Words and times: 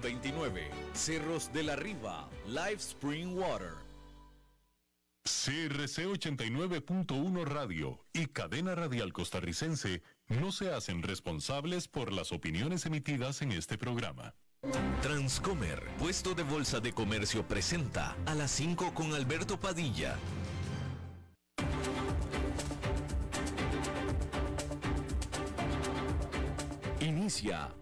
229, 0.00 0.70
Cerros 0.94 1.52
de 1.52 1.62
la 1.62 1.76
Riva, 1.76 2.28
Live 2.46 2.78
Spring 2.78 3.36
Water. 3.36 3.74
CRC 5.22 6.06
89.1 6.06 7.44
Radio 7.44 8.00
y 8.12 8.26
Cadena 8.26 8.74
Radial 8.74 9.12
Costarricense 9.12 10.02
no 10.28 10.50
se 10.50 10.72
hacen 10.72 11.02
responsables 11.02 11.88
por 11.88 12.12
las 12.12 12.32
opiniones 12.32 12.86
emitidas 12.86 13.42
en 13.42 13.52
este 13.52 13.76
programa. 13.76 14.34
Transcomer, 15.02 15.86
puesto 15.98 16.34
de 16.34 16.42
bolsa 16.42 16.80
de 16.80 16.92
comercio, 16.92 17.46
presenta 17.46 18.16
a 18.24 18.34
las 18.34 18.50
5 18.52 18.94
con 18.94 19.12
Alberto 19.12 19.60
Padilla. 19.60 20.16
Inicia 27.00 27.70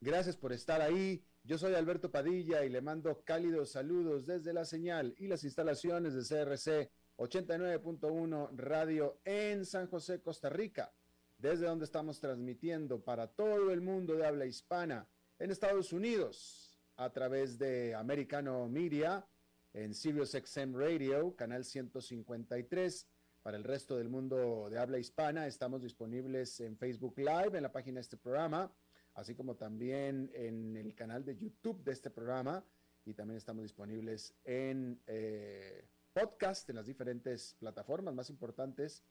Gracias 0.00 0.36
por 0.36 0.52
estar 0.52 0.80
ahí. 0.80 1.24
Yo 1.42 1.58
soy 1.58 1.74
Alberto 1.74 2.10
Padilla 2.10 2.64
y 2.64 2.70
le 2.70 2.80
mando 2.80 3.22
cálidos 3.24 3.72
saludos 3.72 4.26
desde 4.26 4.52
la 4.52 4.64
señal 4.64 5.14
y 5.18 5.28
las 5.28 5.44
instalaciones 5.44 6.14
de 6.14 6.22
CRC 6.22 6.90
89.1 7.16 8.56
Radio 8.56 9.20
en 9.24 9.64
San 9.64 9.86
José, 9.86 10.20
Costa 10.20 10.48
Rica, 10.48 10.92
desde 11.38 11.66
donde 11.66 11.84
estamos 11.84 12.20
transmitiendo 12.20 13.02
para 13.02 13.28
todo 13.28 13.70
el 13.70 13.80
mundo 13.80 14.14
de 14.14 14.26
habla 14.26 14.46
hispana 14.46 15.08
en 15.38 15.50
Estados 15.50 15.92
Unidos 15.92 16.80
a 16.96 17.12
través 17.12 17.58
de 17.58 17.94
Americano 17.94 18.68
Media 18.68 19.26
en 19.72 19.94
Sirius 19.94 20.30
XM 20.30 20.74
Radio, 20.74 21.34
canal 21.36 21.64
153 21.64 23.08
para 23.42 23.56
el 23.56 23.64
resto 23.64 23.96
del 23.96 24.08
mundo 24.08 24.68
de 24.70 24.78
habla 24.78 24.98
hispana. 24.98 25.46
Estamos 25.46 25.82
disponibles 25.82 26.60
en 26.60 26.78
Facebook 26.78 27.18
Live, 27.18 27.56
en 27.56 27.62
la 27.62 27.72
página 27.72 27.96
de 27.96 28.02
este 28.02 28.16
programa, 28.16 28.72
así 29.14 29.34
como 29.34 29.56
también 29.56 30.30
en 30.34 30.76
el 30.76 30.94
canal 30.94 31.24
de 31.24 31.36
YouTube 31.36 31.82
de 31.82 31.92
este 31.92 32.10
programa. 32.10 32.64
Y 33.04 33.14
también 33.14 33.36
estamos 33.36 33.62
disponibles 33.62 34.34
en 34.44 35.00
eh, 35.06 35.88
podcast, 36.12 36.68
en 36.70 36.76
las 36.76 36.86
diferentes 36.86 37.54
plataformas 37.58 38.14
más 38.14 38.30
importantes. 38.30 39.04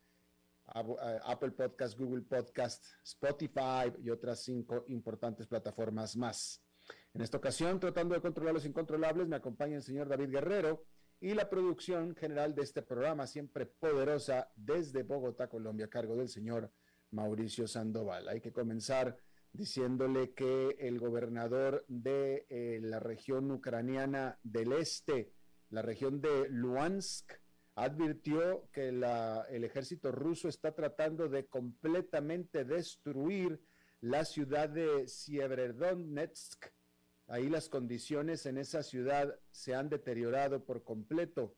Eh, 0.74 1.20
Apple 1.26 1.52
Podcast, 1.52 1.98
Google 1.98 2.24
Podcast, 2.24 2.86
Spotify 3.04 3.94
y 4.02 4.10
otras 4.10 4.40
cinco 4.40 4.86
importantes 4.88 5.46
plataformas 5.48 6.16
más. 6.16 6.64
En 7.14 7.22
esta 7.22 7.38
ocasión, 7.38 7.80
tratando 7.80 8.16
de 8.16 8.22
controlar 8.22 8.54
los 8.54 8.66
incontrolables, 8.66 9.28
me 9.28 9.36
acompaña 9.36 9.76
el 9.76 9.84
señor 9.84 10.08
David 10.08 10.30
Guerrero, 10.30 10.86
y 11.24 11.34
la 11.34 11.50
producción 11.50 12.18
general 12.18 12.54
de 12.54 12.64
este 12.64 12.82
programa, 12.82 13.28
siempre 13.28 13.66
poderosa, 13.66 14.52
desde 14.58 15.04
Bogotá, 15.04 15.48
Colombia, 15.48 15.86
a 15.86 15.90
cargo 15.90 16.18
del 16.18 16.28
señor 16.28 16.70
Mauricio 17.12 17.66
Sandoval. 17.66 18.28
Hay 18.28 18.42
que 18.42 18.52
comenzar 18.52 19.18
diciéndole 19.54 20.34
que 20.34 20.76
el 20.80 21.00
gobernador 21.00 21.86
de 21.88 22.46
eh, 22.50 22.80
la 22.82 23.00
región 23.00 23.52
ucraniana 23.52 24.38
del 24.44 24.74
este, 24.74 25.32
la 25.70 25.82
región 25.82 26.20
de 26.20 26.50
Luhansk, 26.50 27.32
advirtió 27.76 28.70
que 28.72 28.90
el 28.90 29.64
ejército 29.64 30.12
ruso 30.12 30.48
está 30.48 30.74
tratando 30.76 31.28
de 31.28 31.48
completamente 31.48 32.66
destruir 32.66 33.60
la 34.02 34.26
ciudad 34.26 34.70
de 34.70 35.08
Sievierodonetsk, 35.08 36.68
Ahí 37.28 37.50
las 37.50 37.70
condiciones 37.70 38.46
en 38.46 38.58
esa 38.58 38.84
ciudad 38.84 39.40
se 39.52 39.74
han 39.74 39.90
deteriorado 39.90 40.66
por 40.66 40.84
completo. 40.84 41.56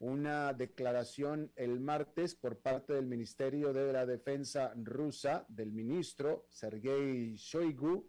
Una 0.00 0.52
declaración 0.52 1.50
el 1.56 1.80
martes 1.80 2.36
por 2.36 2.58
parte 2.58 2.92
del 2.92 3.06
Ministerio 3.06 3.72
de 3.72 3.92
la 3.92 4.06
Defensa 4.06 4.72
rusa, 4.76 5.44
del 5.48 5.72
ministro 5.72 6.46
Sergei 6.50 7.34
Shoigu, 7.34 8.08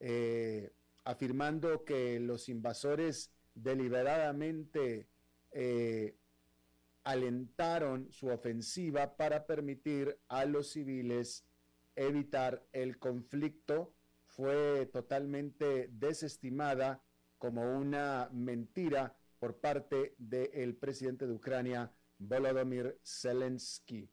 eh, 0.00 0.72
afirmando 1.04 1.84
que 1.84 2.18
los 2.18 2.48
invasores 2.48 3.30
deliberadamente 3.54 5.06
eh, 5.52 6.16
alentaron 7.04 8.10
su 8.10 8.28
ofensiva 8.28 9.16
para 9.16 9.46
permitir 9.46 10.18
a 10.28 10.44
los 10.46 10.72
civiles 10.72 11.44
evitar 11.94 12.66
el 12.72 12.98
conflicto. 12.98 13.94
Fue 14.26 14.86
totalmente 14.86 15.88
desestimada 15.92 17.04
como 17.38 17.78
una 17.78 18.28
mentira 18.32 19.16
por 19.44 19.60
parte 19.60 20.14
del 20.16 20.74
presidente 20.74 21.26
de 21.26 21.34
Ucrania, 21.34 21.92
Volodymyr 22.18 22.98
Zelensky. 23.04 24.08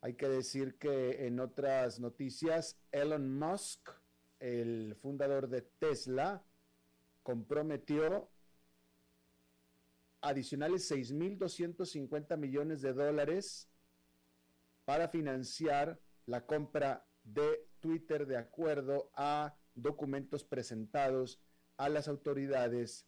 Hay 0.00 0.14
que 0.14 0.28
decir 0.28 0.76
que 0.76 1.24
en 1.24 1.38
otras 1.38 2.00
noticias, 2.00 2.76
Elon 2.90 3.38
Musk, 3.38 3.90
el 4.40 4.96
fundador 4.96 5.48
de 5.48 5.62
Tesla, 5.62 6.44
comprometió 7.22 8.28
adicionales 10.20 10.90
6.250 10.90 12.36
millones 12.36 12.82
de 12.82 12.94
dólares 12.94 13.68
para 14.84 15.06
financiar 15.06 16.00
la 16.26 16.44
compra 16.44 17.06
de 17.22 17.68
Twitter 17.78 18.26
de 18.26 18.36
acuerdo 18.36 19.12
a 19.14 19.56
documentos 19.76 20.42
presentados 20.42 21.40
a 21.76 21.88
las 21.88 22.08
autoridades 22.08 23.06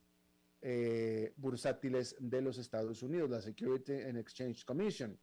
eh, 0.66 1.34
bursátiles 1.36 2.16
de 2.18 2.40
los 2.40 2.56
Estados 2.56 3.02
Unidos, 3.02 3.28
la 3.28 3.42
Security 3.42 3.92
and 3.92 4.16
Exchange 4.16 4.64
Commission. 4.64 5.20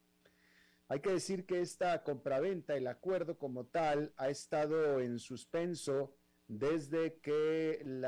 Hay 0.87 0.99
que 0.99 1.09
decir 1.09 1.47
que 1.47 1.61
esta 1.61 2.03
compraventa, 2.03 2.75
el 2.75 2.85
acuerdo 2.85 3.39
como 3.39 3.65
tal, 3.65 4.13
ha 4.17 4.29
estado 4.29 5.01
en 5.01 5.17
suspenso 5.17 6.13
desde 6.47 7.19
que 7.21 7.79
el 7.81 8.05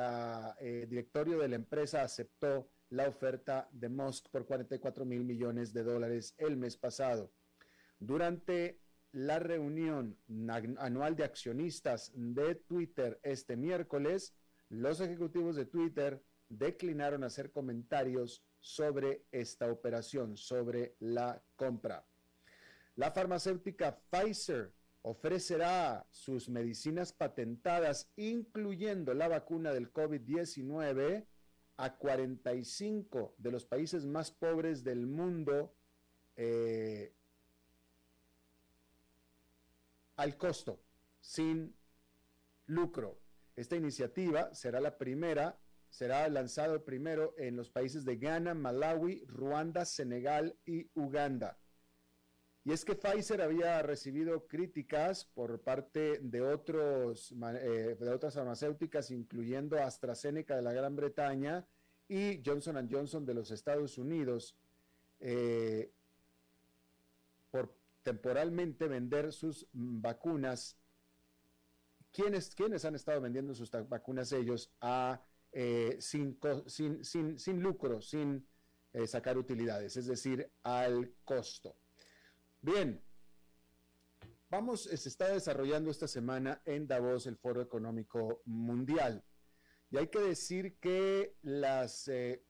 eh, 0.60 0.86
directorio 0.88 1.40
de 1.40 1.48
la 1.48 1.56
empresa 1.56 2.04
aceptó 2.04 2.70
la 2.90 3.08
oferta 3.08 3.68
de 3.72 3.90
Musk 3.90 4.30
por 4.30 4.46
44 4.46 5.04
mil 5.04 5.24
millones 5.24 5.74
de 5.74 5.84
dólares 5.84 6.36
el 6.38 6.56
mes 6.56 6.78
pasado. 6.78 7.34
Durante 7.98 8.80
la 9.12 9.40
reunión 9.40 10.20
anual 10.78 11.16
de 11.16 11.24
accionistas 11.24 12.12
de 12.14 12.54
Twitter 12.54 13.20
este 13.24 13.58
miércoles, 13.58 14.36
los 14.70 15.02
ejecutivos 15.02 15.56
de 15.56 15.66
Twitter 15.66 16.22
declinaron 16.58 17.24
hacer 17.24 17.52
comentarios 17.52 18.44
sobre 18.60 19.26
esta 19.32 19.72
operación, 19.72 20.38
sobre 20.38 20.96
la 21.00 21.42
compra. 21.56 22.06
La 22.96 23.12
farmacéutica 23.12 24.00
Pfizer 24.10 24.72
ofrecerá 25.02 26.08
sus 26.12 26.48
medicinas 26.48 27.12
patentadas, 27.12 28.12
incluyendo 28.16 29.14
la 29.14 29.28
vacuna 29.28 29.74
del 29.74 29.92
COVID-19, 29.92 31.26
a 31.78 31.98
45 31.98 33.36
de 33.38 33.52
los 33.52 33.66
países 33.66 34.06
más 34.06 34.32
pobres 34.32 34.84
del 34.84 35.08
mundo 35.08 35.74
eh, 36.36 37.14
al 40.16 40.38
costo, 40.38 40.80
sin 41.20 41.76
lucro. 42.68 43.20
Esta 43.56 43.76
iniciativa 43.76 44.54
será 44.54 44.80
la 44.80 44.98
primera, 44.98 45.60
será 45.94 46.28
lanzado 46.28 46.84
primero 46.84 47.36
en 47.38 47.56
los 47.56 47.70
países 47.70 48.04
de 48.04 48.18
Ghana, 48.18 48.56
Malawi, 48.56 49.26
Ruanda, 49.28 49.86
Senegal 49.86 50.58
y 50.66 50.90
Uganda. 50.96 51.60
Y 52.66 52.72
es 52.72 52.84
que 52.84 52.96
Pfizer 52.96 53.44
había 53.44 53.80
recibido 53.84 54.48
críticas 54.48 55.26
por 55.26 55.62
parte 55.62 56.18
de, 56.20 56.42
otros, 56.42 57.32
eh, 57.32 57.96
de 58.00 58.10
otras 58.10 58.34
farmacéuticas, 58.34 59.12
incluyendo 59.12 59.78
AstraZeneca 59.84 60.56
de 60.56 60.64
la 60.64 60.74
Gran 60.74 60.96
Bretaña 60.96 61.68
y 62.08 62.42
Johnson 62.44 62.90
Johnson 62.92 63.24
de 63.24 63.36
los 63.36 63.52
Estados 63.52 64.00
Unidos, 64.00 64.56
eh, 65.20 65.92
por 67.52 67.72
temporalmente 68.02 68.88
vender 68.88 69.32
sus 69.32 69.68
vacunas. 69.74 70.76
¿Quiénes, 72.12 72.84
han 72.84 72.96
estado 72.96 73.22
vendiendo 73.22 73.54
sus 73.54 73.70
vacunas 73.88 74.32
ellos 74.32 74.72
a, 74.82 75.22
eh, 75.54 75.98
sin, 76.00 76.40
sin, 76.66 77.38
sin, 77.38 77.62
lucro, 77.62 78.02
sin 78.02 78.48
eh, 78.92 79.06
sacar 79.06 79.38
utilidades, 79.38 79.96
es 79.98 80.08
decir, 80.08 80.52
al 80.64 81.14
costo? 81.24 81.78
Bien, 82.60 83.00
vamos, 84.50 84.84
se 84.84 85.10
está 85.10 85.30
desarrollando 85.30 85.92
esta 85.92 86.08
semana 86.08 86.62
en 86.66 86.88
Davos 86.88 87.28
el 87.28 87.38
Foro 87.38 87.62
Económico 87.62 88.42
Mundial. 88.46 89.24
Y 89.92 89.98
hay 89.98 90.08
que 90.08 90.22
decir 90.22 90.80
que 90.80 91.36
las, 91.44 92.08
eh, 92.08 92.44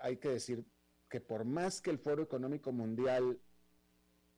hay 0.00 0.16
que 0.16 0.30
decir 0.30 0.64
que 1.08 1.20
por 1.20 1.44
más 1.44 1.80
que 1.80 1.90
el 1.90 1.98
Foro 1.98 2.24
Económico 2.24 2.72
Mundial 2.72 3.40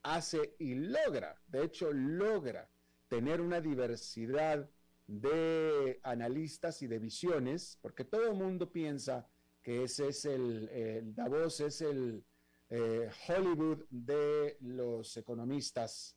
hace 0.02 0.54
y 0.58 0.74
logra, 0.74 1.40
de 1.46 1.64
hecho 1.64 1.90
logra 1.90 2.70
tener 3.08 3.40
una 3.40 3.62
diversidad 3.62 4.68
de 5.08 6.00
analistas 6.02 6.82
y 6.82 6.86
de 6.86 6.98
visiones, 6.98 7.78
porque 7.80 8.04
todo 8.04 8.30
el 8.30 8.36
mundo 8.36 8.70
piensa 8.70 9.26
que 9.62 9.82
ese 9.84 10.08
es 10.08 10.24
el, 10.26 11.14
Davos 11.14 11.60
es 11.60 11.80
el 11.80 12.24
eh, 12.68 13.10
Hollywood 13.26 13.86
de 13.90 14.58
los 14.60 15.16
economistas 15.16 16.16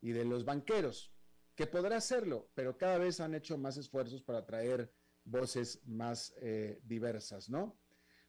y 0.00 0.10
de 0.10 0.24
los 0.24 0.44
banqueros, 0.44 1.12
que 1.54 1.68
podrá 1.68 1.96
hacerlo, 1.96 2.50
pero 2.54 2.76
cada 2.76 2.98
vez 2.98 3.20
han 3.20 3.34
hecho 3.34 3.56
más 3.56 3.76
esfuerzos 3.76 4.22
para 4.22 4.44
traer 4.44 4.92
voces 5.22 5.80
más 5.86 6.34
eh, 6.38 6.80
diversas, 6.82 7.48
¿no? 7.48 7.78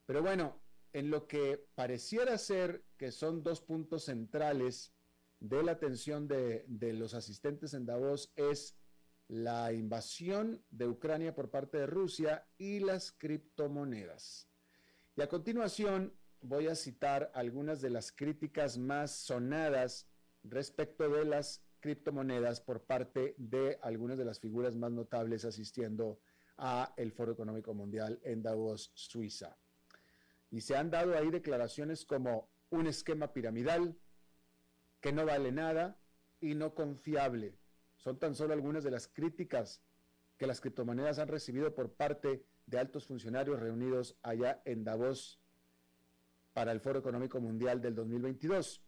Pero 0.06 0.22
bueno, 0.22 0.62
en 0.94 1.10
lo 1.10 1.28
que 1.28 1.68
pareciera 1.74 2.38
ser 2.38 2.86
que 2.96 3.12
son 3.12 3.42
dos 3.42 3.60
puntos 3.60 4.06
centrales 4.06 4.94
de 5.40 5.64
la 5.64 5.74
atención 5.74 6.28
de, 6.28 6.64
de 6.68 6.94
los 6.94 7.16
asistentes 7.16 7.74
en 7.74 7.88
Davos 7.88 8.32
es 8.36 8.78
la 9.28 9.74
invasión 9.74 10.64
de 10.70 10.88
Ucrania 10.88 11.34
por 11.34 11.50
parte 11.50 11.78
de 11.78 11.88
Rusia 11.88 12.48
y 12.58 12.80
las 12.80 13.12
criptomonedas. 13.12 14.48
Y 15.16 15.22
a 15.22 15.30
continuación 15.30 16.14
voy 16.42 16.68
a 16.68 16.76
citar 16.76 17.32
algunas 17.34 17.82
de 17.82 17.90
las 17.90 18.12
críticas 18.12 18.78
más 18.78 19.12
sonadas 19.12 20.08
respecto 20.44 21.10
de 21.10 21.26
las 21.26 21.64
criptomonedas 21.80 22.62
por 22.62 22.84
parte 22.84 23.36
de 23.38 23.80
algunas 23.82 24.18
de 24.18 24.26
las 24.26 24.40
figuras 24.40 24.76
más 24.76 24.92
notables 24.92 25.46
asistiendo 25.46 26.20
a 26.58 26.94
el 26.98 27.12
Foro 27.12 27.34
Económico 27.34 27.74
Mundial 27.74 28.20
en 28.24 28.42
Davos, 28.42 28.92
Suiza. 28.94 29.58
Y 30.52 30.62
se 30.62 30.78
han 30.78 30.90
dado 30.90 31.18
ahí 31.18 31.30
declaraciones 31.32 32.06
como 32.06 32.50
un 32.70 32.88
esquema 32.88 33.34
piramidal 33.34 33.98
que 35.02 35.12
no 35.12 35.26
vale 35.26 35.52
nada 35.52 36.00
y 36.40 36.56
no 36.56 36.74
confiable. 36.74 37.58
Son 38.06 38.20
tan 38.20 38.36
solo 38.36 38.54
algunas 38.54 38.84
de 38.84 38.92
las 38.92 39.08
críticas 39.08 39.82
que 40.38 40.46
las 40.46 40.62
criptomonedas 40.62 41.18
han 41.18 41.28
recibido 41.28 41.74
por 41.74 41.92
parte 41.92 42.46
de 42.68 42.78
altos 42.78 43.08
funcionarios 43.08 43.60
reunidos 43.60 44.16
allá 44.22 44.62
en 44.64 44.84
Davos 44.84 45.42
para 46.54 46.72
el 46.72 46.82
Foro 46.82 47.00
Económico 47.00 47.42
Mundial 47.42 47.82
del 47.82 47.96
2022. 47.96 48.84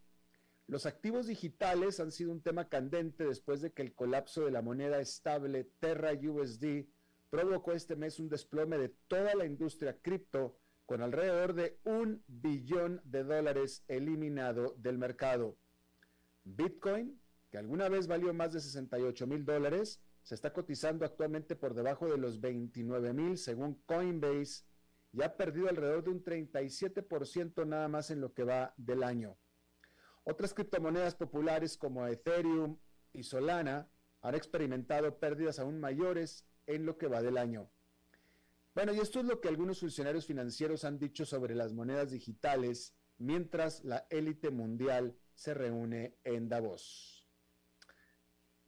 Los 0.67 0.85
activos 0.85 1.25
digitales 1.25 1.99
han 1.99 2.11
sido 2.11 2.31
un 2.31 2.43
tema 2.43 2.69
candente 2.69 3.25
después 3.25 3.59
de 3.61 3.71
que 3.71 3.81
el 3.81 3.95
colapso 3.95 4.45
de 4.45 4.51
la 4.51 4.61
moneda 4.61 4.99
estable 4.99 5.63
Terra 5.79 6.11
USD 6.13 6.85
provocó 7.31 7.71
este 7.71 7.95
mes 7.95 8.19
un 8.19 8.29
desplome 8.29 8.77
de 8.77 8.89
toda 9.07 9.33
la 9.33 9.45
industria 9.45 9.97
cripto 9.99 10.59
con 10.85 11.01
alrededor 11.01 11.55
de 11.55 11.79
un 11.85 12.23
billón 12.27 13.01
de 13.03 13.23
dólares 13.23 13.83
eliminado 13.87 14.75
del 14.77 14.99
mercado. 14.99 15.57
Bitcoin, 16.43 17.19
que 17.49 17.57
alguna 17.57 17.89
vez 17.89 18.07
valió 18.07 18.33
más 18.33 18.53
de 18.53 18.59
68 18.59 19.27
mil 19.27 19.45
dólares, 19.45 20.01
se 20.23 20.35
está 20.35 20.51
cotizando 20.51 21.05
actualmente 21.05 21.55
por 21.55 21.73
debajo 21.73 22.07
de 22.07 22.17
los 22.17 22.41
29 22.41 23.13
mil 23.13 23.37
según 23.37 23.81
Coinbase 23.85 24.65
y 25.13 25.21
ha 25.23 25.37
perdido 25.37 25.69
alrededor 25.69 26.03
de 26.03 26.11
un 26.11 26.23
37% 26.23 27.65
nada 27.65 27.87
más 27.87 28.11
en 28.11 28.21
lo 28.21 28.33
que 28.33 28.43
va 28.43 28.73
del 28.77 29.03
año. 29.03 29.37
Otras 30.25 30.53
criptomonedas 30.53 31.15
populares 31.15 31.77
como 31.77 32.05
Ethereum 32.05 32.77
y 33.13 33.23
Solana 33.23 33.89
han 34.21 34.35
experimentado 34.35 35.17
pérdidas 35.17 35.59
aún 35.59 35.79
mayores 35.79 36.45
en 36.65 36.85
lo 36.85 36.97
que 36.97 37.07
va 37.07 37.21
del 37.21 37.37
año. 37.37 37.71
Bueno, 38.75 38.93
y 38.93 38.99
esto 38.99 39.21
es 39.21 39.25
lo 39.25 39.39
que 39.39 39.47
algunos 39.47 39.79
funcionarios 39.79 40.27
financieros 40.27 40.83
han 40.83 40.99
dicho 40.99 41.25
sobre 41.25 41.55
las 41.55 41.73
monedas 41.73 42.11
digitales 42.11 42.93
mientras 43.17 43.83
la 43.83 44.05
élite 44.09 44.51
mundial 44.51 45.17
se 45.33 45.53
reúne 45.53 46.17
en 46.23 46.49
Davos. 46.49 47.16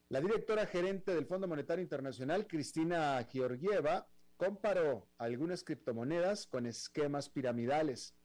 La 0.09 0.21
directora 0.21 0.65
gerente 0.65 1.13
del 1.13 1.27
Fondo 1.27 1.47
Monetario 1.47 1.83
Internacional, 1.83 2.47
Cristina 2.47 3.23
Georgieva, 3.31 4.07
comparó 4.37 5.07
algunas 5.19 5.63
criptomonedas 5.63 6.47
con 6.47 6.65
esquemas 6.65 7.29
piramidales. 7.29 8.15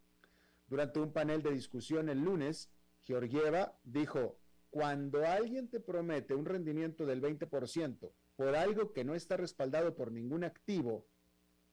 Durante 0.67 0.99
un 0.99 1.13
panel 1.13 1.43
de 1.43 1.51
discusión 1.51 2.09
el 2.09 2.23
lunes, 2.23 2.71
Georgieva 3.03 3.79
dijo, 3.85 4.39
cuando 4.71 5.27
alguien 5.27 5.69
te 5.69 5.79
promete 5.79 6.35
un 6.35 6.47
rendimiento 6.47 7.05
del 7.05 7.21
20% 7.21 8.11
por 8.35 8.57
algo 8.57 8.95
que 8.95 9.05
no 9.05 9.15
está 9.15 9.37
respaldado 9.37 9.95
por 9.95 10.11
ningún 10.11 10.43
activo, 10.43 11.07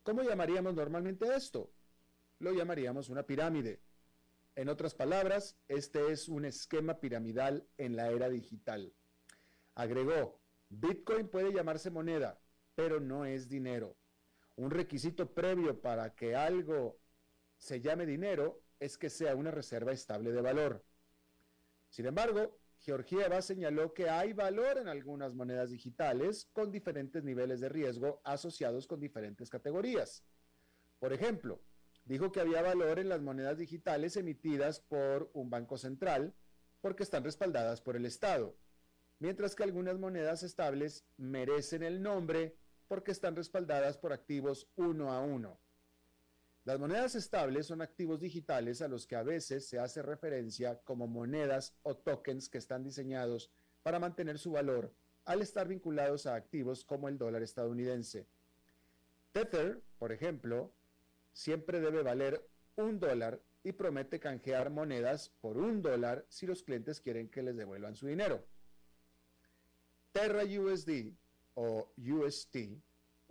¿cómo 0.04 0.24
llamaríamos 0.24 0.75
normalmente 0.75 1.34
esto? 1.34 1.72
Lo 2.40 2.52
llamaríamos 2.52 3.07
una 3.07 3.24
pirámide. 3.24 3.80
En 4.56 4.68
otras 4.68 4.94
palabras, 4.94 5.56
este 5.69 6.12
es 6.12 6.28
un 6.28 6.44
esquema 6.44 7.00
piramidal 7.00 7.66
en 7.78 7.96
la 7.96 8.12
era 8.12 8.28
digital. 8.28 8.94
Agregó, 9.75 10.39
Bitcoin 10.69 11.27
puede 11.27 11.53
llamarse 11.53 11.91
moneda, 11.91 12.39
pero 12.75 13.00
no 13.00 13.25
es 13.25 13.47
dinero. 13.47 13.97
Un 14.56 14.71
requisito 14.71 15.33
previo 15.33 15.81
para 15.81 16.13
que 16.15 16.35
algo 16.35 17.00
se 17.57 17.81
llame 17.81 18.06
dinero 18.06 18.62
es 18.79 18.97
que 18.97 19.09
sea 19.09 19.35
una 19.35 19.51
reserva 19.51 19.91
estable 19.91 20.31
de 20.31 20.41
valor. 20.41 20.83
Sin 21.89 22.06
embargo, 22.06 22.57
Georgieva 22.79 23.41
señaló 23.41 23.94
que 23.94 24.09
hay 24.09 24.33
valor 24.33 24.79
en 24.79 24.88
algunas 24.88 25.35
monedas 25.35 25.69
digitales 25.69 26.50
con 26.51 26.71
diferentes 26.71 27.23
niveles 27.23 27.59
de 27.59 27.69
riesgo 27.69 28.21
asociados 28.23 28.88
con 28.88 29.00
diferentes 29.00 29.50
categorías. 29.50 30.23
Por 31.00 31.13
ejemplo, 31.13 31.62
dijo 32.06 32.31
que 32.31 32.39
había 32.39 32.63
valor 32.63 32.97
en 32.97 33.09
las 33.09 33.21
monedas 33.21 33.59
digitales 33.59 34.18
emitidas 34.18 34.79
por 34.79 35.29
un 35.33 35.50
banco 35.51 35.77
central 35.77 36.33
porque 36.81 37.03
están 37.03 37.23
respaldadas 37.23 37.81
por 37.81 37.95
el 37.95 38.06
Estado, 38.07 38.56
mientras 39.21 39.56
que 39.56 39.63
algunas 39.63 40.00
monedas 40.00 40.41
estables 40.41 41.06
merecen 41.15 41.83
el 41.83 42.01
nombre 42.01 42.57
porque 42.88 43.12
están 43.12 43.35
respaldadas 43.35 43.95
por 43.95 44.12
activos 44.12 44.68
uno 44.75 45.13
a 45.13 45.21
uno. 45.21 45.59
Las 46.65 46.79
monedas 46.79 47.13
estables 47.13 47.68
son 47.68 47.83
activos 47.83 48.19
digitales 48.19 48.81
a 48.81 48.88
los 48.88 49.06
que 49.06 49.15
a 49.15 49.21
veces 49.21 49.68
se 49.68 49.77
hace 49.77 50.01
referencia 50.01 50.79
como 50.83 51.07
monedas 51.07 51.75
o 51.83 51.95
tokens 51.95 52.50
que 52.50 52.57
están 52.57 52.83
diseñados 52.83 53.51
para 53.83 54.00
mantener 54.00 54.39
su 54.39 54.51
valor 54.51 54.91
al 55.25 55.44
estar 55.44 55.68
vinculados 55.68 56.25
a 56.25 56.33
activos 56.33 56.83
como 56.83 57.07
el 57.07 57.19
dólar 57.19 57.44
estadounidense. 57.44 58.25
Tether, 59.33 59.83
por 60.00 60.12
ejemplo, 60.12 60.73
siempre 61.31 61.79
debe 61.79 62.01
valer 62.01 62.44
un 62.75 62.99
dólar 62.99 63.40
y 63.63 63.73
promete 63.73 64.19
canjear 64.19 64.71
monedas 64.71 65.30
por 65.42 65.57
un 65.57 65.83
dólar 65.83 66.25
si 66.28 66.47
los 66.47 66.63
clientes 66.63 66.99
quieren 66.99 67.30
que 67.30 67.44
les 67.44 67.56
devuelvan 67.56 67.95
su 67.95 68.07
dinero. 68.07 68.44
Terra 70.11 70.44
USD 70.44 71.13
o 71.56 71.94
UST 71.97 72.57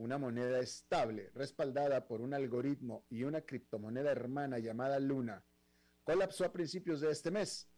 una 0.01 0.17
moneda 0.17 0.61
estable 0.61 1.31
respaldada 1.35 2.07
por 2.07 2.23
un 2.23 2.33
algoritmo 2.33 3.05
y 3.11 3.25
una 3.25 3.43
criptomoneda 3.43 4.11
hermana 4.11 4.59
llamada 4.59 4.99
Luna, 4.99 5.45
colapsó 6.05 6.47
a 6.47 6.53
principios 6.53 7.03
de 7.03 7.11
este 7.11 7.31
mes. 7.31 7.69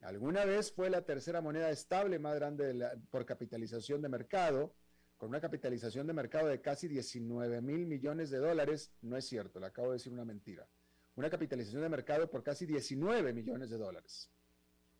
Alguna 0.00 0.44
vez 0.44 0.72
fue 0.72 0.90
la 0.90 1.02
tercera 1.02 1.40
moneda 1.40 1.70
estable 1.70 2.18
más 2.18 2.34
grande 2.34 2.74
por 3.10 3.24
capitalización 3.24 4.02
de 4.02 4.08
mercado, 4.08 4.74
con 5.16 5.28
una 5.28 5.40
capitalización 5.40 6.08
de 6.08 6.12
mercado 6.12 6.48
de 6.48 6.60
casi 6.60 6.88
19 6.88 7.60
mil 7.62 7.86
millones 7.86 8.30
de 8.30 8.38
dólares. 8.38 8.92
No 9.02 9.16
es 9.16 9.24
cierto, 9.24 9.60
le 9.60 9.66
acabo 9.66 9.88
de 9.88 9.94
decir 9.94 10.12
una 10.12 10.24
mentira. 10.24 10.68
Una 11.14 11.30
capitalización 11.30 11.82
de 11.82 11.88
mercado 11.88 12.28
por 12.28 12.42
casi 12.42 12.66
19 12.66 13.32
millones 13.32 13.70
de 13.70 13.78
dólares. 13.78 14.28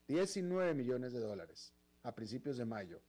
19 0.06 0.74
millones 0.74 1.12
de 1.12 1.20
dólares 1.20 1.74
a 2.02 2.14
principios 2.14 2.56
de 2.56 2.64
mayo. 2.64 3.02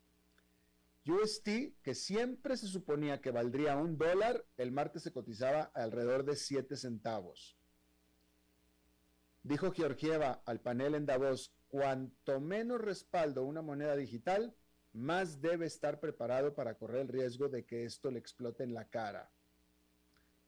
UST, 1.05 1.81
que 1.81 1.95
siempre 1.95 2.57
se 2.57 2.67
suponía 2.67 3.21
que 3.21 3.31
valdría 3.31 3.75
un 3.77 3.97
dólar, 3.97 4.45
el 4.57 4.71
martes 4.71 5.03
se 5.03 5.11
cotizaba 5.11 5.71
alrededor 5.73 6.23
de 6.23 6.35
7 6.35 6.75
centavos. 6.75 7.57
Dijo 9.43 9.71
Georgieva 9.71 10.43
al 10.45 10.59
panel 10.59 10.95
en 10.95 11.05
Davos, 11.05 11.53
cuanto 11.69 12.39
menos 12.39 12.81
respaldo 12.81 13.43
una 13.43 13.61
moneda 13.61 13.95
digital, 13.95 14.55
más 14.93 15.41
debe 15.41 15.65
estar 15.65 15.99
preparado 15.99 16.53
para 16.53 16.75
correr 16.75 17.01
el 17.01 17.07
riesgo 17.07 17.47
de 17.47 17.65
que 17.65 17.85
esto 17.85 18.11
le 18.11 18.19
explote 18.19 18.63
en 18.63 18.73
la 18.73 18.89
cara. 18.89 19.31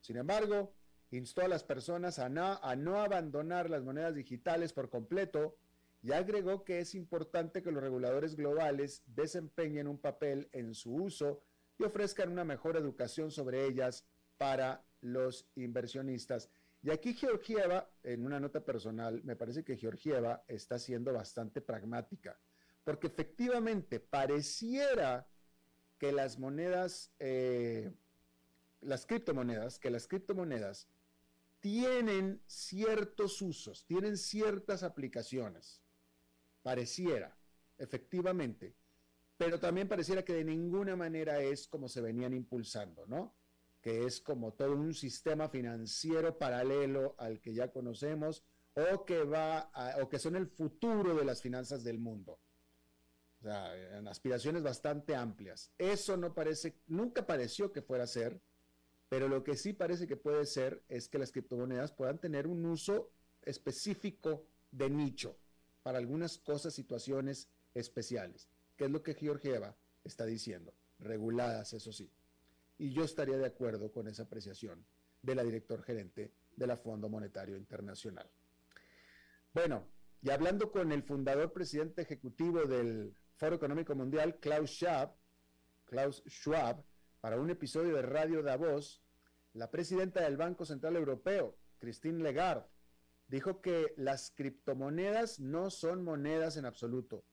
Sin 0.02 0.18
embargo, 0.18 0.74
instó 1.12 1.42
a 1.42 1.48
las 1.48 1.64
personas 1.64 2.20
a 2.20 2.28
no, 2.28 2.60
a 2.62 2.76
no 2.76 3.00
abandonar 3.00 3.70
las 3.70 3.84
monedas 3.84 4.16
digitales 4.16 4.74
por 4.74 4.90
completo 4.90 5.58
y 6.02 6.12
agregó 6.12 6.64
que 6.64 6.80
es 6.80 6.96
importante 6.96 7.62
que 7.62 7.72
los 7.72 7.84
reguladores 7.84 8.36
globales 8.36 9.04
desempeñen 9.06 9.88
un 9.88 10.00
papel 10.00 10.50
en 10.52 10.74
su 10.74 10.94
uso 10.94 11.44
y 11.78 11.84
ofrezcan 11.84 12.32
una 12.32 12.44
mejor 12.44 12.78
educación 12.78 13.32
sobre 13.32 13.66
ellas 13.66 14.06
para 14.38 14.84
los 15.02 15.48
inversionistas. 15.56 16.50
Y 16.84 16.90
aquí 16.90 17.14
Georgieva, 17.14 17.90
en 18.04 18.26
una 18.26 18.40
nota 18.40 18.66
personal, 18.66 19.24
me 19.24 19.36
parece 19.36 19.64
que 19.64 19.78
Georgieva 19.78 20.44
está 20.48 20.80
siendo 20.80 21.14
bastante 21.14 21.62
pragmática, 21.62 22.40
porque 22.84 23.08
efectivamente 23.08 24.00
pareciera 24.00 25.28
que 26.00 26.12
las 26.12 26.40
monedas 26.40 27.12
eh, 27.20 27.92
las 28.82 29.06
criptomonedas, 29.06 29.80
que 29.80 29.92
las 29.92 30.08
criptomonedas 30.08 30.88
tienen 31.60 32.42
ciertos 32.48 33.42
usos, 33.42 33.86
tienen 33.86 34.18
ciertas 34.18 34.84
aplicaciones. 34.84 35.81
Pareciera, 36.62 37.36
efectivamente, 37.78 38.76
pero 39.38 39.60
también 39.60 39.88
pareciera 39.88 40.24
que 40.24 40.34
de 40.34 40.44
ninguna 40.44 40.96
manera 40.96 41.42
es 41.42 41.68
como 41.68 41.90
se 41.90 42.00
venían 42.00 42.34
impulsando, 42.34 43.08
¿no? 43.08 43.34
Que 43.82 44.06
es 44.06 44.22
como 44.22 44.54
todo 44.54 44.74
un 44.74 44.94
sistema 44.94 45.50
financiero 45.50 46.38
paralelo 46.38 47.16
al 47.18 47.42
que 47.42 47.56
ya 47.56 47.72
conocemos 47.72 48.44
o 48.76 49.04
que 49.04 49.24
va 49.24 49.72
o 50.00 50.08
que 50.08 50.20
son 50.20 50.36
el 50.36 50.46
futuro 50.46 51.16
de 51.16 51.26
las 51.26 51.42
finanzas 51.42 51.84
del 51.84 51.98
mundo. 51.98 52.40
O 53.40 53.44
sea, 53.44 53.74
aspiraciones 54.08 54.62
bastante 54.62 55.16
amplias. 55.16 55.72
Eso 55.80 56.16
no 56.16 56.36
parece, 56.36 56.78
nunca 56.86 57.26
pareció 57.26 57.72
que 57.72 57.82
fuera 57.82 58.04
a 58.04 58.08
ser, 58.08 58.40
pero 59.10 59.28
lo 59.28 59.44
que 59.44 59.58
sí 59.58 59.74
parece 59.74 60.06
que 60.06 60.18
puede 60.18 60.46
ser 60.46 60.84
es 60.88 61.10
que 61.10 61.18
las 61.18 61.32
criptomonedas 61.32 61.92
puedan 61.92 62.20
tener 62.20 62.46
un 62.46 62.64
uso 62.68 63.12
específico 63.42 64.46
de 64.70 64.92
nicho 64.92 65.41
para 65.84 65.98
algunas 65.98 66.38
cosas, 66.38 66.74
situaciones 66.74 67.50
especiales, 67.74 68.48
que 68.76 68.86
es 68.86 68.92
lo 68.92 69.02
que 69.04 69.14
Georgieva 69.14 69.76
está 70.04 70.26
diciendo, 70.26 70.74
reguladas, 71.00 71.74
eso 71.74 71.92
sí. 71.92 72.12
Y 72.78 72.92
yo 72.92 73.04
estaría 73.04 73.38
de 73.38 73.46
acuerdo 73.46 73.92
con 73.92 74.08
esa 74.08 74.24
apreciación 74.24 74.86
de 75.22 75.36
la 75.36 75.44
director 75.44 75.84
gerente 75.84 76.32
de 76.56 76.68
la 76.68 76.78
Fondo 76.78 77.10
Monetario 77.10 77.58
Internacional. 77.58 78.30
Bueno, 79.54 79.88
y 80.22 80.30
hablando 80.30 80.72
con 80.72 80.92
el 80.92 81.04
fundador 81.04 81.52
presidente 81.52 82.02
ejecutivo 82.02 82.66
del 82.66 83.14
Foro 83.36 83.56
Económico 83.56 83.96
Mundial, 83.96 84.40
Klaus 84.40 84.72
Schwab, 84.72 85.14
Klaus 85.86 86.24
Schwab, 86.28 86.84
para 87.20 87.40
un 87.40 87.50
episodio 87.50 87.96
de 87.96 88.02
Radio 88.02 88.42
Davos, 88.42 89.02
la 89.54 89.70
presidenta 89.70 90.22
del 90.22 90.38
Banco 90.38 90.66
Central 90.66 90.96
Europeo, 90.96 91.58
Christine 91.80 92.24
Lagarde, 92.24 92.66
dijo 93.32 93.62
que 93.62 93.94
las 93.96 94.32
criptomonedas 94.36 95.40
no 95.40 95.70
son 95.70 96.04
monedas 96.04 96.58
en 96.58 96.66
absoluto. 96.66 97.24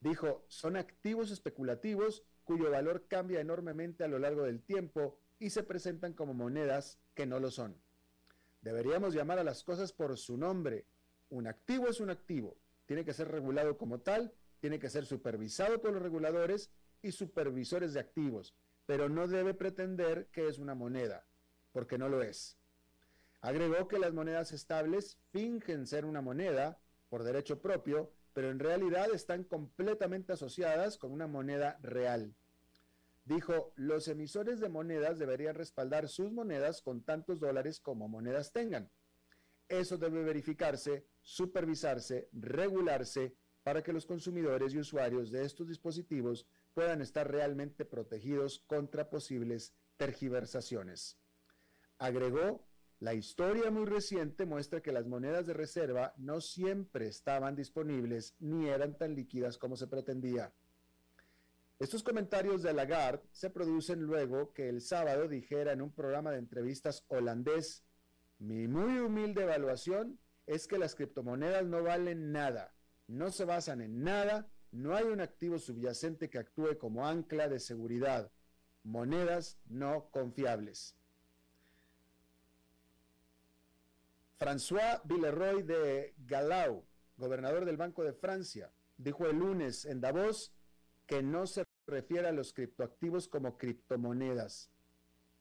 Dijo, 0.00 0.44
son 0.46 0.76
activos 0.76 1.32
especulativos 1.32 2.22
cuyo 2.44 2.70
valor 2.70 3.08
cambia 3.08 3.40
enormemente 3.40 4.04
a 4.04 4.08
lo 4.08 4.20
largo 4.20 4.44
del 4.44 4.62
tiempo 4.62 5.18
y 5.40 5.50
se 5.50 5.64
presentan 5.64 6.12
como 6.12 6.32
monedas 6.32 7.00
que 7.14 7.26
no 7.26 7.40
lo 7.40 7.50
son. 7.50 7.76
Deberíamos 8.62 9.14
llamar 9.14 9.40
a 9.40 9.44
las 9.44 9.64
cosas 9.64 9.92
por 9.92 10.16
su 10.16 10.36
nombre 10.36 10.86
un 11.28 11.48
activo 11.48 11.88
es 11.88 11.98
un 11.98 12.10
activo, 12.10 12.56
tiene 12.86 13.04
que 13.04 13.12
ser 13.12 13.26
regulado 13.28 13.76
como 13.76 13.98
tal, 13.98 14.32
tiene 14.60 14.78
que 14.78 14.90
ser 14.90 15.06
supervisado 15.06 15.80
por 15.80 15.92
los 15.92 16.00
reguladores 16.00 16.70
y 17.02 17.10
supervisores 17.10 17.94
de 17.94 18.00
activos, 18.00 18.54
pero 18.86 19.08
no 19.08 19.26
debe 19.26 19.54
pretender 19.54 20.28
que 20.30 20.46
es 20.46 20.60
una 20.60 20.76
moneda, 20.76 21.26
porque 21.72 21.98
no 21.98 22.08
lo 22.08 22.22
es. 22.22 22.56
Agregó 23.40 23.88
que 23.88 23.98
las 23.98 24.12
monedas 24.12 24.52
estables 24.52 25.18
fingen 25.30 25.86
ser 25.86 26.04
una 26.04 26.20
moneda 26.20 26.80
por 27.08 27.22
derecho 27.22 27.60
propio, 27.60 28.12
pero 28.32 28.50
en 28.50 28.58
realidad 28.58 29.08
están 29.12 29.44
completamente 29.44 30.32
asociadas 30.32 30.98
con 30.98 31.12
una 31.12 31.26
moneda 31.26 31.78
real. 31.82 32.34
Dijo, 33.24 33.72
los 33.76 34.08
emisores 34.08 34.60
de 34.60 34.68
monedas 34.68 35.18
deberían 35.18 35.54
respaldar 35.54 36.08
sus 36.08 36.30
monedas 36.32 36.80
con 36.80 37.02
tantos 37.02 37.40
dólares 37.40 37.80
como 37.80 38.08
monedas 38.08 38.52
tengan. 38.52 38.90
Eso 39.68 39.98
debe 39.98 40.22
verificarse, 40.22 41.06
supervisarse, 41.22 42.28
regularse 42.32 43.34
para 43.64 43.82
que 43.82 43.92
los 43.92 44.06
consumidores 44.06 44.74
y 44.74 44.78
usuarios 44.78 45.32
de 45.32 45.44
estos 45.44 45.66
dispositivos 45.66 46.46
puedan 46.72 47.00
estar 47.00 47.28
realmente 47.28 47.84
protegidos 47.84 48.60
contra 48.68 49.10
posibles 49.10 49.74
tergiversaciones. 49.96 51.18
Agregó, 51.98 52.64
la 53.00 53.14
historia 53.14 53.70
muy 53.70 53.84
reciente 53.84 54.46
muestra 54.46 54.80
que 54.80 54.92
las 54.92 55.06
monedas 55.06 55.46
de 55.46 55.52
reserva 55.52 56.14
no 56.16 56.40
siempre 56.40 57.06
estaban 57.06 57.54
disponibles 57.54 58.34
ni 58.38 58.68
eran 58.68 58.96
tan 58.96 59.14
líquidas 59.14 59.58
como 59.58 59.76
se 59.76 59.86
pretendía. 59.86 60.52
Estos 61.78 62.02
comentarios 62.02 62.62
de 62.62 62.72
Lagarde 62.72 63.22
se 63.32 63.50
producen 63.50 64.02
luego 64.02 64.54
que 64.54 64.68
el 64.68 64.80
sábado 64.80 65.28
dijera 65.28 65.72
en 65.72 65.82
un 65.82 65.92
programa 65.92 66.30
de 66.30 66.38
entrevistas 66.38 67.04
holandés 67.08 67.84
mi 68.38 68.68
muy 68.68 68.98
humilde 68.98 69.42
evaluación 69.42 70.18
es 70.46 70.66
que 70.66 70.78
las 70.78 70.94
criptomonedas 70.94 71.64
no 71.64 71.82
valen 71.82 72.32
nada, 72.32 72.74
no 73.06 73.30
se 73.30 73.46
basan 73.46 73.80
en 73.80 74.02
nada, 74.02 74.50
no 74.72 74.94
hay 74.94 75.04
un 75.04 75.22
activo 75.22 75.58
subyacente 75.58 76.28
que 76.28 76.38
actúe 76.38 76.76
como 76.78 77.06
ancla 77.06 77.48
de 77.48 77.60
seguridad. 77.60 78.30
Monedas 78.82 79.58
no 79.64 80.10
confiables. 80.10 80.95
François 84.38 85.00
Villeroy 85.04 85.62
de 85.62 86.14
Galau, 86.26 86.84
gobernador 87.16 87.64
del 87.64 87.78
Banco 87.78 88.04
de 88.04 88.12
Francia, 88.12 88.70
dijo 88.98 89.26
el 89.26 89.38
lunes 89.38 89.86
en 89.86 90.02
Davos 90.02 90.52
que 91.06 91.22
no 91.22 91.46
se 91.46 91.64
refiere 91.86 92.28
a 92.28 92.32
los 92.32 92.52
criptoactivos 92.52 93.28
como 93.28 93.56
criptomonedas. 93.56 94.70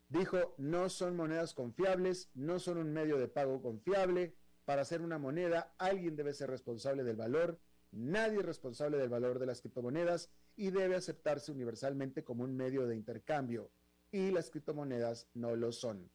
Dijo, 0.08 0.56
no 0.58 0.90
son 0.90 1.18
monedas 1.18 1.54
confiables, 1.54 2.30
no 2.36 2.60
son 2.60 2.78
un 2.78 2.94
medio 2.94 3.18
de 3.18 3.28
pago 3.28 3.62
confiable. 3.62 4.34
Para 4.64 4.84
hacer 4.84 5.02
una 5.02 5.18
moneda, 5.18 5.74
alguien 5.78 6.16
debe 6.16 6.34
ser 6.34 6.50
responsable 6.50 7.04
del 7.04 7.18
valor, 7.18 7.60
nadie 7.92 8.40
es 8.40 8.46
responsable 8.46 8.98
del 8.98 9.10
valor 9.10 9.40
de 9.40 9.46
las 9.46 9.62
criptomonedas 9.62 10.30
y 10.56 10.70
debe 10.72 10.96
aceptarse 10.96 11.52
universalmente 11.52 12.24
como 12.24 12.44
un 12.44 12.56
medio 12.56 12.88
de 12.88 12.96
intercambio. 12.96 13.72
Y 14.12 14.32
las 14.32 14.50
criptomonedas 14.50 15.28
no 15.34 15.56
lo 15.56 15.74
son. 15.74 16.10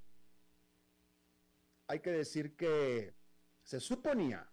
hay 1.87 2.01
que 2.01 2.11
decir 2.11 2.57
que 2.57 3.15
se 3.63 3.81
suponía 3.81 4.51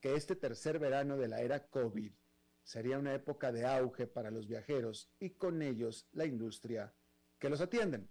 que 0.00 0.14
este 0.14 0.36
tercer 0.36 0.78
verano 0.78 1.16
de 1.16 1.28
la 1.28 1.40
era 1.40 1.66
COVID 1.68 2.12
sería 2.62 2.98
una 2.98 3.14
época 3.14 3.52
de 3.52 3.64
auge 3.64 4.06
para 4.06 4.30
los 4.30 4.46
viajeros 4.46 5.10
y 5.18 5.30
con 5.30 5.62
ellos 5.62 6.06
la 6.12 6.26
industria 6.26 6.94
que 7.38 7.48
los 7.48 7.60
atienden. 7.60 8.10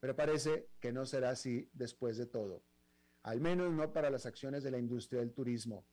Pero 0.00 0.14
parece 0.14 0.70
que 0.80 0.92
no 0.92 1.04
será 1.04 1.30
así 1.30 1.68
después 1.72 2.16
de 2.16 2.26
todo, 2.26 2.62
al 3.26 3.40
menos 3.40 3.72
no 3.72 3.92
para 3.92 4.08
las 4.08 4.24
acciones 4.24 4.62
de 4.62 4.70
la 4.70 4.78
industria 4.78 5.18
del 5.18 5.32
turismo. 5.32 5.84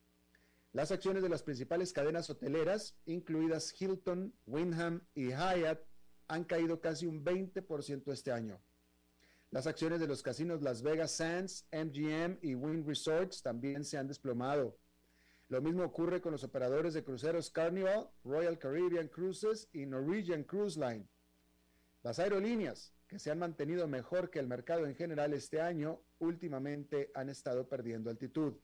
Las 0.72 0.92
acciones 0.92 1.20
de 1.20 1.28
las 1.28 1.42
principales 1.42 1.92
cadenas 1.92 2.30
hoteleras, 2.30 2.96
incluidas 3.06 3.74
Hilton, 3.76 4.32
Wyndham 4.46 5.00
y 5.16 5.30
Hyatt, 5.30 5.80
han 6.28 6.44
caído 6.44 6.80
casi 6.80 7.06
un 7.06 7.24
20% 7.24 8.12
este 8.12 8.30
año. 8.30 8.62
Las 9.50 9.66
acciones 9.66 9.98
de 9.98 10.06
los 10.06 10.22
casinos 10.22 10.62
Las 10.62 10.82
Vegas 10.82 11.10
Sands, 11.10 11.66
MGM 11.72 12.38
y 12.40 12.54
Wynn 12.54 12.86
Resorts 12.86 13.42
también 13.42 13.84
se 13.84 13.98
han 13.98 14.06
desplomado. 14.06 14.78
Lo 15.48 15.60
mismo 15.60 15.82
ocurre 15.82 16.20
con 16.20 16.30
los 16.30 16.44
operadores 16.44 16.94
de 16.94 17.02
cruceros 17.02 17.50
Carnival, 17.50 18.08
Royal 18.22 18.60
Caribbean 18.60 19.08
Cruises 19.08 19.68
y 19.72 19.86
Norwegian 19.86 20.44
Cruise 20.44 20.76
Line. 20.76 21.08
Las 22.04 22.20
aerolíneas, 22.20 22.94
que 23.14 23.20
se 23.20 23.30
han 23.30 23.38
mantenido 23.38 23.86
mejor 23.86 24.28
que 24.28 24.40
el 24.40 24.48
mercado 24.48 24.86
en 24.86 24.96
general 24.96 25.34
este 25.34 25.60
año, 25.60 26.00
últimamente 26.18 27.12
han 27.14 27.28
estado 27.28 27.68
perdiendo 27.68 28.10
altitud. 28.10 28.54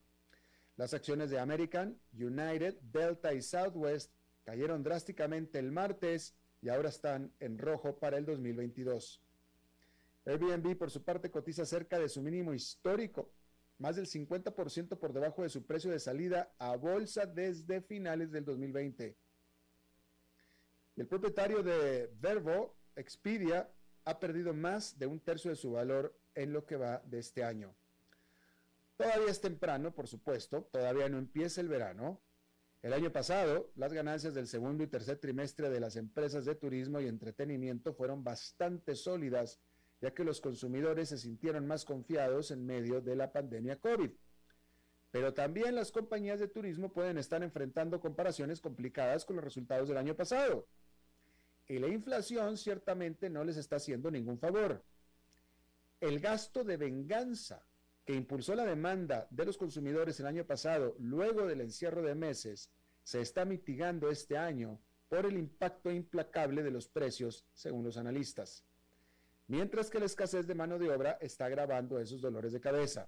Las 0.75 0.93
acciones 0.93 1.29
de 1.29 1.39
American, 1.39 1.97
United, 2.11 2.75
Delta 2.81 3.33
y 3.33 3.41
Southwest 3.41 4.11
cayeron 4.43 4.83
drásticamente 4.83 5.57
el 5.57 5.71
martes 5.71 6.35
y 6.61 6.67
ahora 6.67 6.89
están 6.89 7.31
en 7.39 7.57
rojo 7.57 7.97
para 7.97 8.17
el 8.17 8.25
2022. 8.25 9.21
Airbnb, 10.25 10.77
por 10.77 10.91
su 10.91 11.01
parte, 11.01 11.31
cotiza 11.31 11.65
cerca 11.65 11.97
de 11.97 12.09
su 12.09 12.21
mínimo 12.21 12.53
histórico, 12.53 13.31
más 13.77 13.95
del 13.95 14.05
50% 14.05 14.99
por 14.99 15.13
debajo 15.13 15.43
de 15.43 15.49
su 15.49 15.65
precio 15.65 15.91
de 15.91 15.99
salida 15.99 16.53
a 16.59 16.75
bolsa 16.75 17.25
desde 17.25 17.79
finales 17.79 18.33
del 18.33 18.43
2020. 18.43 19.15
El 20.97 21.07
propietario 21.07 21.63
de 21.63 22.11
Verbo, 22.19 22.75
Expedia, 22.97 23.71
ha 24.05 24.19
perdido 24.19 24.53
más 24.53 24.97
de 24.97 25.07
un 25.07 25.19
tercio 25.19 25.51
de 25.51 25.55
su 25.55 25.71
valor 25.71 26.15
en 26.35 26.53
lo 26.53 26.65
que 26.65 26.77
va 26.77 27.01
de 27.05 27.19
este 27.19 27.43
año. 27.43 27.75
Todavía 28.97 29.31
es 29.31 29.41
temprano, 29.41 29.93
por 29.93 30.07
supuesto, 30.07 30.69
todavía 30.71 31.09
no 31.09 31.17
empieza 31.17 31.61
el 31.61 31.67
verano. 31.67 32.21
El 32.81 32.93
año 32.93 33.11
pasado, 33.11 33.71
las 33.75 33.93
ganancias 33.93 34.33
del 34.33 34.47
segundo 34.47 34.83
y 34.83 34.87
tercer 34.87 35.17
trimestre 35.17 35.69
de 35.69 35.79
las 35.79 35.95
empresas 35.95 36.45
de 36.45 36.55
turismo 36.55 36.99
y 36.99 37.07
entretenimiento 37.07 37.93
fueron 37.93 38.23
bastante 38.23 38.95
sólidas, 38.95 39.59
ya 40.01 40.13
que 40.13 40.23
los 40.23 40.41
consumidores 40.41 41.09
se 41.09 41.17
sintieron 41.17 41.67
más 41.67 41.85
confiados 41.85 42.49
en 42.49 42.65
medio 42.65 43.01
de 43.01 43.15
la 43.15 43.31
pandemia 43.31 43.79
COVID. 43.79 44.11
Pero 45.11 45.33
también 45.33 45.75
las 45.75 45.91
compañías 45.91 46.39
de 46.39 46.47
turismo 46.47 46.91
pueden 46.91 47.17
estar 47.17 47.43
enfrentando 47.43 47.99
comparaciones 47.99 48.61
complicadas 48.61 49.25
con 49.25 49.35
los 49.35 49.45
resultados 49.45 49.89
del 49.89 49.97
año 49.97 50.15
pasado. 50.15 50.67
Y 51.71 51.79
la 51.79 51.87
inflación 51.87 52.57
ciertamente 52.57 53.29
no 53.29 53.45
les 53.45 53.55
está 53.55 53.77
haciendo 53.77 54.11
ningún 54.11 54.37
favor. 54.37 54.83
El 56.01 56.19
gasto 56.19 56.65
de 56.65 56.75
venganza 56.75 57.65
que 58.03 58.13
impulsó 58.13 58.55
la 58.55 58.65
demanda 58.65 59.25
de 59.29 59.45
los 59.45 59.57
consumidores 59.57 60.19
el 60.19 60.25
año 60.25 60.45
pasado, 60.45 60.97
luego 60.99 61.47
del 61.47 61.61
encierro 61.61 62.01
de 62.01 62.13
meses, 62.13 62.69
se 63.03 63.21
está 63.21 63.45
mitigando 63.45 64.11
este 64.11 64.37
año 64.37 64.81
por 65.07 65.25
el 65.25 65.37
impacto 65.37 65.89
implacable 65.89 66.61
de 66.61 66.71
los 66.71 66.89
precios, 66.89 67.45
según 67.53 67.85
los 67.85 67.95
analistas. 67.95 68.65
Mientras 69.47 69.89
que 69.89 70.01
la 70.01 70.07
escasez 70.07 70.47
de 70.47 70.55
mano 70.55 70.77
de 70.77 70.91
obra 70.91 71.19
está 71.21 71.45
agravando 71.45 71.99
esos 71.99 72.19
dolores 72.19 72.51
de 72.51 72.59
cabeza. 72.59 73.07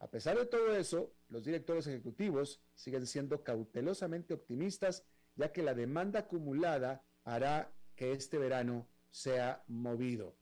A 0.00 0.10
pesar 0.10 0.36
de 0.36 0.44
todo 0.44 0.76
eso, 0.76 1.14
los 1.30 1.46
directores 1.46 1.86
ejecutivos 1.86 2.60
siguen 2.74 3.06
siendo 3.06 3.42
cautelosamente 3.42 4.34
optimistas, 4.34 5.02
ya 5.34 5.50
que 5.50 5.62
la 5.62 5.72
demanda 5.72 6.20
acumulada 6.20 7.02
hará 7.24 7.72
que 7.94 8.12
este 8.12 8.38
verano 8.38 8.86
sea 9.10 9.62
movido. 9.68 10.34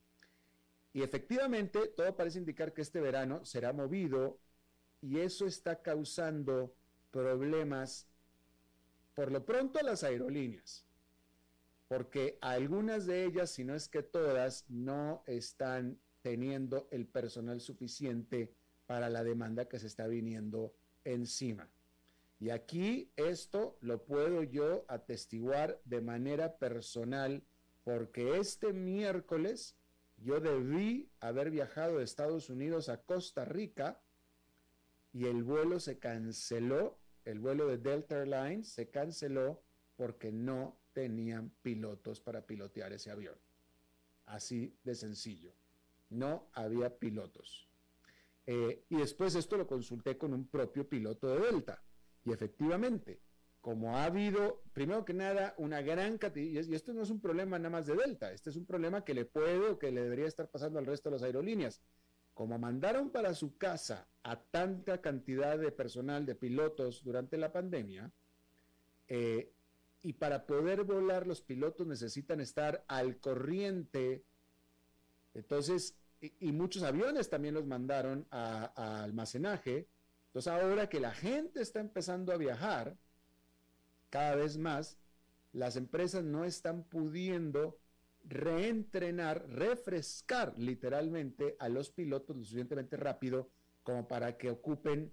Y 0.93 1.03
efectivamente, 1.03 1.89
todo 1.89 2.15
parece 2.17 2.39
indicar 2.39 2.73
que 2.73 2.83
este 2.83 3.01
verano 3.01 3.45
será 3.45 3.73
movido 3.73 4.41
y 5.01 5.19
eso 5.21 5.47
está 5.47 5.83
causando 5.83 6.75
problemas, 7.11 8.09
por 9.15 9.31
lo 9.31 9.45
pronto 9.45 9.79
a 9.79 9.83
las 9.83 10.03
aerolíneas, 10.03 10.87
porque 11.89 12.39
algunas 12.41 13.07
de 13.07 13.25
ellas, 13.25 13.51
si 13.51 13.65
no 13.65 13.75
es 13.75 13.89
que 13.89 14.03
todas, 14.03 14.65
no 14.69 15.23
están 15.27 15.99
teniendo 16.23 16.89
el 16.91 17.07
personal 17.07 17.61
suficiente 17.61 18.53
para 18.87 19.09
la 19.09 19.23
demanda 19.23 19.69
que 19.69 19.79
se 19.79 19.87
está 19.87 20.07
viniendo 20.07 20.75
encima. 21.05 21.69
Y 22.41 22.51
aquí 22.51 23.11
esto 23.17 23.77
lo 23.81 24.05
puedo 24.05 24.43
yo 24.45 24.85
atestiguar 24.89 25.81
de 25.85 26.01
manera 26.01 26.57
personal, 26.59 27.43
porque 27.83 28.39
este 28.39 28.73
miércoles 28.73 29.77
yo 30.19 30.41
debí 30.41 31.11
haber 31.21 31.51
viajado 31.51 31.99
de 31.99 32.05
Estados 32.05 32.51
Unidos 32.51 32.89
a 32.89 33.03
Costa 33.03 33.45
Rica 33.45 34.01
y 35.13 35.27
el 35.27 35.43
vuelo 35.43 35.81
se 35.81 35.99
canceló, 35.99 36.99
el 37.25 37.41
vuelo 37.41 37.67
de 37.67 37.79
Delta 37.79 38.19
Airlines 38.19 38.69
se 38.69 38.91
canceló 38.91 39.63
porque 39.97 40.31
no 40.31 40.79
tenían 40.93 41.51
pilotos 41.63 42.21
para 42.21 42.47
pilotear 42.47 42.93
ese 42.93 43.11
avión. 43.11 43.37
Así 44.27 44.77
de 44.85 44.95
sencillo. 44.95 45.53
No 46.11 46.49
había 46.53 46.99
pilotos. 46.99 47.69
Eh, 48.47 48.85
y 48.89 48.97
después 48.97 49.35
esto 49.35 49.57
lo 49.57 49.67
consulté 49.67 50.17
con 50.17 50.33
un 50.35 50.47
propio 50.47 50.89
piloto 50.89 51.29
de 51.29 51.47
Delta. 51.47 51.83
Y 52.29 52.33
efectivamente, 52.33 53.21
como 53.63 53.97
ha 53.97 54.05
habido, 54.05 54.63
primero 54.75 55.05
que 55.07 55.15
nada, 55.15 55.55
una 55.57 55.81
gran 55.81 56.19
cantidad, 56.19 56.63
y 56.63 56.75
esto 56.75 56.93
no 56.93 57.03
es 57.03 57.11
un 57.11 57.21
problema 57.21 57.59
nada 57.59 57.71
más 57.71 57.87
de 57.87 57.97
Delta, 57.97 58.33
este 58.33 58.51
es 58.51 58.57
un 58.57 58.67
problema 58.67 59.03
que 59.03 59.15
le 59.15 59.25
puede 59.25 59.71
o 59.71 59.79
que 59.79 59.91
le 59.91 60.03
debería 60.03 60.27
estar 60.27 60.51
pasando 60.51 60.79
al 60.79 60.85
resto 60.85 61.09
de 61.09 61.15
las 61.15 61.23
aerolíneas. 61.23 61.81
Como 62.35 62.59
mandaron 62.59 63.11
para 63.11 63.35
su 63.35 63.57
casa 63.57 64.07
a 64.23 64.39
tanta 64.39 65.01
cantidad 65.01 65.59
de 65.59 65.73
personal, 65.73 66.27
de 66.27 66.35
pilotos 66.35 67.03
durante 67.03 67.39
la 67.39 67.51
pandemia, 67.51 68.13
eh, 69.09 69.51
y 70.03 70.13
para 70.13 70.47
poder 70.47 70.85
volar 70.85 71.27
los 71.27 71.41
pilotos 71.41 71.87
necesitan 71.87 72.41
estar 72.41 72.85
al 72.89 73.19
corriente, 73.19 74.23
entonces, 75.33 75.97
y, 76.21 76.53
muchos 76.53 76.83
aviones 76.83 77.31
también 77.31 77.55
los 77.55 77.67
mandaron 77.67 78.27
a 78.31 79.03
almacenaje, 79.03 79.89
entonces 80.39 80.53
ahora 80.53 80.89
que 80.89 81.01
la 81.01 81.13
gente 81.13 81.61
está 81.61 81.81
empezando 81.81 82.33
a 82.33 82.37
viajar, 82.37 82.97
cada 84.09 84.37
vez 84.37 84.57
más 84.57 84.97
las 85.53 85.75
empresas 85.75 86.23
no 86.23 86.45
están 86.45 86.85
pudiendo 86.85 87.81
reentrenar, 88.23 89.49
refrescar 89.51 90.57
literalmente 90.57 91.57
a 91.59 91.69
los 91.69 91.91
pilotos 91.91 92.37
lo 92.37 92.45
suficientemente 92.45 92.97
rápido 92.97 93.51
como 93.83 94.07
para 94.07 94.39
que 94.39 94.51
ocupen 94.51 95.13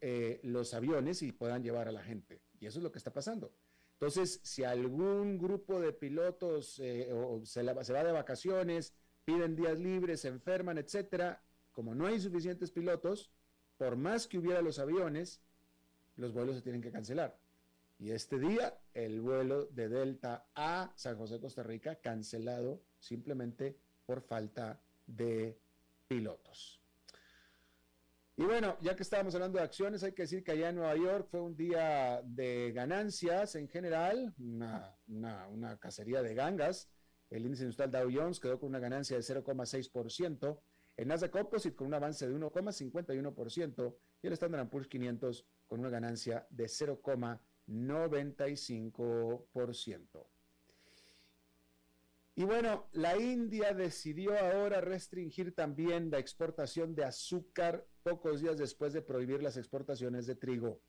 eh, 0.00 0.40
los 0.44 0.72
aviones 0.72 1.20
y 1.20 1.32
puedan 1.32 1.62
llevar 1.62 1.88
a 1.88 1.92
la 1.92 2.02
gente. 2.02 2.40
Y 2.58 2.64
eso 2.64 2.78
es 2.78 2.84
lo 2.84 2.90
que 2.90 2.98
está 2.98 3.12
pasando. 3.12 3.52
Entonces, 3.92 4.40
si 4.44 4.64
algún 4.64 5.36
grupo 5.36 5.78
de 5.78 5.92
pilotos 5.92 6.78
eh, 6.78 7.10
se, 7.42 7.84
se, 7.84 7.92
va 7.92 8.04
de 8.04 8.12
vacaciones, 8.12 8.94
piden 9.26 9.56
días 9.56 9.78
libres, 9.78 10.22
se 10.22 10.28
enferman, 10.28 10.78
etcétera, 10.78 11.42
como 11.70 11.94
no 11.94 12.06
hay 12.06 12.18
suficientes 12.18 12.70
pilotos, 12.70 13.30
por 13.76 13.96
más 13.96 14.26
que 14.26 14.38
hubiera 14.38 14.62
los 14.62 14.78
aviones, 14.78 15.40
los 16.16 16.32
vuelos 16.32 16.56
se 16.56 16.62
tienen 16.62 16.82
que 16.82 16.90
cancelar. 16.90 17.38
Y 17.98 18.10
este 18.10 18.38
día, 18.38 18.78
el 18.92 19.20
vuelo 19.20 19.66
de 19.66 19.88
Delta 19.88 20.46
a 20.54 20.92
San 20.96 21.16
José, 21.16 21.40
Costa 21.40 21.62
Rica, 21.62 21.96
cancelado 21.96 22.82
simplemente 22.98 23.78
por 24.04 24.20
falta 24.20 24.80
de 25.06 25.58
pilotos. 26.08 26.80
Y 28.36 28.42
bueno, 28.42 28.76
ya 28.80 28.96
que 28.96 29.04
estábamos 29.04 29.34
hablando 29.36 29.58
de 29.58 29.64
acciones, 29.64 30.02
hay 30.02 30.12
que 30.12 30.22
decir 30.22 30.42
que 30.42 30.52
allá 30.52 30.70
en 30.70 30.76
Nueva 30.76 30.96
York 30.96 31.28
fue 31.30 31.40
un 31.40 31.56
día 31.56 32.20
de 32.24 32.72
ganancias 32.72 33.54
en 33.54 33.68
general, 33.68 34.34
una, 34.38 35.78
cacería 35.78 36.20
de 36.20 36.34
gangas. 36.34 36.90
El 37.30 37.44
índice 37.44 37.62
industrial 37.62 37.92
Dow 37.92 38.10
Jones 38.12 38.40
quedó 38.40 38.58
con 38.58 38.70
una 38.70 38.80
ganancia 38.80 39.16
de 39.16 39.22
0,6%, 39.22 40.58
el 40.96 41.08
Nasdaq 41.08 41.30
Composite 41.30 41.76
con 41.76 41.88
un 41.88 41.94
avance 41.94 42.28
de 42.28 42.34
1,51% 42.34 43.96
y 44.22 44.26
el 44.26 44.32
Standard 44.32 44.68
Poor's 44.68 44.88
500 44.88 45.46
con 45.66 45.80
una 45.80 45.90
ganancia 45.90 46.46
de 46.50 46.64
0,5%. 46.64 47.40
95%. 47.68 50.26
Y 52.36 52.42
bueno, 52.44 52.88
la 52.92 53.16
India 53.16 53.72
decidió 53.72 54.36
ahora 54.36 54.80
restringir 54.80 55.54
también 55.54 56.10
la 56.10 56.18
exportación 56.18 56.96
de 56.96 57.04
azúcar 57.04 57.86
pocos 58.02 58.40
días 58.40 58.58
después 58.58 58.92
de 58.92 59.02
prohibir 59.02 59.40
las 59.40 59.56
exportaciones 59.56 60.26
de 60.26 60.34
trigo. 60.34 60.80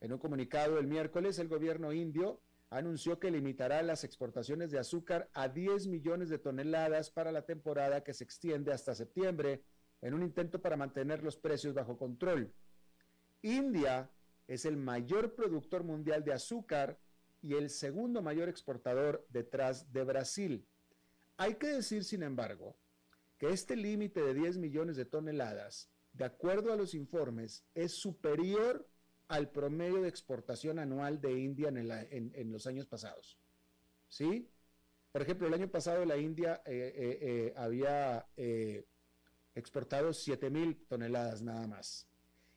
En 0.00 0.14
un 0.14 0.18
comunicado 0.18 0.78
el 0.78 0.86
miércoles, 0.86 1.38
el 1.38 1.48
gobierno 1.48 1.92
indio 1.92 2.40
anunció 2.70 3.18
que 3.18 3.30
limitará 3.30 3.82
las 3.82 4.04
exportaciones 4.04 4.70
de 4.70 4.78
azúcar 4.78 5.28
a 5.34 5.48
10 5.48 5.88
millones 5.88 6.28
de 6.28 6.38
toneladas 6.38 7.10
para 7.10 7.32
la 7.32 7.44
temporada 7.44 8.02
que 8.04 8.14
se 8.14 8.24
extiende 8.24 8.72
hasta 8.72 8.94
septiembre, 8.94 9.64
en 10.00 10.14
un 10.14 10.22
intento 10.22 10.62
para 10.62 10.76
mantener 10.76 11.22
los 11.22 11.36
precios 11.36 11.74
bajo 11.74 11.98
control. 11.98 12.54
India 13.42 14.10
es 14.46 14.64
el 14.64 14.76
mayor 14.76 15.34
productor 15.34 15.84
mundial 15.84 16.24
de 16.24 16.32
azúcar 16.32 16.98
y 17.42 17.54
el 17.54 17.70
segundo 17.70 18.22
mayor 18.22 18.48
exportador 18.48 19.26
detrás 19.28 19.92
de 19.92 20.04
Brasil. 20.04 20.66
Hay 21.36 21.54
que 21.54 21.68
decir, 21.68 22.04
sin 22.04 22.22
embargo, 22.22 22.76
que 23.38 23.48
este 23.48 23.76
límite 23.76 24.22
de 24.22 24.34
10 24.34 24.58
millones 24.58 24.96
de 24.96 25.06
toneladas, 25.06 25.90
de 26.12 26.24
acuerdo 26.24 26.72
a 26.72 26.76
los 26.76 26.94
informes, 26.94 27.64
es 27.74 27.92
superior 27.92 28.89
al 29.30 29.50
promedio 29.50 30.02
de 30.02 30.08
exportación 30.08 30.80
anual 30.80 31.20
de 31.20 31.32
India 31.38 31.68
en, 31.68 32.52
los 32.52 32.66
años 32.66 32.86
pasados. 32.86 33.38
¿Sí? 34.08 34.50
Por 35.12 35.22
ejemplo, 35.22 35.46
el 35.46 35.54
año 35.54 35.68
pasado 35.68 36.04
la 36.04 36.16
India 36.16 36.62
eh, 36.66 36.92
eh, 36.94 37.18
eh, 37.20 37.54
había 37.56 38.26
exportado 39.54 40.12
7 40.12 40.50
mil 40.50 40.84
toneladas 40.88 41.42
nada 41.42 41.66
más 41.66 42.08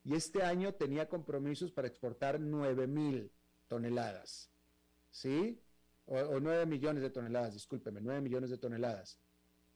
y 0.03 0.15
este 0.15 0.41
año 0.43 0.73
tenía 0.73 1.07
compromisos 1.07 1.71
para 1.71 1.87
exportar 1.87 2.39
9 2.39 2.87
mil 2.87 3.31
toneladas, 3.67 4.49
¿sí? 5.11 5.61
O, 6.05 6.39
9 6.39 6.65
millones 6.65 7.03
de 7.03 7.11
toneladas, 7.11 7.53
discúlpeme, 7.53 8.01
9 8.01 8.19
millones 8.21 8.49
de 8.49 8.57
toneladas. 8.57 9.19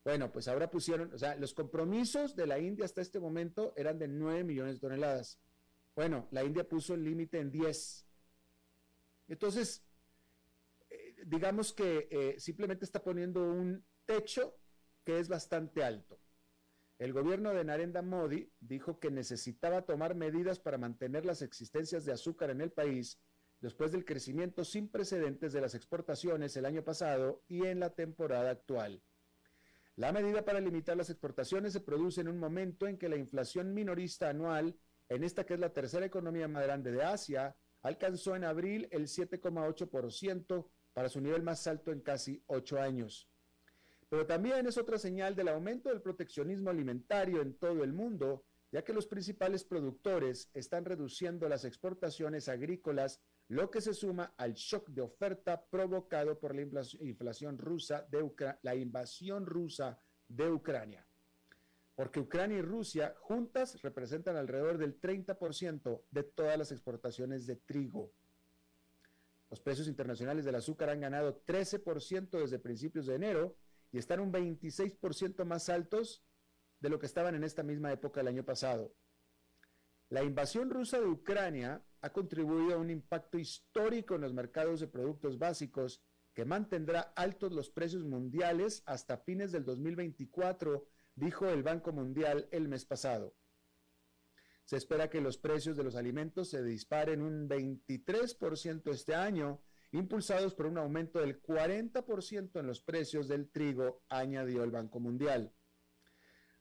Bueno, 0.04 0.30
pues 0.32 0.48
ahora 0.48 0.68
pusieron, 0.68 1.12
o 1.14 1.18
sea, 1.18 1.36
los 1.36 1.54
compromisos 1.54 2.34
de 2.34 2.46
la 2.46 2.58
India 2.58 2.84
hasta 2.84 3.00
este 3.00 3.20
momento 3.20 3.72
eran 3.76 3.98
de 3.98 4.08
9 4.08 4.44
millones 4.44 4.74
de 4.74 4.80
toneladas. 4.80 5.38
Bueno, 5.98 6.28
la 6.30 6.44
India 6.44 6.62
puso 6.62 6.94
el 6.94 7.02
límite 7.02 7.40
en 7.40 7.50
10. 7.50 8.06
Entonces, 9.26 9.84
eh, 10.88 11.16
digamos 11.26 11.72
que 11.72 12.06
eh, 12.08 12.38
simplemente 12.38 12.84
está 12.84 13.02
poniendo 13.02 13.42
un 13.42 13.84
techo 14.06 14.60
que 15.02 15.18
es 15.18 15.28
bastante 15.28 15.82
alto. 15.82 16.20
El 17.00 17.12
gobierno 17.12 17.52
de 17.52 17.64
Narendra 17.64 18.02
Modi 18.02 18.48
dijo 18.60 19.00
que 19.00 19.10
necesitaba 19.10 19.86
tomar 19.86 20.14
medidas 20.14 20.60
para 20.60 20.78
mantener 20.78 21.26
las 21.26 21.42
existencias 21.42 22.04
de 22.04 22.12
azúcar 22.12 22.50
en 22.50 22.60
el 22.60 22.70
país 22.70 23.20
después 23.58 23.90
del 23.90 24.04
crecimiento 24.04 24.64
sin 24.64 24.88
precedentes 24.88 25.52
de 25.52 25.62
las 25.62 25.74
exportaciones 25.74 26.56
el 26.56 26.66
año 26.66 26.84
pasado 26.84 27.42
y 27.48 27.66
en 27.66 27.80
la 27.80 27.90
temporada 27.90 28.52
actual. 28.52 29.02
La 29.96 30.12
medida 30.12 30.44
para 30.44 30.60
limitar 30.60 30.96
las 30.96 31.10
exportaciones 31.10 31.72
se 31.72 31.80
produce 31.80 32.20
en 32.20 32.28
un 32.28 32.38
momento 32.38 32.86
en 32.86 32.98
que 32.98 33.08
la 33.08 33.16
inflación 33.16 33.74
minorista 33.74 34.28
anual, 34.28 34.78
en 35.08 35.24
esta 35.24 35.44
que 35.44 35.54
es 35.54 35.60
la 35.60 35.72
tercera 35.72 36.06
economía 36.06 36.48
más 36.48 36.64
grande 36.64 36.92
de 36.92 37.02
Asia, 37.02 37.56
alcanzó 37.82 38.36
en 38.36 38.44
abril 38.44 38.88
el 38.90 39.06
7,8% 39.06 40.68
para 40.92 41.08
su 41.08 41.20
nivel 41.20 41.42
más 41.42 41.66
alto 41.66 41.92
en 41.92 42.00
casi 42.00 42.42
ocho 42.46 42.80
años. 42.80 43.28
Pero 44.08 44.26
también 44.26 44.66
es 44.66 44.78
otra 44.78 44.98
señal 44.98 45.34
del 45.34 45.48
aumento 45.48 45.90
del 45.90 46.02
proteccionismo 46.02 46.70
alimentario 46.70 47.42
en 47.42 47.58
todo 47.58 47.84
el 47.84 47.92
mundo, 47.92 48.44
ya 48.70 48.82
que 48.82 48.92
los 48.92 49.06
principales 49.06 49.64
productores 49.64 50.50
están 50.54 50.84
reduciendo 50.84 51.48
las 51.48 51.64
exportaciones 51.64 52.48
agrícolas 52.48 53.20
lo 53.48 53.70
que 53.70 53.80
se 53.80 53.94
suma 53.94 54.34
al 54.36 54.54
shock 54.54 54.90
de 54.90 55.00
oferta 55.00 55.64
provocado 55.70 56.38
por 56.38 56.54
la 56.54 56.62
inflación 57.00 57.56
rusa 57.56 58.06
de 58.10 58.30
la 58.62 58.74
invasión 58.74 59.46
rusa 59.46 59.98
de 60.28 60.50
Ucrania. 60.50 61.07
Porque 61.98 62.20
Ucrania 62.20 62.58
y 62.58 62.62
Rusia 62.62 63.16
juntas 63.18 63.82
representan 63.82 64.36
alrededor 64.36 64.78
del 64.78 65.00
30% 65.00 66.04
de 66.12 66.22
todas 66.22 66.56
las 66.56 66.70
exportaciones 66.70 67.44
de 67.44 67.56
trigo. 67.56 68.12
Los 69.50 69.58
precios 69.58 69.88
internacionales 69.88 70.44
del 70.44 70.54
azúcar 70.54 70.90
han 70.90 71.00
ganado 71.00 71.42
13% 71.44 72.38
desde 72.38 72.60
principios 72.60 73.06
de 73.06 73.16
enero 73.16 73.56
y 73.90 73.98
están 73.98 74.20
un 74.20 74.32
26% 74.32 75.44
más 75.44 75.68
altos 75.70 76.22
de 76.78 76.88
lo 76.88 77.00
que 77.00 77.06
estaban 77.06 77.34
en 77.34 77.42
esta 77.42 77.64
misma 77.64 77.92
época 77.92 78.20
el 78.20 78.28
año 78.28 78.44
pasado. 78.44 78.94
La 80.08 80.22
invasión 80.22 80.70
rusa 80.70 81.00
de 81.00 81.06
Ucrania 81.06 81.82
ha 82.00 82.12
contribuido 82.12 82.76
a 82.76 82.78
un 82.78 82.90
impacto 82.90 83.38
histórico 83.38 84.14
en 84.14 84.20
los 84.20 84.32
mercados 84.32 84.78
de 84.78 84.86
productos 84.86 85.36
básicos 85.36 86.00
que 86.32 86.44
mantendrá 86.44 87.12
altos 87.16 87.50
los 87.50 87.70
precios 87.70 88.04
mundiales 88.04 88.84
hasta 88.86 89.18
fines 89.18 89.50
del 89.50 89.64
2024, 89.64 90.86
dijo 91.18 91.48
el 91.48 91.62
Banco 91.62 91.92
Mundial 91.92 92.48
el 92.52 92.68
mes 92.68 92.84
pasado. 92.84 93.34
Se 94.64 94.76
espera 94.76 95.10
que 95.10 95.20
los 95.20 95.38
precios 95.38 95.76
de 95.76 95.82
los 95.82 95.96
alimentos 95.96 96.50
se 96.50 96.62
disparen 96.62 97.22
un 97.22 97.48
23% 97.48 98.90
este 98.92 99.14
año, 99.14 99.60
impulsados 99.92 100.54
por 100.54 100.66
un 100.66 100.78
aumento 100.78 101.20
del 101.20 101.40
40% 101.42 102.60
en 102.60 102.66
los 102.66 102.82
precios 102.82 103.28
del 103.28 103.50
trigo, 103.50 104.02
añadió 104.08 104.62
el 104.62 104.70
Banco 104.70 105.00
Mundial. 105.00 105.54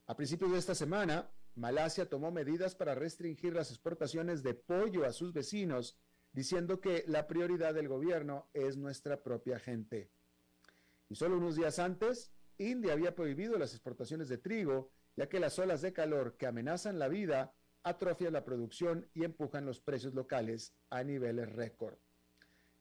A 0.05 0.15
principios 0.15 0.51
de 0.53 0.57
esta 0.57 0.73
semana, 0.73 1.29
Malasia 1.55 2.07
tomó 2.07 2.31
medidas 2.31 2.75
para 2.75 2.95
restringir 2.95 3.53
las 3.53 3.69
exportaciones 3.69 4.41
de 4.41 4.53
pollo 4.53 5.05
a 5.05 5.11
sus 5.11 5.33
vecinos, 5.33 5.99
diciendo 6.31 6.79
que 6.79 7.03
la 7.07 7.27
prioridad 7.27 7.73
del 7.73 7.89
gobierno 7.89 8.49
es 8.53 8.77
nuestra 8.77 9.21
propia 9.21 9.59
gente. 9.59 10.09
Y 11.09 11.15
solo 11.15 11.37
unos 11.37 11.55
días 11.55 11.79
antes, 11.79 12.31
India 12.57 12.93
había 12.93 13.15
prohibido 13.15 13.57
las 13.57 13.73
exportaciones 13.73 14.29
de 14.29 14.37
trigo, 14.37 14.91
ya 15.15 15.29
que 15.29 15.39
las 15.39 15.57
olas 15.59 15.81
de 15.81 15.93
calor 15.93 16.37
que 16.37 16.47
amenazan 16.47 16.99
la 16.99 17.07
vida 17.07 17.53
atrofian 17.83 18.33
la 18.33 18.43
producción 18.43 19.09
y 19.13 19.23
empujan 19.23 19.65
los 19.65 19.79
precios 19.79 20.13
locales 20.13 20.73
a 20.89 21.03
niveles 21.03 21.51
récord. 21.51 21.97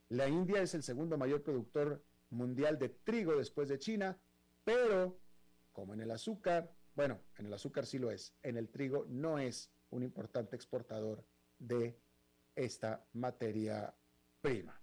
La 0.09 0.29
India 0.29 0.63
es 0.63 0.75
el 0.75 0.83
segundo 0.83 1.17
mayor 1.19 1.43
productor 1.43 2.03
mundial 2.31 2.79
de 2.79 2.89
trigo 2.89 3.37
después 3.37 3.69
de 3.69 3.79
China, 3.79 4.19
pero 4.65 5.19
como 5.73 5.95
en 5.95 6.01
el 6.01 6.11
azúcar, 6.11 6.73
bueno, 6.95 7.21
en 7.37 7.47
el 7.47 7.53
azúcar 7.53 7.87
sí 7.87 7.99
lo 7.99 8.11
es, 8.11 8.35
en 8.43 8.57
el 8.57 8.69
trigo 8.69 9.05
no 9.09 9.39
es 9.39 9.71
un 9.91 10.03
importante 10.03 10.57
exportador 10.57 11.25
de 11.59 11.99
esta 12.55 13.05
materia 13.13 13.95
prima. 14.41 14.81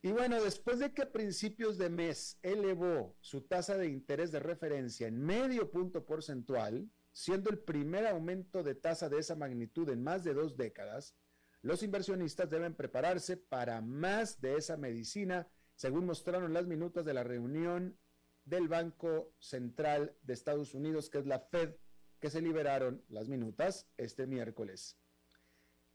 Y 0.00 0.12
bueno, 0.12 0.42
después 0.42 0.78
de 0.78 0.92
que 0.92 1.02
a 1.02 1.12
principios 1.12 1.76
de 1.76 1.90
mes 1.90 2.38
elevó 2.42 3.16
su 3.20 3.42
tasa 3.42 3.76
de 3.76 3.88
interés 3.88 4.30
de 4.30 4.38
referencia 4.38 5.08
en 5.08 5.20
medio 5.20 5.70
punto 5.70 6.06
porcentual, 6.06 6.88
siendo 7.12 7.50
el 7.50 7.58
primer 7.58 8.06
aumento 8.06 8.62
de 8.62 8.76
tasa 8.76 9.08
de 9.08 9.18
esa 9.18 9.34
magnitud 9.34 9.88
en 9.90 10.04
más 10.04 10.22
de 10.22 10.34
dos 10.34 10.56
décadas, 10.56 11.16
los 11.62 11.82
inversionistas 11.82 12.48
deben 12.48 12.76
prepararse 12.76 13.36
para 13.36 13.80
más 13.80 14.40
de 14.40 14.56
esa 14.56 14.76
medicina, 14.76 15.48
según 15.74 16.06
mostraron 16.06 16.52
las 16.52 16.66
minutas 16.68 17.04
de 17.04 17.14
la 17.14 17.24
reunión 17.24 17.98
del 18.44 18.68
Banco 18.68 19.34
Central 19.40 20.16
de 20.22 20.34
Estados 20.34 20.74
Unidos, 20.74 21.10
que 21.10 21.18
es 21.18 21.26
la 21.26 21.40
Fed, 21.40 21.74
que 22.20 22.30
se 22.30 22.40
liberaron 22.40 23.04
las 23.08 23.28
minutas 23.28 23.88
este 23.96 24.28
miércoles. 24.28 24.96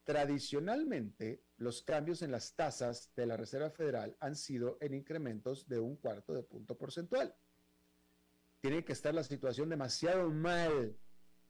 Tradicionalmente, 0.03 1.45
los 1.55 1.81
cambios 1.81 2.21
en 2.23 2.31
las 2.31 2.55
tasas 2.55 3.13
de 3.15 3.25
la 3.25 3.37
Reserva 3.37 3.69
Federal 3.69 4.17
han 4.19 4.35
sido 4.35 4.77
en 4.81 4.93
incrementos 4.93 5.69
de 5.69 5.79
un 5.79 5.95
cuarto 5.95 6.33
de 6.33 6.43
punto 6.43 6.77
porcentual. 6.77 7.33
Tiene 8.59 8.83
que 8.83 8.91
estar 8.91 9.13
la 9.13 9.23
situación 9.23 9.69
demasiado 9.69 10.29
mal 10.29 10.97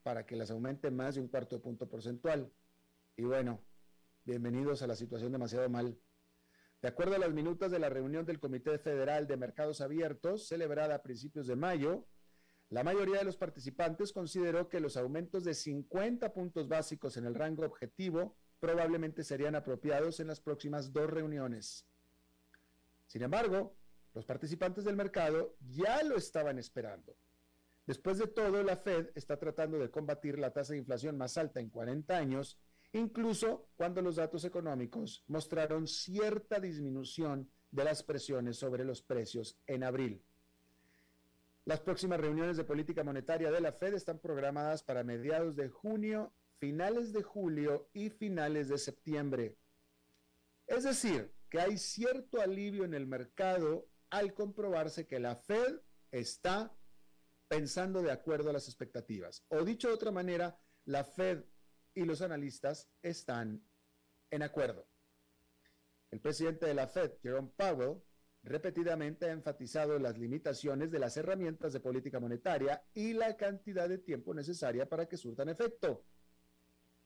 para 0.04 0.26
que 0.26 0.36
las 0.36 0.52
aumente 0.52 0.92
más 0.92 1.16
de 1.16 1.22
un 1.22 1.30
cuarto 1.30 1.56
de 1.56 1.64
punto 1.64 1.90
porcentual. 1.90 2.54
Y 3.16 3.24
bueno, 3.24 3.64
bienvenidos 4.24 4.84
a 4.84 4.88
la 4.88 4.96
situación 4.96 5.32
demasiado 5.32 5.68
mal. 5.68 6.00
De 6.80 6.90
acuerdo 6.90 7.16
a 7.16 7.20
las 7.20 7.34
minutas 7.34 7.72
de 7.72 7.80
la 7.80 7.90
reunión 7.90 8.26
del 8.26 8.40
Comité 8.40 8.78
Federal 8.78 9.26
de 9.26 9.38
Mercados 9.38 9.82
Abiertos, 9.82 10.48
celebrada 10.48 10.96
a 10.96 11.02
principios 11.02 11.48
de 11.48 11.56
mayo, 11.56 12.06
la 12.70 12.84
mayoría 12.84 13.20
de 13.20 13.24
los 13.24 13.38
participantes 13.38 14.14
consideró 14.14 14.70
que 14.70 14.80
los 14.80 14.98
aumentos 14.98 15.44
de 15.44 15.54
50 15.56 16.34
puntos 16.34 16.68
básicos 16.68 17.18
en 17.18 17.26
el 17.26 17.36
rango 17.36 17.66
objetivo 17.66 18.36
probablemente 18.64 19.26
serían 19.26 19.56
apropiados 19.56 20.22
en 20.22 20.28
las 20.28 20.40
próximas 20.40 20.94
dos 20.94 21.10
reuniones. 21.10 21.86
Sin 23.08 23.22
embargo, 23.22 23.76
los 24.14 24.24
participantes 24.24 24.86
del 24.86 24.96
mercado 24.96 25.58
ya 25.60 26.02
lo 26.04 26.16
estaban 26.16 26.58
esperando. 26.58 27.14
Después 27.86 28.20
de 28.20 28.28
todo, 28.28 28.64
la 28.64 28.78
Fed 28.78 29.10
está 29.16 29.36
tratando 29.36 29.78
de 29.80 29.92
combatir 29.92 30.40
la 30.40 30.54
tasa 30.54 30.72
de 30.72 30.80
inflación 30.80 31.18
más 31.18 31.38
alta 31.38 31.60
en 31.60 31.70
40 31.70 32.16
años 32.16 32.58
incluso 32.94 33.68
cuando 33.76 34.02
los 34.02 34.16
datos 34.16 34.46
económicos 34.46 35.26
mostraron 35.28 35.86
cierta 35.86 36.62
disminución 36.62 37.50
de 37.70 37.84
las 37.84 38.02
presiones 38.02 38.56
sobre 38.56 38.86
los 38.86 39.02
precios 39.02 39.58
en 39.68 39.84
abril. 39.84 40.24
Las 41.66 41.82
próximas 41.82 42.22
reuniones 42.22 42.56
de 42.56 42.64
política 42.64 43.04
monetaria 43.04 43.52
de 43.52 43.60
la 43.60 43.74
Fed 43.74 43.94
están 43.94 44.20
programadas 44.20 44.84
para 44.84 45.04
mediados 45.04 45.58
de 45.58 45.68
junio, 45.68 46.32
finales 46.64 47.12
de 47.12 47.24
julio 47.24 47.90
y 47.92 48.10
finales 48.10 48.70
de 48.70 48.78
septiembre. 48.78 49.58
Es 50.66 50.86
decir, 50.86 51.36
que 51.50 51.60
hay 51.60 51.78
cierto 51.78 52.40
alivio 52.40 52.86
en 52.86 52.94
el 52.94 53.06
mercado 53.06 53.90
al 54.10 54.34
comprobarse 54.34 55.06
que 55.06 55.20
la 55.20 55.36
Fed 55.36 55.82
está 56.10 56.74
pensando 57.50 58.02
de 58.02 58.14
acuerdo 58.14 58.50
a 58.50 58.54
las 58.54 58.70
expectativas. 58.70 59.44
O 59.50 59.66
dicho 59.66 59.90
de 59.90 59.96
otra 59.96 60.12
manera, 60.12 60.58
la 60.86 61.04
Fed 61.04 61.44
y 61.94 62.06
los 62.06 62.22
analistas 62.22 62.90
están 63.02 63.62
en 64.32 64.42
acuerdo. 64.42 64.88
El 66.12 66.22
presidente 66.22 66.66
de 66.66 66.76
la 66.76 66.88
Fed, 66.88 67.12
Jerome 67.22 67.52
Powell, 67.58 68.02
repetidamente 68.42 69.26
ha 69.26 69.34
enfatizado 69.34 70.00
las 70.00 70.18
limitaciones 70.18 70.92
de 70.92 71.00
las 71.00 71.18
herramientas 71.18 71.74
de 71.74 71.82
política 71.82 72.22
monetaria 72.22 72.86
y 72.94 73.12
la 73.12 73.36
cantidad 73.36 73.90
de 73.90 73.98
tiempo 73.98 74.34
necesaria 74.34 74.88
para 74.88 75.10
que 75.10 75.18
surtan 75.18 75.50
efecto. 75.50 76.06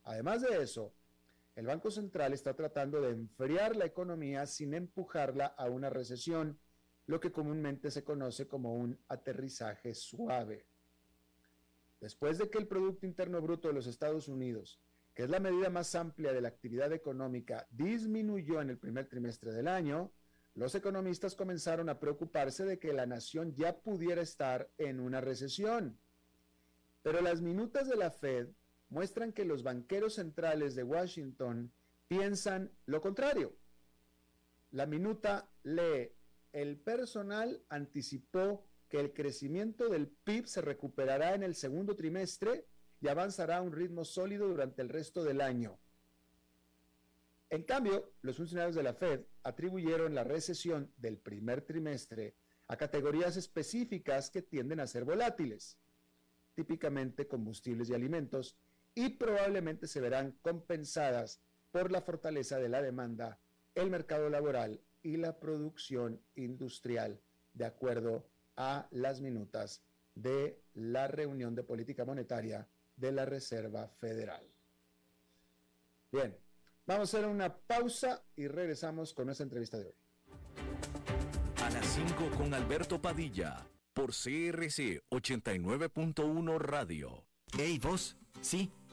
Además 0.07 0.41
de 0.41 0.63
eso, 0.63 0.93
el 1.57 1.67
Banco 1.67 1.91
Central 1.91 2.31
está 2.31 2.53
tratando 2.53 3.01
de 3.01 3.09
enfriar 3.09 3.75
la 3.75 3.83
economía 3.83 4.45
sin 4.45 4.73
empujarla 4.73 5.47
a 5.47 5.65
una 5.65 5.89
recesión, 5.89 6.57
lo 7.07 7.19
que 7.19 7.33
comúnmente 7.33 7.91
se 7.91 8.05
conoce 8.05 8.47
como 8.47 8.73
un 8.73 8.97
aterrizaje 9.09 9.93
suave. 9.93 10.65
Después 11.99 12.37
de 12.37 12.49
que 12.49 12.57
el 12.57 12.67
Producto 12.67 13.05
Interno 13.05 13.41
Bruto 13.41 13.67
de 13.67 13.73
los 13.73 13.85
Estados 13.85 14.29
Unidos, 14.29 14.79
que 15.13 15.23
es 15.23 15.29
la 15.29 15.41
medida 15.41 15.69
más 15.69 15.93
amplia 15.93 16.31
de 16.31 16.39
la 16.39 16.47
actividad 16.47 16.93
económica, 16.93 17.67
disminuyó 17.69 18.61
en 18.61 18.69
el 18.69 18.77
primer 18.77 19.09
trimestre 19.09 19.51
del 19.51 19.67
año, 19.67 20.13
los 20.55 20.73
economistas 20.73 21.35
comenzaron 21.35 21.89
a 21.89 21.99
preocuparse 21.99 22.63
de 22.63 22.79
que 22.79 22.93
la 22.93 23.05
nación 23.05 23.53
ya 23.55 23.77
pudiera 23.77 24.21
estar 24.21 24.71
en 24.77 25.01
una 25.01 25.19
recesión. 25.19 25.99
Pero 27.03 27.19
las 27.19 27.41
minutas 27.41 27.89
de 27.89 27.97
la 27.97 28.09
Fed 28.09 28.47
muestran 28.89 29.33
que 29.33 29.45
los 29.45 29.63
banqueros 29.63 30.15
centrales 30.15 30.75
de 30.75 30.83
Washington 30.83 31.71
piensan 32.07 32.71
lo 32.85 33.01
contrario. 33.01 33.55
La 34.71 34.85
minuta 34.85 35.49
lee 35.63 36.11
el 36.53 36.77
personal 36.77 37.63
anticipó 37.69 38.65
que 38.89 38.99
el 38.99 39.13
crecimiento 39.13 39.89
del 39.89 40.07
PIB 40.07 40.47
se 40.47 40.61
recuperará 40.61 41.35
en 41.35 41.43
el 41.43 41.55
segundo 41.55 41.95
trimestre 41.95 42.65
y 43.01 43.09
avanzará 43.09 43.57
a 43.57 43.61
un 43.61 43.73
ritmo 43.73 44.05
sólido 44.05 44.47
durante 44.47 44.81
el 44.81 44.89
resto 44.89 45.23
del 45.23 45.41
año. 45.41 45.77
En 47.49 47.63
cambio, 47.63 48.11
los 48.21 48.37
funcionarios 48.37 48.75
de 48.75 48.83
la 48.83 48.93
Fed 48.93 49.21
atribuyeron 49.43 50.15
la 50.15 50.23
recesión 50.23 50.91
del 50.97 51.17
primer 51.17 51.61
trimestre 51.61 52.35
a 52.67 52.75
categorías 52.75 53.37
específicas 53.37 54.29
que 54.29 54.41
tienden 54.41 54.79
a 54.79 54.87
ser 54.87 55.05
volátiles, 55.05 55.77
típicamente 56.55 57.27
combustibles 57.27 57.89
y 57.89 57.93
alimentos, 57.93 58.57
y 58.97 59.09
probablemente 59.09 59.85
se 59.85 60.01
verán 60.01 60.31
compensadas 60.41 61.39
por 61.69 61.91
la 61.91 62.01
fortaleza 62.01 62.57
de 62.57 62.67
la 62.67 62.81
demanda, 62.81 63.39
el 63.75 63.91
mercado 63.91 64.27
laboral 64.27 64.81
y 65.03 65.17
la 65.17 65.39
producción 65.39 66.19
industrial, 66.33 67.21
de 67.53 67.65
acuerdo 67.65 68.27
a 68.55 68.87
las 68.89 69.21
minutas 69.21 69.83
de 70.15 70.59
la 70.73 71.07
reunión 71.07 71.53
de 71.53 71.61
política 71.61 72.05
monetaria 72.05 72.67
de 72.95 73.11
la 73.11 73.25
Reserva 73.25 73.87
Federal. 73.87 74.43
Bien, 76.11 76.35
vamos 76.87 77.13
a 77.13 77.17
hacer 77.17 77.29
una 77.29 77.55
pausa 77.55 78.23
y 78.35 78.47
regresamos 78.47 79.13
con 79.13 79.27
nuestra 79.27 79.43
entrevista 79.43 79.77
de 79.77 79.85
hoy. 79.85 79.95
A 81.63 81.69
las 81.69 81.85
5 81.85 82.31
con 82.35 82.51
Alberto 82.55 82.99
Padilla, 82.99 83.63
por 83.93 84.09
CRC 84.09 85.03
89.1 85.11 86.57
Radio. 86.57 87.27
Hey, 87.55 87.79
vos. 87.79 88.17
Sí, 88.41 88.71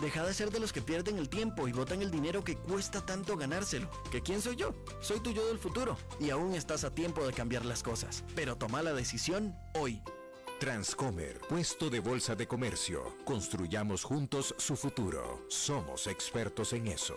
Deja 0.00 0.24
de 0.24 0.34
ser 0.34 0.50
de 0.50 0.60
los 0.60 0.72
que 0.72 0.82
pierden 0.82 1.18
el 1.18 1.28
tiempo 1.28 1.68
y 1.68 1.72
botan 1.72 2.02
el 2.02 2.10
dinero 2.10 2.44
que 2.44 2.56
cuesta 2.56 3.04
tanto 3.04 3.36
ganárselo. 3.36 3.88
¿Que 4.10 4.20
quién 4.20 4.42
soy 4.42 4.56
yo? 4.56 4.74
Soy 5.00 5.20
tu 5.20 5.30
yo 5.30 5.46
del 5.46 5.58
futuro. 5.58 5.96
Y 6.20 6.30
aún 6.30 6.54
estás 6.54 6.84
a 6.84 6.94
tiempo 6.94 7.26
de 7.26 7.32
cambiar 7.32 7.64
las 7.64 7.82
cosas. 7.82 8.22
Pero 8.34 8.56
toma 8.56 8.82
la 8.82 8.92
decisión 8.92 9.56
hoy. 9.74 10.02
Transcomer, 10.60 11.38
puesto 11.48 11.90
de 11.90 12.00
bolsa 12.00 12.34
de 12.34 12.46
comercio. 12.46 13.16
Construyamos 13.24 14.04
juntos 14.04 14.54
su 14.58 14.76
futuro. 14.76 15.44
Somos 15.48 16.06
expertos 16.06 16.72
en 16.72 16.88
eso. 16.88 17.16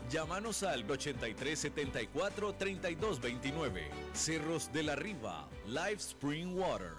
Llámanos 0.11 0.63
al 0.63 0.81
8374 0.91 2.55
3229. 2.55 3.89
Cerros 4.11 4.73
de 4.73 4.83
la 4.83 4.93
Riva, 4.93 5.47
Live 5.67 5.93
Spring 5.93 6.53
Water. 6.53 6.95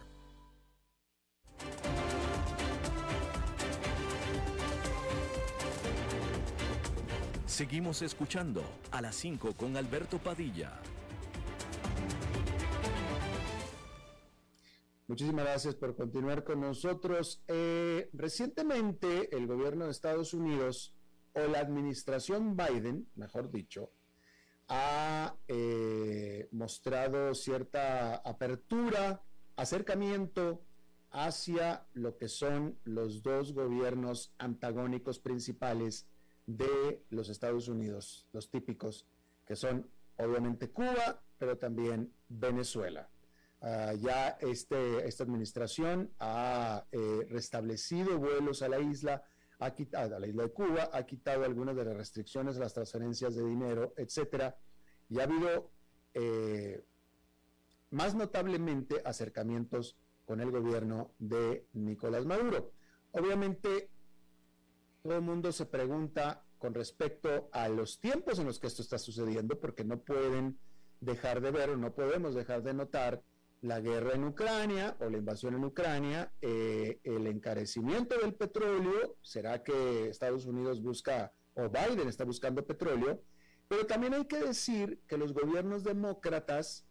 Seguimos 7.44 8.00
escuchando 8.00 8.64
a 8.90 9.02
las 9.02 9.14
5 9.16 9.52
con 9.58 9.76
Alberto 9.76 10.16
Padilla. 10.16 10.80
Muchísimas 15.06 15.44
gracias 15.44 15.74
por 15.74 15.94
continuar 15.94 16.44
con 16.44 16.62
nosotros. 16.62 17.42
Eh, 17.46 18.08
recientemente 18.14 19.36
el 19.36 19.46
gobierno 19.46 19.84
de 19.84 19.90
Estados 19.90 20.32
Unidos 20.32 20.94
o 21.34 21.40
la 21.48 21.60
administración 21.60 22.56
Biden, 22.56 23.08
mejor 23.16 23.50
dicho, 23.50 23.90
ha 24.68 25.34
eh, 25.48 26.48
mostrado 26.52 27.34
cierta 27.34 28.16
apertura, 28.16 29.22
acercamiento 29.56 30.62
hacia 31.10 31.86
lo 31.92 32.16
que 32.16 32.28
son 32.28 32.78
los 32.84 33.22
dos 33.22 33.52
gobiernos 33.52 34.34
antagónicos 34.38 35.18
principales 35.18 36.06
de 36.46 37.04
los 37.10 37.28
Estados 37.28 37.68
Unidos, 37.68 38.26
los 38.32 38.50
típicos, 38.50 39.06
que 39.46 39.56
son 39.56 39.88
obviamente 40.16 40.70
Cuba, 40.70 41.22
pero 41.38 41.58
también 41.58 42.12
Venezuela. 42.28 43.08
Ah, 43.60 43.92
ya 43.94 44.30
este, 44.40 45.06
esta 45.06 45.22
administración 45.22 46.10
ha 46.18 46.84
eh, 46.90 47.26
restablecido 47.28 48.18
vuelos 48.18 48.62
a 48.62 48.68
la 48.68 48.80
isla, 48.80 49.22
ha 49.64 49.74
quitado 49.74 50.16
a 50.16 50.18
la 50.18 50.26
isla 50.26 50.44
de 50.44 50.52
Cuba, 50.52 50.90
ha 50.92 51.04
quitado 51.04 51.44
algunas 51.44 51.76
de 51.76 51.84
las 51.84 51.96
restricciones 51.96 52.56
a 52.56 52.60
las 52.60 52.74
transferencias 52.74 53.34
de 53.36 53.44
dinero, 53.44 53.94
etcétera, 53.96 54.56
y 55.08 55.20
ha 55.20 55.24
habido 55.24 55.70
eh, 56.14 56.84
más 57.90 58.14
notablemente 58.14 59.02
acercamientos 59.04 59.96
con 60.24 60.40
el 60.40 60.50
gobierno 60.50 61.12
de 61.18 61.66
Nicolás 61.74 62.24
Maduro. 62.24 62.72
Obviamente, 63.12 63.90
todo 65.02 65.16
el 65.16 65.22
mundo 65.22 65.52
se 65.52 65.66
pregunta 65.66 66.44
con 66.58 66.74
respecto 66.74 67.48
a 67.52 67.68
los 67.68 68.00
tiempos 68.00 68.38
en 68.38 68.46
los 68.46 68.58
que 68.58 68.66
esto 68.66 68.82
está 68.82 68.98
sucediendo, 68.98 69.58
porque 69.60 69.84
no 69.84 70.00
pueden 70.00 70.58
dejar 71.00 71.40
de 71.40 71.50
ver 71.50 71.70
o 71.70 71.76
no 71.76 71.92
podemos 71.92 72.34
dejar 72.34 72.62
de 72.62 72.74
notar 72.74 73.22
la 73.62 73.80
guerra 73.80 74.14
en 74.14 74.24
Ucrania 74.24 74.96
o 75.00 75.08
la 75.08 75.18
invasión 75.18 75.54
en 75.54 75.64
Ucrania, 75.64 76.32
eh, 76.40 76.98
el 77.04 77.26
encarecimiento 77.28 78.18
del 78.18 78.34
petróleo, 78.34 79.16
será 79.22 79.62
que 79.62 80.08
Estados 80.08 80.46
Unidos 80.46 80.82
busca 80.82 81.32
o 81.54 81.68
Biden 81.68 82.08
está 82.08 82.24
buscando 82.24 82.66
petróleo, 82.66 83.22
pero 83.68 83.86
también 83.86 84.14
hay 84.14 84.24
que 84.24 84.38
decir 84.38 85.00
que 85.06 85.16
los 85.16 85.32
gobiernos 85.32 85.84
demócratas, 85.84 86.84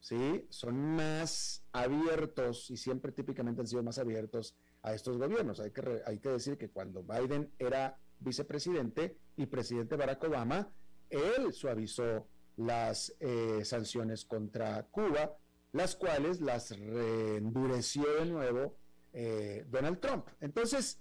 ¿sí? 0.00 0.46
Son 0.48 0.76
más 0.96 1.64
abiertos 1.72 2.70
y 2.70 2.76
siempre 2.76 3.10
típicamente 3.10 3.60
han 3.60 3.66
sido 3.66 3.82
más 3.82 3.98
abiertos 3.98 4.54
a 4.82 4.94
estos 4.94 5.18
gobiernos. 5.18 5.58
Hay 5.58 5.72
que, 5.72 6.02
hay 6.06 6.18
que 6.18 6.28
decir 6.28 6.56
que 6.56 6.70
cuando 6.70 7.02
Biden 7.02 7.52
era 7.58 7.98
vicepresidente 8.20 9.16
y 9.36 9.46
presidente 9.46 9.96
Barack 9.96 10.22
Obama, 10.24 10.70
él 11.08 11.52
suavizó 11.52 12.28
las 12.56 13.14
eh, 13.18 13.64
sanciones 13.64 14.24
contra 14.24 14.84
Cuba, 14.84 15.36
las 15.72 15.96
cuales 15.96 16.40
las 16.40 16.76
reendureció 16.78 18.04
de 18.20 18.26
nuevo 18.26 18.76
eh, 19.12 19.64
Donald 19.68 20.00
Trump. 20.00 20.26
Entonces, 20.40 21.00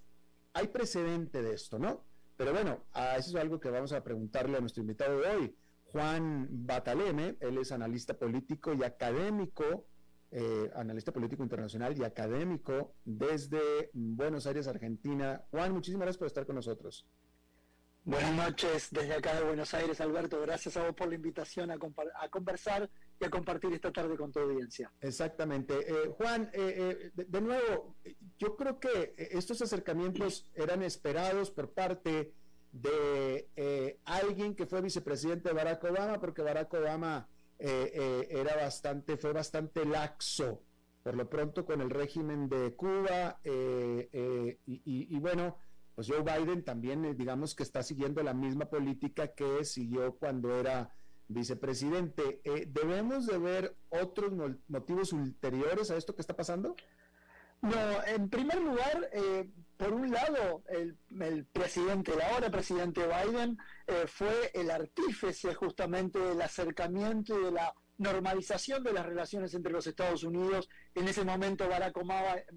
hay 0.53 0.67
precedente 0.67 1.41
de 1.41 1.53
esto, 1.53 1.79
¿no? 1.79 2.03
Pero 2.37 2.53
bueno, 2.53 2.85
eso 3.17 3.29
es 3.29 3.35
algo 3.35 3.59
que 3.59 3.69
vamos 3.69 3.91
a 3.91 4.03
preguntarle 4.03 4.57
a 4.57 4.61
nuestro 4.61 4.81
invitado 4.81 5.19
de 5.19 5.27
hoy, 5.27 5.55
Juan 5.91 6.47
Bataleme, 6.49 7.35
él 7.39 7.57
es 7.57 7.71
analista 7.71 8.13
político 8.13 8.73
y 8.73 8.83
académico, 8.83 9.87
eh, 10.31 10.71
analista 10.75 11.11
político 11.11 11.43
internacional 11.43 11.97
y 11.97 12.03
académico 12.03 12.93
desde 13.03 13.89
Buenos 13.93 14.45
Aires, 14.45 14.67
Argentina. 14.67 15.43
Juan, 15.49 15.73
muchísimas 15.73 16.05
gracias 16.05 16.19
por 16.19 16.27
estar 16.27 16.45
con 16.45 16.55
nosotros. 16.55 17.07
Buenas 18.09 18.33
noches 18.33 18.87
desde 18.89 19.13
acá 19.13 19.35
de 19.35 19.43
Buenos 19.43 19.71
Aires, 19.75 20.01
Alberto. 20.01 20.41
Gracias 20.41 20.75
a 20.77 20.83
vos 20.83 20.95
por 20.95 21.07
la 21.09 21.13
invitación 21.13 21.69
a, 21.69 21.77
conversar 22.31 22.89
y 23.19 23.23
a 23.23 23.29
compartir 23.29 23.71
esta 23.71 23.91
tarde 23.91 24.17
con 24.17 24.31
tu 24.31 24.39
audiencia. 24.39 24.91
Exactamente. 24.99 25.75
Eh, 25.87 26.07
Juan, 26.17 26.49
eh, 26.51 27.11
eh, 27.13 27.23
de, 27.27 27.41
nuevo, 27.41 27.97
yo 28.39 28.55
creo 28.55 28.79
que 28.79 29.13
estos 29.15 29.61
acercamientos 29.61 30.49
eran 30.55 30.81
esperados 30.81 31.51
por 31.51 31.69
parte 31.69 32.33
de 32.71 33.99
alguien 34.05 34.55
que 34.55 34.65
fue 34.65 34.81
vicepresidente 34.81 35.49
de 35.49 35.53
Barack 35.53 35.83
Obama, 35.83 36.19
porque 36.19 36.41
Barack 36.41 36.73
Obama 36.73 37.29
era 37.59 38.55
bastante, 38.55 39.17
fue 39.17 39.33
bastante 39.33 39.85
laxo, 39.85 40.63
por 41.03 41.15
lo 41.15 41.29
pronto 41.29 41.63
con 41.63 41.79
el 41.79 41.91
régimen 41.91 42.49
de 42.49 42.73
Cuba 42.73 43.39
y 43.45 45.19
bueno 45.19 45.68
pues 45.99 46.07
Joe 46.07 46.21
Biden 46.21 46.63
también, 46.63 47.03
eh, 47.03 47.13
digamos 47.13 47.53
que 47.53 47.63
está 47.63 47.83
siguiendo 47.83 48.23
la 48.23 48.33
misma 48.33 48.69
política 48.69 49.33
que 49.33 49.65
siguió 49.65 50.15
cuando 50.15 50.57
era 50.57 50.93
vicepresidente. 51.27 52.39
Eh, 52.45 52.67
¿Debemos 52.69 53.25
de 53.25 53.37
ver 53.37 53.75
otros 53.89 54.31
motivos 54.69 55.11
ulteriores 55.11 55.91
a 55.91 55.97
esto 55.97 56.15
que 56.15 56.21
está 56.21 56.37
pasando? 56.37 56.77
No, 57.61 58.05
en 58.07 58.29
primer 58.29 58.61
lugar, 58.61 59.09
eh, 59.11 59.49
por 59.75 59.91
un 59.91 60.09
lado, 60.09 60.63
el 60.69 60.95
presidente, 61.51 62.13
el 62.13 62.21
ahora 62.21 62.49
presidente 62.49 63.01
Biden, 63.05 63.57
fue 64.07 64.51
el 64.53 64.71
artífice 64.71 65.53
justamente 65.53 66.17
del 66.17 66.41
acercamiento 66.41 67.37
y 67.37 67.43
de 67.43 67.51
la 67.51 67.73
normalización 67.97 68.83
de 68.83 68.93
las 68.93 69.05
relaciones 69.05 69.53
entre 69.53 69.73
los 69.73 69.85
Estados 69.85 70.23
Unidos, 70.23 70.69
en 70.99 71.07
ese 71.07 71.23
momento 71.23 71.67
Barack 71.67 71.97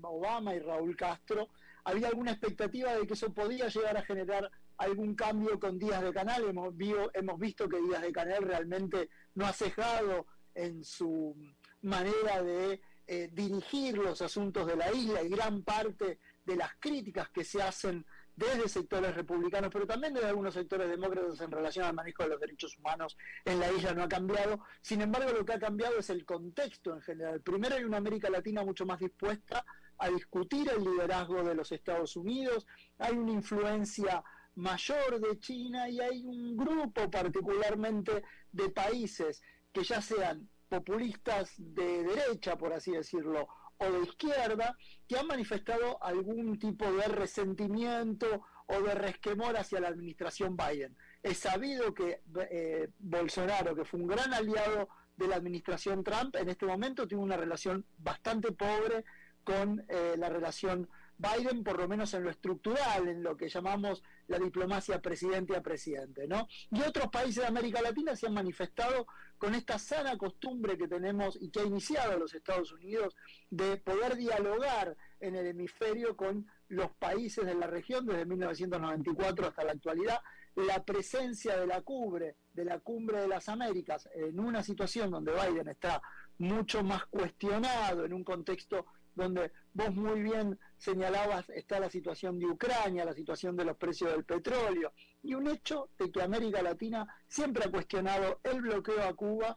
Obama 0.03 0.55
y 0.55 0.59
Raúl 0.59 0.97
Castro. 0.97 1.49
Había 1.85 2.09
alguna 2.09 2.33
expectativa 2.33 2.95
de 2.95 3.07
que 3.07 3.15
eso 3.15 3.33
podía 3.33 3.69
llegar 3.69 3.97
a 3.97 4.03
generar 4.03 4.51
algún 4.79 5.15
cambio 5.15 5.61
con 5.61 5.79
Díaz 5.79 6.03
de 6.03 6.13
Canal. 6.13 6.45
Hemos, 6.49 6.75
hemos 7.15 7.39
visto 7.39 7.69
que 7.69 7.81
Díaz 7.81 8.03
de 8.03 8.13
Canal 8.13 8.43
realmente 8.43 9.11
no 9.35 9.47
ha 9.47 9.53
cejado 9.53 10.27
en 10.55 10.85
su 10.85 11.37
manera 11.83 12.43
de 12.43 12.81
eh, 13.07 13.31
dirigir 13.33 13.97
los 13.97 14.21
asuntos 14.23 14.67
de 14.67 14.77
la 14.77 14.93
isla 14.93 15.23
y 15.23 15.29
gran 15.29 15.63
parte 15.63 16.19
de 16.45 16.57
las 16.57 16.75
críticas 16.81 17.29
que 17.31 17.45
se 17.45 17.63
hacen 17.63 18.05
desde 18.43 18.69
sectores 18.69 19.15
republicanos, 19.15 19.71
pero 19.73 19.87
también 19.87 20.15
desde 20.15 20.29
algunos 20.29 20.55
sectores 20.55 20.89
demócratas 20.89 21.41
en 21.41 21.51
relación 21.51 21.87
al 21.87 21.95
manejo 21.95 22.25
de 22.25 22.31
los 22.31 22.41
derechos 22.41 22.77
humanos 22.79 23.17
en 23.45 23.61
la 23.61 23.71
isla 23.71 23.95
no 23.95 24.03
ha 24.03 24.09
cambiado. 24.09 24.61
Sin 24.81 25.01
embargo, 25.01 25.33
lo 25.33 25.45
que 25.45 25.53
ha 25.53 25.59
cambiado 25.59 25.99
es 25.99 26.11
el 26.11 26.25
contexto 26.25 26.93
en 26.93 27.01
general. 27.03 27.41
Primero 27.41 27.77
hay 27.77 27.85
una 27.85 27.99
América 27.99 28.29
Latina 28.31 28.65
mucho 28.65 28.85
más 28.85 28.99
dispuesta 28.99 29.65
a 29.99 30.09
discutir 30.09 30.69
el 30.69 30.83
liderazgo 30.83 31.45
de 31.45 31.55
los 31.55 31.71
Estados 31.71 32.17
Unidos, 32.17 32.67
hay 32.99 33.17
una 33.17 33.33
influencia 33.33 34.25
mayor 34.57 35.21
de 35.21 35.39
China 35.39 35.89
y 35.89 36.01
hay 36.01 36.25
un 36.25 36.57
grupo 36.57 37.11
particularmente 37.11 38.25
de 38.51 38.69
países 38.71 39.43
que 39.73 39.85
ya 39.85 40.03
sean 40.03 40.49
populistas 40.69 41.55
de 41.57 42.03
derecha, 42.03 42.57
por 42.57 42.73
así 42.73 42.91
decirlo, 42.93 43.47
o 43.83 43.93
de 43.93 44.03
izquierda, 44.05 44.77
que 45.09 45.19
han 45.19 45.27
manifestado 45.27 46.03
algún 46.03 46.59
tipo 46.59 46.91
de 46.93 47.09
resentimiento 47.09 48.43
o 48.67 48.81
de 48.81 48.95
resquemor 48.95 49.57
hacia 49.57 49.81
la 49.81 49.89
administración 49.89 50.57
Biden. 50.57 50.97
Es 51.23 51.39
sabido 51.39 51.93
que 51.95 52.23
eh, 52.51 52.89
Bolsonaro, 52.99 53.75
que 53.75 53.85
fue 53.85 54.01
un 54.01 54.07
gran 54.07 54.33
aliado 54.33 54.89
de 55.17 55.29
la 55.29 55.37
administración 55.37 56.03
Trump, 56.03 56.37
en 56.37 56.49
este 56.49 56.67
momento 56.67 57.07
tiene 57.07 57.23
una 57.23 57.37
relación 57.37 57.85
bastante 57.99 58.53
pobre 58.53 59.05
con 59.45 59.85
eh, 59.89 60.15
la 60.17 60.29
relación 60.29 60.89
Biden, 61.19 61.63
por 61.63 61.79
lo 61.79 61.87
menos 61.87 62.15
en 62.15 62.25
lo 62.25 62.31
estructural, 62.31 63.09
en 63.09 63.23
lo 63.23 63.37
que 63.37 63.49
llamamos 63.49 64.03
la 64.27 64.39
diplomacia 64.39 65.01
presidente 65.01 65.55
a 65.57 65.63
presidente, 65.63 66.27
¿no? 66.27 66.49
Y 66.71 66.81
otros 66.83 67.09
países 67.09 67.43
de 67.43 67.49
América 67.49 67.81
Latina 67.81 68.17
se 68.17 68.27
han 68.27 68.35
manifestado 68.35 69.07
con 69.43 69.57
esta 69.57 69.77
sana 69.77 70.17
costumbre 70.17 70.79
que 70.79 70.87
tenemos 70.87 71.37
y 71.41 71.51
que 71.51 71.59
ha 71.59 71.65
iniciado 71.65 72.17
los 72.17 72.33
Estados 72.33 72.71
Unidos 72.71 73.17
de 73.51 73.77
poder 73.77 74.15
dialogar 74.15 74.97
en 75.19 75.35
el 75.35 75.49
hemisferio 75.49 76.17
con 76.17 76.47
los 76.69 76.93
países 76.93 77.45
de 77.45 77.57
la 77.57 77.67
región 77.67 78.07
desde 78.07 78.25
1994 78.25 79.49
hasta 79.49 79.65
la 79.65 79.73
actualidad, 79.73 80.21
la 80.55 80.85
presencia 80.85 81.57
de 81.57 81.67
la 81.67 81.83
cumbre, 81.83 82.37
de 82.53 82.65
la 82.65 82.79
cumbre 82.79 83.21
de 83.21 83.27
las 83.27 83.49
Américas, 83.49 84.09
en 84.15 84.39
una 84.39 84.63
situación 84.63 85.11
donde 85.11 85.33
Biden 85.33 85.67
está 85.67 86.01
mucho 86.39 86.85
más 86.85 87.07
cuestionado, 87.07 88.05
en 88.05 88.13
un 88.13 88.23
contexto 88.23 88.87
donde 89.15 89.53
vos 89.75 89.95
muy 89.95 90.23
bien 90.23 90.59
señalabas 90.77 91.49
está 91.51 91.81
la 91.81 91.91
situación 91.91 92.39
de 92.39 92.47
Ucrania, 92.47 93.05
la 93.05 93.15
situación 93.15 93.57
de 93.57 93.65
los 93.65 93.77
precios 93.77 94.11
del 94.11 94.25
petróleo, 94.25 94.93
y 95.23 95.35
un 95.35 95.49
hecho 95.49 95.91
de 95.99 96.11
que 96.11 96.23
América 96.23 96.63
Latina 96.63 97.07
siempre 97.29 97.65
ha 97.65 97.71
cuestionado 97.71 98.41
el 98.43 98.63
bloqueo 98.63 99.03
a 99.03 99.15
Cuba 99.15 99.57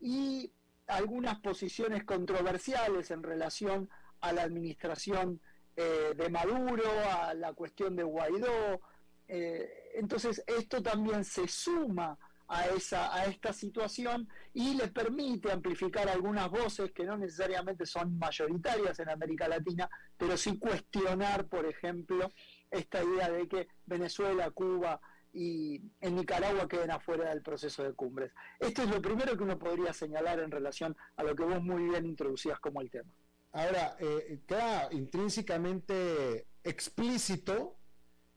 y 0.00 0.52
algunas 0.86 1.40
posiciones 1.40 2.04
controversiales 2.04 3.10
en 3.10 3.22
relación 3.22 3.88
a 4.20 4.32
la 4.32 4.42
administración 4.42 5.40
eh, 5.76 6.14
de 6.16 6.28
Maduro, 6.28 6.84
a 7.10 7.34
la 7.34 7.52
cuestión 7.52 7.96
de 7.96 8.02
Guaidó. 8.02 8.80
Eh, 9.28 9.92
entonces, 9.94 10.42
esto 10.46 10.82
también 10.82 11.24
se 11.24 11.48
suma 11.48 12.18
a, 12.54 12.66
esa, 12.68 13.14
a 13.14 13.24
esta 13.24 13.52
situación 13.52 14.28
y 14.52 14.74
le 14.74 14.88
permite 14.88 15.50
amplificar 15.50 16.08
algunas 16.08 16.48
voces 16.50 16.92
que 16.92 17.04
no 17.04 17.16
necesariamente 17.16 17.84
son 17.84 18.16
mayoritarias 18.18 18.98
en 19.00 19.10
América 19.10 19.48
Latina, 19.48 19.88
pero 20.16 20.36
sí 20.36 20.58
cuestionar, 20.58 21.46
por 21.48 21.66
ejemplo, 21.66 22.30
esta 22.70 23.02
idea 23.02 23.30
de 23.30 23.48
que 23.48 23.68
Venezuela, 23.86 24.50
Cuba 24.50 25.00
y 25.32 25.82
en 26.00 26.14
Nicaragua 26.14 26.68
queden 26.68 26.92
afuera 26.92 27.30
del 27.30 27.42
proceso 27.42 27.82
de 27.82 27.92
cumbres. 27.92 28.32
Esto 28.60 28.82
es 28.82 28.88
lo 28.88 29.02
primero 29.02 29.36
que 29.36 29.42
uno 29.42 29.58
podría 29.58 29.92
señalar 29.92 30.38
en 30.38 30.50
relación 30.50 30.96
a 31.16 31.24
lo 31.24 31.34
que 31.34 31.42
vos 31.42 31.60
muy 31.60 31.82
bien 31.88 32.06
introducías 32.06 32.60
como 32.60 32.80
el 32.80 32.90
tema. 32.90 33.12
Ahora, 33.52 33.96
eh, 33.98 34.40
queda 34.46 34.88
intrínsecamente 34.92 36.46
explícito 36.62 37.78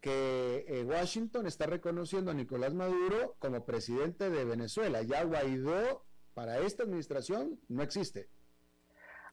que 0.02 0.66
eh, 0.68 0.84
Washington 0.84 1.48
está 1.48 1.66
reconociendo 1.66 2.32
a 2.32 2.34
Nicolás 2.34 2.74
Maduro 2.74 3.36
como 3.40 3.66
presidente 3.66 4.30
de 4.30 4.46
Venezuela. 4.46 5.02
Ya 5.02 5.24
Guaidó 5.24 6.06
para 6.34 6.60
esta 6.60 6.84
administración 6.84 7.60
no 7.68 7.82
existe. 7.84 8.30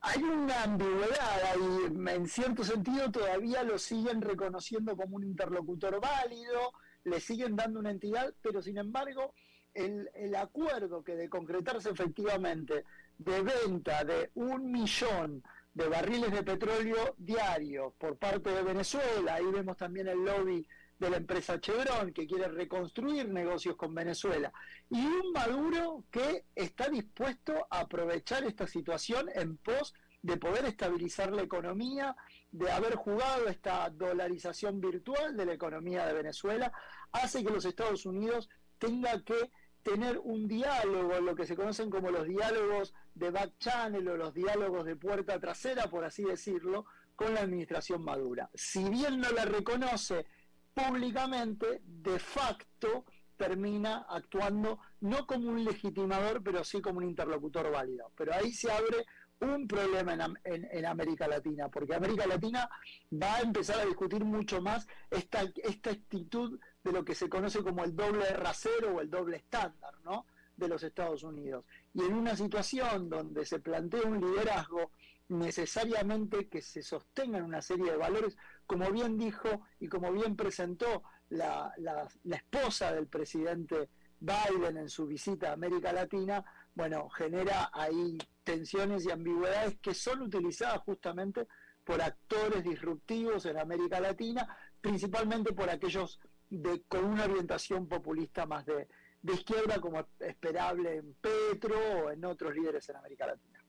Hay 0.00 0.22
una 0.22 0.64
ambigüedad 0.64 1.42
ahí, 1.53 1.87
en 1.87 2.29
cierto 2.29 2.62
sentido 2.62 3.11
todavía 3.11 3.62
lo 3.62 3.79
siguen 3.79 4.20
reconociendo 4.20 4.96
como 4.96 5.16
un 5.16 5.24
interlocutor 5.24 5.98
válido, 5.98 6.72
le 7.05 7.20
siguen 7.20 7.57
dando 7.57 7.81
una 7.81 7.90
entidad, 7.90 8.35
pero 8.42 8.61
sin 8.61 8.77
embargo 8.77 9.33
el, 9.72 10.11
el 10.14 10.35
acuerdo 10.37 11.03
que 11.03 11.16
de 11.16 11.29
concretarse 11.29 11.90
efectivamente 11.90 12.85
de 13.18 13.42
venta 13.42 14.05
de 14.05 14.31
un 14.35 14.70
millón 14.70 15.42
de 15.74 15.88
barriles 15.88 16.30
de 16.30 16.42
petróleo 16.42 17.14
diarios 17.18 17.92
por 17.98 18.16
parte 18.16 18.50
de 18.50 18.62
Venezuela. 18.62 19.34
Ahí 19.34 19.46
vemos 19.46 19.76
también 19.76 20.08
el 20.08 20.24
lobby 20.24 20.66
de 20.98 21.10
la 21.10 21.16
empresa 21.16 21.60
Chevron 21.60 22.12
que 22.12 22.26
quiere 22.26 22.48
reconstruir 22.48 23.28
negocios 23.28 23.76
con 23.76 23.94
Venezuela. 23.94 24.52
Y 24.88 25.04
un 25.04 25.32
Maduro 25.32 26.04
que 26.10 26.44
está 26.54 26.88
dispuesto 26.88 27.66
a 27.68 27.80
aprovechar 27.80 28.44
esta 28.44 28.66
situación 28.66 29.28
en 29.34 29.56
pos 29.56 29.94
de 30.22 30.37
poder 30.37 30.64
estabilizar 30.64 31.32
la 31.32 31.42
economía, 31.42 32.16
de 32.50 32.70
haber 32.70 32.94
jugado 32.94 33.48
esta 33.48 33.90
dolarización 33.90 34.80
virtual 34.80 35.37
de 35.37 35.44
la 35.44 35.52
economía 35.52 36.06
de 36.06 36.14
Venezuela, 36.14 36.72
hace 37.12 37.44
que 37.44 37.52
los 37.52 37.64
Estados 37.64 38.06
Unidos 38.06 38.48
tengan 38.78 39.22
que 39.22 39.50
tener 39.85 40.18
un 40.18 40.49
diálogo, 40.49 41.20
lo 41.20 41.37
que 41.37 41.47
se 41.47 41.55
conocen 41.55 41.90
como 41.90 42.11
los 42.11 42.27
diálogos 42.27 42.94
de 43.14 43.31
back 43.31 43.53
channel 43.59 44.09
o 44.09 44.16
los 44.16 44.35
diálogos 44.35 44.85
de 44.87 44.97
puerta 44.97 45.38
trasera, 45.38 45.88
por 45.88 46.05
así 46.05 46.25
decirlo, 46.25 46.87
con 47.14 47.35
la 47.35 47.42
administración 47.42 48.03
Madura. 48.03 48.51
Si 48.55 48.88
bien 48.88 49.20
no 49.20 49.31
la 49.31 49.44
reconoce 49.44 50.27
públicamente, 50.73 51.83
de 51.85 52.18
facto 52.18 53.05
termina 53.37 54.07
actuando 54.09 54.81
no 55.01 55.27
como 55.27 55.51
un 55.51 55.62
legitimador, 55.64 56.42
pero 56.42 56.64
sí 56.64 56.81
como 56.81 56.99
un 56.99 57.05
interlocutor 57.05 57.70
válido. 57.70 58.11
Pero 58.16 58.33
ahí 58.35 58.53
se 58.53 58.73
abre 58.73 59.05
un 59.40 59.68
problema 59.68 60.14
en, 60.44 60.68
en, 60.70 60.87
América 60.87 61.29
Latina, 61.29 61.68
porque 61.68 61.94
América 61.94 62.27
Latina 62.27 62.68
va 63.12 63.37
a 63.37 63.40
empezar 63.40 63.81
a 63.81 63.85
discutir 63.85 64.25
mucho 64.25 64.62
más 64.62 64.87
esta, 65.11 65.42
esta 65.62 65.90
actitud 65.90 66.59
de 66.85 66.92
lo 66.92 67.05
que 67.05 67.14
se 67.14 67.29
conoce 67.29 67.62
como 67.62 67.83
el 67.83 67.97
doble 67.97 68.29
rasero 68.35 68.97
o 68.97 69.01
el 69.01 69.11
doble 69.11 69.38
estándar, 69.38 69.94
¿no? 70.05 70.27
de 70.57 70.68
los 70.68 70.83
Estados 70.83 71.23
Unidos. 71.23 71.64
Y 71.94 72.03
en 72.03 72.14
una 72.14 72.37
situación 72.37 73.09
donde 73.09 73.44
se 73.44 73.59
plantea 73.59 74.03
un 74.03 74.20
liderazgo 74.20 74.92
necesariamente 75.29 76.49
que 76.49 76.61
se 76.61 76.83
sostenga 76.83 77.38
en 77.38 77.44
una 77.44 77.62
serie 77.62 77.90
de 77.90 77.97
valores, 77.97 78.37
como 78.66 78.90
bien 78.92 79.18
dijo 79.18 79.62
y 79.81 79.88
como 79.88 80.12
bien 80.12 80.37
presentó 80.37 81.03
la, 81.31 81.73
la, 81.79 82.07
la 82.25 82.37
esposa 82.37 82.92
del 82.92 83.07
presidente 83.07 83.88
Biden 84.20 84.77
en 84.77 84.88
su 84.88 85.07
visita 85.07 85.51
a 85.51 85.55
América 85.55 85.92
Latina, 85.92 86.44
bueno, 86.75 87.09
genera 87.09 87.70
ahí 87.73 88.18
tensiones 88.42 89.07
y 89.07 89.11
ambigüedades 89.11 89.79
que 89.81 89.94
son 89.94 90.23
utilizadas 90.23 90.81
justamente 90.83 91.47
por 91.85 92.01
actores 92.01 92.64
disruptivos 92.64 93.47
en 93.47 93.59
América 93.59 94.01
Latina, 94.01 94.57
principalmente 94.81 95.53
por 95.53 95.68
aquellos 95.68 96.18
de, 96.50 96.83
con 96.88 97.04
una 97.04 97.24
orientación 97.24 97.88
populista 97.88 98.46
más 98.46 98.64
de, 98.66 98.87
izquierda, 99.22 99.80
como 99.80 100.07
esperable 100.20 100.96
en 100.96 101.14
Petro 101.14 101.76
o 101.76 102.11
en 102.11 102.24
otros 102.24 102.55
líderes 102.55 102.88
en 102.90 102.97
América 102.97 103.26
Latina. 103.26 103.64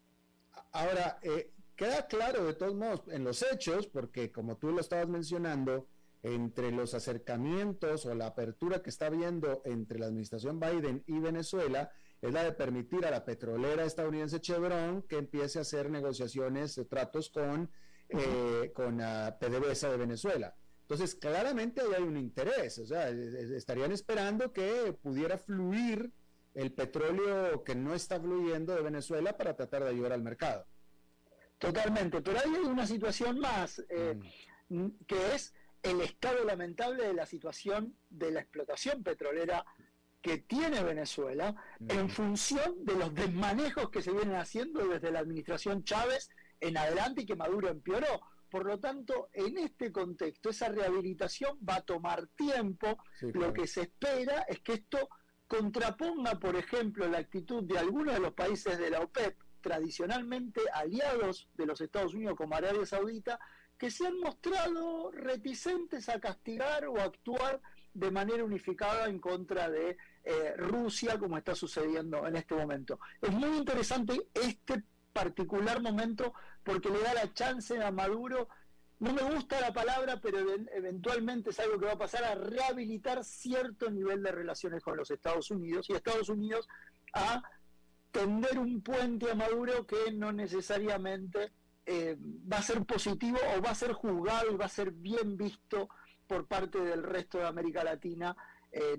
Ahora, 0.73 1.17
eh, 1.21 1.51
queda 1.75 2.07
claro 2.07 2.45
de 2.45 2.53
todos 2.53 2.75
modos 2.75 3.03
en 3.09 3.23
los 3.23 3.41
hechos, 3.41 3.87
porque 3.87 4.31
como 4.31 4.57
tú 4.57 4.71
lo 4.71 4.81
estabas 4.81 5.07
mencionando, 5.07 5.87
entre 6.25 6.71
los 6.71 6.95
acercamientos 6.95 8.07
o 8.07 8.15
la 8.15 8.25
apertura 8.25 8.81
que 8.81 8.89
está 8.89 9.05
habiendo 9.05 9.61
entre 9.63 9.99
la 9.99 10.07
administración 10.07 10.59
Biden 10.59 11.03
y 11.05 11.19
Venezuela, 11.19 11.91
es 12.19 12.33
la 12.33 12.43
de 12.43 12.51
permitir 12.51 13.05
a 13.05 13.11
la 13.11 13.23
petrolera 13.23 13.85
estadounidense 13.85 14.41
Chevron 14.41 15.03
que 15.03 15.17
empiece 15.17 15.59
a 15.59 15.61
hacer 15.61 15.91
negociaciones, 15.91 16.75
de 16.75 16.85
tratos 16.85 17.29
con, 17.29 17.69
eh, 18.09 18.71
con 18.73 18.97
PDVSA 18.97 19.91
de 19.91 19.97
Venezuela. 19.97 20.55
Entonces, 20.85 21.15
claramente 21.15 21.81
ahí 21.81 21.87
hay 21.97 22.03
un 22.03 22.15
interés, 22.15 22.77
o 22.77 22.85
sea, 22.85 23.09
estarían 23.09 23.91
esperando 23.91 24.53
que 24.53 24.93
pudiera 25.01 25.35
fluir 25.35 26.11
el 26.53 26.71
petróleo 26.73 27.63
que 27.63 27.73
no 27.73 27.95
está 27.95 28.19
fluyendo 28.19 28.75
de 28.75 28.83
Venezuela 28.83 29.35
para 29.35 29.55
tratar 29.55 29.83
de 29.83 29.89
ayudar 29.89 30.13
al 30.13 30.21
mercado. 30.21 30.67
Totalmente, 31.57 32.21
pero 32.21 32.37
ahí 32.39 32.53
hay 32.53 32.65
una 32.65 32.85
situación 32.85 33.39
más, 33.39 33.83
eh, 33.89 34.19
mm. 34.69 34.87
que 35.07 35.33
es 35.33 35.55
el 35.81 36.01
estado 36.01 36.43
lamentable 36.43 37.07
de 37.07 37.13
la 37.15 37.25
situación 37.25 37.95
de 38.11 38.31
la 38.31 38.41
explotación 38.41 39.03
petrolera 39.03 39.65
que 40.21 40.37
tiene 40.39 40.83
Venezuela 40.83 41.55
en 41.87 42.09
función 42.09 42.83
de 42.85 42.95
los 42.95 43.13
desmanejos 43.13 43.89
que 43.89 44.01
se 44.01 44.11
vienen 44.11 44.35
haciendo 44.35 44.87
desde 44.87 45.11
la 45.11 45.19
administración 45.19 45.83
Chávez 45.83 46.29
en 46.59 46.77
adelante 46.77 47.21
y 47.21 47.25
que 47.25 47.35
Maduro 47.35 47.69
empeoró. 47.69 48.21
Por 48.55 48.67
lo 48.67 48.79
tanto, 48.79 49.27
en 49.33 49.57
este 49.57 49.91
contexto, 49.91 50.47
esa 50.49 50.69
rehabilitación 50.69 51.59
va 51.69 51.75
a 51.75 51.81
tomar 51.81 52.27
tiempo. 52.37 53.03
Lo 53.19 53.51
que 53.51 53.67
se 53.67 53.81
espera 53.81 54.45
es 54.47 54.61
que 54.61 54.75
esto 54.75 55.09
contraponga, 55.45 56.39
por 56.39 56.55
ejemplo, 56.55 57.05
la 57.09 57.17
actitud 57.17 57.65
de 57.65 57.77
algunos 57.77 58.13
de 58.13 58.21
los 58.21 58.31
países 58.31 58.77
de 58.77 58.89
la 58.91 59.01
OPEP, 59.01 59.37
tradicionalmente 59.59 60.61
aliados 60.73 61.49
de 61.55 61.65
los 61.65 61.81
Estados 61.81 62.13
Unidos 62.13 62.37
como 62.37 62.55
Arabia 62.55 62.85
Saudita, 62.85 63.37
que 63.77 63.91
se 63.91 64.07
han 64.07 64.21
mostrado 64.21 65.11
reticentes 65.11 66.07
a 66.07 66.21
castigar 66.21 66.87
o 66.87 66.95
actuar 67.01 67.59
de 67.93 68.09
manera 68.09 68.45
unificada 68.45 69.09
en 69.09 69.19
contra 69.19 69.69
de 69.69 69.97
eh, 70.23 70.53
Rusia, 70.55 71.19
como 71.19 71.37
está 71.37 71.55
sucediendo 71.55 72.25
en 72.25 72.37
este 72.37 72.55
momento. 72.55 73.01
Es 73.21 73.33
muy 73.33 73.57
interesante 73.57 74.29
este 74.33 74.81
particular 75.11 75.81
momento 75.81 76.33
porque 76.65 76.89
le 76.89 76.99
da 76.99 77.13
la 77.13 77.31
chance 77.33 77.81
a 77.81 77.91
Maduro, 77.91 78.49
no 78.99 79.13
me 79.13 79.21
gusta 79.21 79.61
la 79.61 79.71
palabra, 79.71 80.19
pero 80.19 80.39
eventualmente 80.73 81.51
es 81.51 81.59
algo 81.59 81.79
que 81.79 81.85
va 81.85 81.93
a 81.93 81.97
pasar 81.97 82.23
a 82.23 82.35
rehabilitar 82.35 83.23
cierto 83.23 83.89
nivel 83.91 84.23
de 84.23 84.31
relaciones 84.31 84.83
con 84.83 84.97
los 84.97 85.11
Estados 85.11 85.51
Unidos 85.51 85.87
y 85.89 85.93
Estados 85.93 86.27
Unidos 86.29 86.67
a 87.13 87.43
tender 88.11 88.57
un 88.57 88.81
puente 88.81 89.29
a 89.29 89.35
Maduro 89.35 89.85
que 89.85 90.11
no 90.11 90.31
necesariamente 90.31 91.51
eh, 91.85 92.17
va 92.19 92.57
a 92.57 92.63
ser 92.63 92.83
positivo 92.85 93.37
o 93.55 93.61
va 93.61 93.71
a 93.71 93.75
ser 93.75 93.93
juzgado 93.93 94.51
y 94.51 94.57
va 94.57 94.65
a 94.65 94.69
ser 94.69 94.91
bien 94.91 95.37
visto 95.37 95.89
por 96.25 96.47
parte 96.47 96.79
del 96.79 97.03
resto 97.03 97.37
de 97.37 97.47
América 97.47 97.83
Latina 97.83 98.35
eh, 98.71 98.97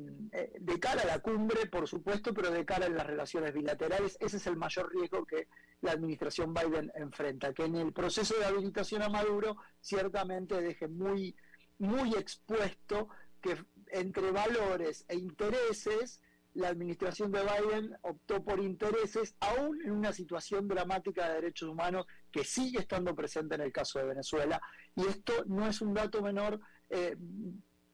de 0.60 0.80
cara 0.80 1.02
a 1.02 1.06
la 1.06 1.18
cumbre, 1.18 1.66
por 1.66 1.88
supuesto, 1.88 2.32
pero 2.32 2.50
de 2.50 2.64
cara 2.64 2.86
a 2.86 2.90
las 2.90 3.06
relaciones 3.06 3.52
bilaterales. 3.52 4.16
Ese 4.20 4.36
es 4.36 4.46
el 4.46 4.56
mayor 4.56 4.90
riesgo 4.94 5.26
que 5.26 5.48
la 5.82 5.92
administración 5.92 6.54
Biden 6.54 6.90
enfrenta, 6.94 7.52
que 7.52 7.64
en 7.64 7.76
el 7.76 7.92
proceso 7.92 8.34
de 8.38 8.44
habilitación 8.44 9.02
a 9.02 9.08
Maduro 9.08 9.56
ciertamente 9.80 10.60
deje 10.60 10.88
muy, 10.88 11.36
muy 11.78 12.14
expuesto 12.14 13.08
que 13.40 13.56
entre 13.92 14.30
valores 14.30 15.04
e 15.08 15.16
intereses 15.16 16.20
la 16.56 16.68
administración 16.68 17.30
de 17.32 17.42
Biden 17.42 17.96
optó 18.02 18.42
por 18.42 18.60
intereses, 18.60 19.36
aún 19.40 19.80
en 19.82 19.92
una 19.92 20.12
situación 20.12 20.66
dramática 20.66 21.28
de 21.28 21.34
derechos 21.34 21.68
humanos 21.68 22.06
que 22.32 22.44
sigue 22.44 22.78
estando 22.78 23.14
presente 23.14 23.56
en 23.56 23.60
el 23.60 23.72
caso 23.72 23.98
de 23.98 24.06
Venezuela. 24.06 24.60
Y 24.94 25.02
esto 25.06 25.44
no 25.46 25.68
es 25.68 25.82
un 25.82 25.92
dato 25.92 26.22
menor 26.22 26.58
eh, 26.88 27.14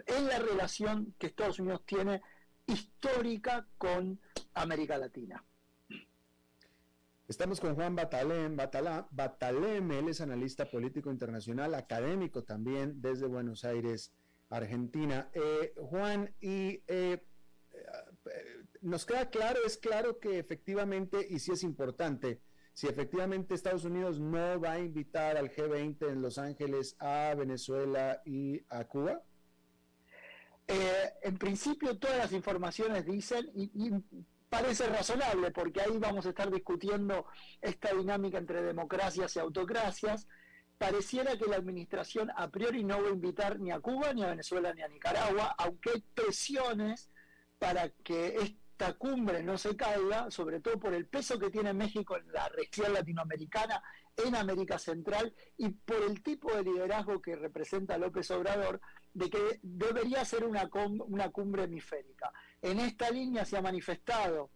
en 0.06 0.28
la 0.28 0.38
relación 0.38 1.14
que 1.18 1.26
Estados 1.26 1.58
Unidos 1.58 1.82
tiene 1.84 2.22
histórica 2.66 3.66
con 3.78 4.20
América 4.54 4.96
Latina. 4.96 5.44
Estamos 7.28 7.60
con 7.60 7.74
Juan 7.74 7.96
Batalem, 7.96 8.56
Batalem, 8.56 9.90
él 9.92 10.08
es 10.08 10.20
analista 10.20 10.66
político 10.66 11.10
internacional, 11.10 11.74
académico 11.74 12.42
también 12.42 13.00
desde 13.00 13.26
Buenos 13.26 13.64
Aires, 13.64 14.12
Argentina. 14.50 15.30
Eh, 15.32 15.72
Juan, 15.76 16.34
y 16.40 16.82
eh, 16.88 17.22
nos 18.82 19.06
queda 19.06 19.30
claro, 19.30 19.60
es 19.64 19.78
claro 19.78 20.18
que 20.18 20.38
efectivamente, 20.38 21.26
y 21.28 21.38
sí 21.38 21.52
es 21.52 21.62
importante, 21.62 22.40
si 22.74 22.88
efectivamente 22.88 23.54
Estados 23.54 23.84
Unidos 23.84 24.18
no 24.18 24.60
va 24.60 24.72
a 24.72 24.80
invitar 24.80 25.36
al 25.36 25.50
G20 25.50 26.08
en 26.08 26.22
Los 26.22 26.38
Ángeles 26.38 26.96
a 26.98 27.34
Venezuela 27.36 28.22
y 28.24 28.60
a 28.68 28.84
Cuba. 28.84 29.22
Eh, 30.66 31.12
en 31.22 31.38
principio 31.38 31.98
todas 31.98 32.18
las 32.18 32.32
informaciones 32.32 33.04
dicen, 33.04 33.50
y, 33.54 33.90
parece 34.52 34.86
razonable, 34.86 35.50
porque 35.50 35.80
ahí 35.80 35.96
vamos 35.96 36.26
a 36.26 36.28
estar 36.28 36.50
discutiendo 36.50 37.24
esta 37.62 37.94
dinámica 37.94 38.36
entre 38.36 38.60
democracias 38.60 39.34
y 39.34 39.38
autocracias, 39.38 40.28
pareciera 40.76 41.38
que 41.38 41.46
la 41.46 41.56
administración 41.56 42.30
a 42.36 42.50
priori 42.50 42.84
no 42.84 43.02
va 43.02 43.08
a 43.08 43.12
invitar 43.12 43.58
ni 43.58 43.70
a 43.72 43.80
Cuba, 43.80 44.12
ni 44.12 44.22
a 44.22 44.28
Venezuela, 44.28 44.74
ni 44.74 44.82
a 44.82 44.88
Nicaragua, 44.88 45.54
aunque 45.56 45.92
hay 45.94 46.04
presiones 46.14 47.10
para 47.58 47.88
que 48.04 48.36
esta 48.36 48.92
cumbre 48.92 49.42
no 49.42 49.56
se 49.56 49.74
caiga, 49.74 50.30
sobre 50.30 50.60
todo 50.60 50.78
por 50.78 50.92
el 50.92 51.06
peso 51.06 51.38
que 51.38 51.48
tiene 51.48 51.72
México 51.72 52.18
en 52.18 52.30
la 52.30 52.46
región 52.50 52.92
latinoamericana, 52.92 53.82
en 54.18 54.36
América 54.36 54.78
Central, 54.78 55.34
y 55.56 55.70
por 55.70 56.02
el 56.02 56.22
tipo 56.22 56.54
de 56.54 56.62
liderazgo 56.62 57.22
que 57.22 57.36
representa 57.36 57.96
López 57.96 58.30
Obrador, 58.30 58.82
de 59.14 59.30
que 59.30 59.60
debería 59.62 60.24
ser 60.24 60.44
una, 60.44 60.68
una 61.06 61.30
cumbre 61.30 61.64
hemisférica. 61.64 62.32
En 62.60 62.80
esta 62.80 63.10
línea 63.10 63.44
se 63.44 63.56
ha 63.56 63.62
manifestado 63.62 64.50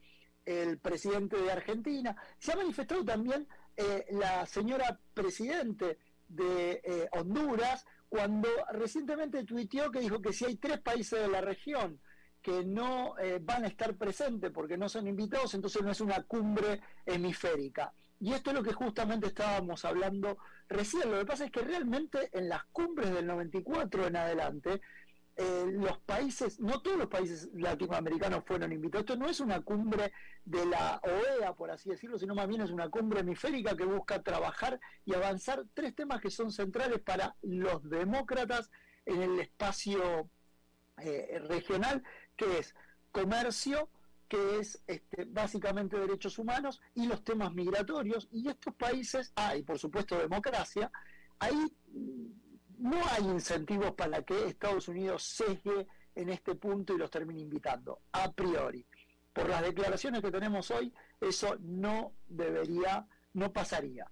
el 0.45 0.79
presidente 0.79 1.37
de 1.37 1.51
Argentina, 1.51 2.17
se 2.39 2.53
ha 2.53 2.57
manifestado 2.57 3.05
también 3.05 3.49
eh, 3.77 4.07
la 4.11 4.47
señora 4.47 4.99
presidente 5.13 5.99
de 6.29 6.81
eh, 6.85 7.09
Honduras, 7.13 7.85
cuando 8.09 8.49
recientemente 8.73 9.45
tuiteó 9.45 9.91
que 9.91 10.01
dijo 10.01 10.21
que 10.21 10.33
si 10.33 10.45
hay 10.45 10.57
tres 10.57 10.81
países 10.81 11.21
de 11.21 11.29
la 11.29 11.41
región 11.41 12.01
que 12.41 12.65
no 12.65 13.19
eh, 13.19 13.41
van 13.43 13.65
a 13.65 13.69
estar 13.69 13.97
presentes 13.97 14.53
porque 14.53 14.79
no 14.79 14.89
son 14.89 15.09
invitados, 15.09 15.55
entonces 15.55 15.83
no 15.83 15.91
es 15.91 16.01
una 16.01 16.23
cumbre 16.23 16.81
hemisférica. 17.05 17.93
Y 18.21 18.33
esto 18.33 18.51
es 18.51 18.57
lo 18.57 18.63
que 18.63 18.73
justamente 18.73 19.27
estábamos 19.27 19.85
hablando 19.85 20.39
recién. 20.69 21.11
Lo 21.11 21.19
que 21.19 21.27
pasa 21.27 21.45
es 21.45 21.51
que 21.51 21.61
realmente 21.61 22.31
en 22.33 22.49
las 22.49 22.65
cumbres 22.67 23.13
del 23.13 23.27
94 23.27 24.07
en 24.07 24.17
adelante, 24.17 24.81
eh, 25.37 25.67
los 25.71 25.99
países, 25.99 26.59
no 26.61 26.81
todos 26.81 26.97
los 26.97 27.09
países 27.09 27.51
latinoamericanos 27.53 28.43
fueron 28.47 28.73
invitados. 28.73 29.03
Esto 29.03 29.17
no 29.17 29.29
es 29.29 29.41
una 29.41 29.61
cumbre 29.61 30.13
de 30.47 30.65
la 30.65 30.99
OEA, 31.03 31.53
por 31.55 31.71
así 31.71 31.91
decirlo, 31.91 32.19
sino 32.19 32.35
más 32.35 32.49
bien 32.49 32.63
es 32.63 32.71
una 32.71 32.89
cumbre 32.89 33.21
hemisférica 33.21 33.77
que 33.77 33.85
busca 33.85 34.23
trabajar 34.23 34.81
y 35.05 35.15
avanzar 35.15 35.65
tres 35.75 35.95
temas 35.95 36.23
que 36.23 36.31
son 36.31 36.51
centrales 36.51 37.01
para 37.01 37.37
los 37.43 37.87
demócratas 37.91 38.71
en 39.05 39.23
el 39.23 39.39
espacio 39.41 40.31
eh, 40.99 41.39
regional, 41.47 42.03
que 42.35 42.59
es 42.59 42.75
comercio, 43.13 43.91
que 44.29 44.59
es 44.59 44.83
este, 44.87 45.25
básicamente 45.25 45.99
derechos 45.99 46.39
humanos 46.39 46.81
y 46.95 47.07
los 47.07 47.23
temas 47.25 47.53
migratorios. 47.55 48.29
Y 48.31 48.49
estos 48.49 48.75
países, 48.75 49.33
hay 49.35 49.63
por 49.63 49.79
supuesto 49.79 50.19
democracia, 50.19 50.91
ahí 51.39 51.73
no 52.79 53.01
hay 53.11 53.25
incentivos 53.25 53.93
para 53.93 54.23
que 54.23 54.47
Estados 54.47 54.89
Unidos 54.89 55.23
sesgue 55.23 55.87
en 56.15 56.31
este 56.31 56.55
punto 56.55 56.95
y 56.95 56.99
los 56.99 57.11
termine 57.11 57.41
invitando, 57.41 58.01
a 58.13 58.33
priori. 58.33 58.85
Por 59.33 59.49
las 59.49 59.63
declaraciones 59.63 60.23
que 60.23 60.31
tenemos 60.31 60.71
hoy, 60.71 60.93
eso 61.21 61.57
no 61.61 62.13
debería, 62.27 63.07
no 63.35 63.53
pasaría. 63.53 64.11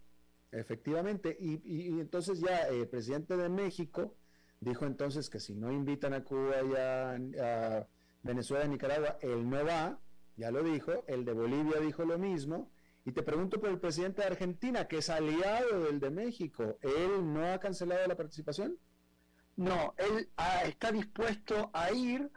Efectivamente, 0.53 1.37
y, 1.41 1.99
entonces 1.99 2.41
ya 2.41 2.69
el 2.69 2.87
presidente 2.89 3.37
de 3.37 3.49
México 3.49 4.15
dijo 4.61 4.87
entonces 4.87 5.29
que 5.29 5.41
si 5.41 5.55
no 5.55 5.73
invitan 5.73 6.15
a 6.15 6.23
Cuba 6.23 6.63
y 6.63 6.75
a 6.77 7.89
Venezuela 8.25 8.65
y 8.65 8.69
Nicaragua, 8.69 9.19
él 9.21 9.49
no 9.49 9.65
va, 9.65 9.99
ya 10.37 10.51
lo 10.51 10.63
dijo, 10.63 11.05
el 11.07 11.25
de 11.25 11.33
Bolivia 11.33 11.81
dijo 11.81 12.05
lo 12.05 12.19
mismo, 12.19 12.71
y 13.05 13.13
te 13.13 13.23
pregunto 13.23 13.61
por 13.61 13.69
el 13.69 13.79
presidente 13.79 14.23
de 14.23 14.29
Argentina, 14.29 14.89
que 14.89 14.99
es 14.99 15.11
aliado 15.11 15.85
del 15.85 16.01
de 16.01 16.11
México, 16.11 16.79
¿él 16.81 17.33
no 17.33 17.45
ha 17.45 17.59
cancelado 17.61 18.07
la 18.07 18.17
participación? 18.17 18.79
No, 19.57 19.95
él 19.99 20.29
está 20.65 20.91
dispuesto 20.91 21.71
a 21.73 21.93
ir. 21.93 22.31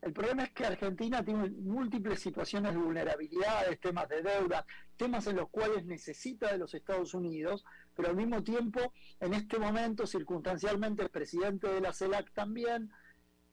El 0.00 0.12
problema 0.12 0.44
es 0.44 0.50
que 0.50 0.64
Argentina 0.64 1.24
tiene 1.24 1.50
múltiples 1.50 2.20
situaciones 2.20 2.72
de 2.72 2.78
vulnerabilidades, 2.78 3.80
temas 3.80 4.08
de 4.08 4.22
deuda, 4.22 4.64
temas 4.96 5.26
en 5.26 5.36
los 5.36 5.48
cuales 5.50 5.84
necesita 5.84 6.50
de 6.50 6.58
los 6.58 6.74
Estados 6.74 7.14
Unidos, 7.14 7.64
pero 7.94 8.08
al 8.08 8.16
mismo 8.16 8.42
tiempo, 8.42 8.92
en 9.20 9.34
este 9.34 9.58
momento, 9.58 10.06
circunstancialmente, 10.06 11.02
el 11.02 11.10
presidente 11.10 11.68
de 11.68 11.80
la 11.80 11.92
CELAC 11.92 12.32
también, 12.32 12.90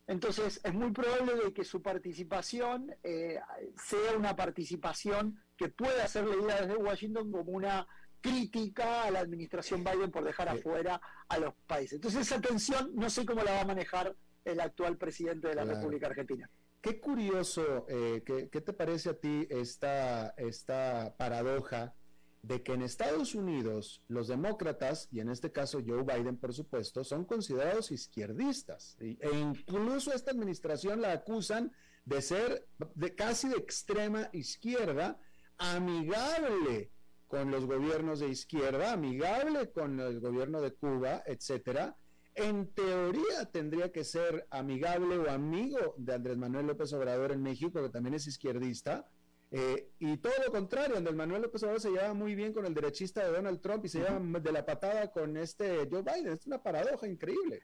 entonces 0.10 0.60
es 0.64 0.74
muy 0.74 0.91
probable 0.91 1.36
de 1.36 1.53
que 1.53 1.64
su 1.64 1.84
participación 1.84 2.91
eh, 3.03 3.39
sea 3.76 4.18
una 4.18 4.36
participación 4.36 5.39
que 5.55 5.70
pueda 5.70 6.07
ser 6.07 6.26
leída 6.26 6.62
desde 6.62 6.78
Washington 6.78 7.32
como 7.32 7.51
una 7.51 7.88
crítica 8.20 9.03
a 9.03 9.12
la 9.12 9.20
administración 9.20 9.84
Biden 9.84 10.10
por 10.10 10.24
dejar 10.24 10.49
afuera 10.49 10.99
a 11.28 11.38
los 11.38 11.53
países. 11.68 11.93
Entonces 11.93 12.22
esa 12.22 12.41
tensión 12.41 12.91
no 12.95 13.07
sé 13.07 13.24
cómo 13.24 13.43
la 13.43 13.51
va 13.51 13.62
a 13.62 13.66
manejar 13.66 14.16
el 14.45 14.60
actual 14.60 14.97
presidente 14.97 15.49
de 15.49 15.53
la 15.53 15.64
República 15.64 16.07
Argentina. 16.07 16.49
Qué 16.82 16.99
curioso, 16.99 17.86
eh, 17.88 18.24
¿qué, 18.26 18.49
¿qué, 18.49 18.62
te 18.62 18.74
parece 18.74 19.10
a 19.12 19.14
ti 19.14 19.45
esta, 19.51 20.30
esta 20.38 21.14
paradoja 21.18 21.93
de 22.41 22.63
que 22.63 22.73
en 22.73 22.81
Estados 22.81 23.35
Unidos 23.35 24.01
los 24.07 24.27
demócratas, 24.27 25.09
y 25.11 25.19
en 25.19 25.29
este 25.29 25.51
caso 25.51 25.81
Joe 25.85 26.03
Biden 26.03 26.37
por 26.37 26.53
supuesto, 26.53 27.03
son 27.03 27.25
considerados 27.25 27.91
izquierdistas. 27.91 28.95
E 28.99 29.17
incluso 29.39 30.13
esta 30.13 30.31
administración 30.31 31.01
la 31.01 31.11
acusan 31.11 31.71
de 32.05 32.21
ser 32.21 32.67
de 32.95 33.13
casi 33.13 33.49
de 33.49 33.57
extrema 33.57 34.29
izquierda, 34.31 35.19
amigable 35.57 36.91
con 37.27 37.51
los 37.51 37.65
gobiernos 37.65 38.19
de 38.21 38.29
izquierda, 38.29 38.93
amigable 38.93 39.69
con 39.71 39.99
el 39.99 40.19
gobierno 40.19 40.61
de 40.61 40.73
Cuba, 40.73 41.21
etcétera. 41.25 41.95
en 42.35 42.67
teoría 42.73 43.45
tendría 43.51 43.91
que 43.91 44.03
ser 44.03 44.47
amigable 44.49 45.17
o 45.17 45.29
amigo 45.29 45.93
de 45.97 46.13
Andrés 46.13 46.37
Manuel 46.37 46.67
López 46.67 46.93
Obrador 46.93 47.31
en 47.33 47.43
México, 47.43 47.81
que 47.81 47.89
también 47.89 48.13
es 48.15 48.27
izquierdista, 48.27 49.09
eh, 49.51 49.89
y 49.97 50.17
todo 50.17 50.33
lo 50.45 50.51
contrario, 50.51 50.97
Andrés 50.97 51.15
Manuel 51.15 51.41
López 51.41 51.63
Obrador 51.63 51.81
se 51.81 51.89
lleva 51.89 52.13
muy 52.13 52.35
bien 52.35 52.53
con 52.53 52.65
el 52.65 52.73
derechista 52.73 53.25
de 53.25 53.31
Donald 53.31 53.61
Trump 53.61 53.83
y 53.85 53.89
se 53.89 53.99
lleva 53.99 54.19
de 54.19 54.51
la 54.51 54.65
patada 54.65 55.11
con 55.11 55.37
este 55.37 55.87
Joe 55.89 56.03
Biden. 56.03 56.33
Es 56.33 56.45
una 56.45 56.61
paradoja 56.61 57.07
increíble. 57.07 57.61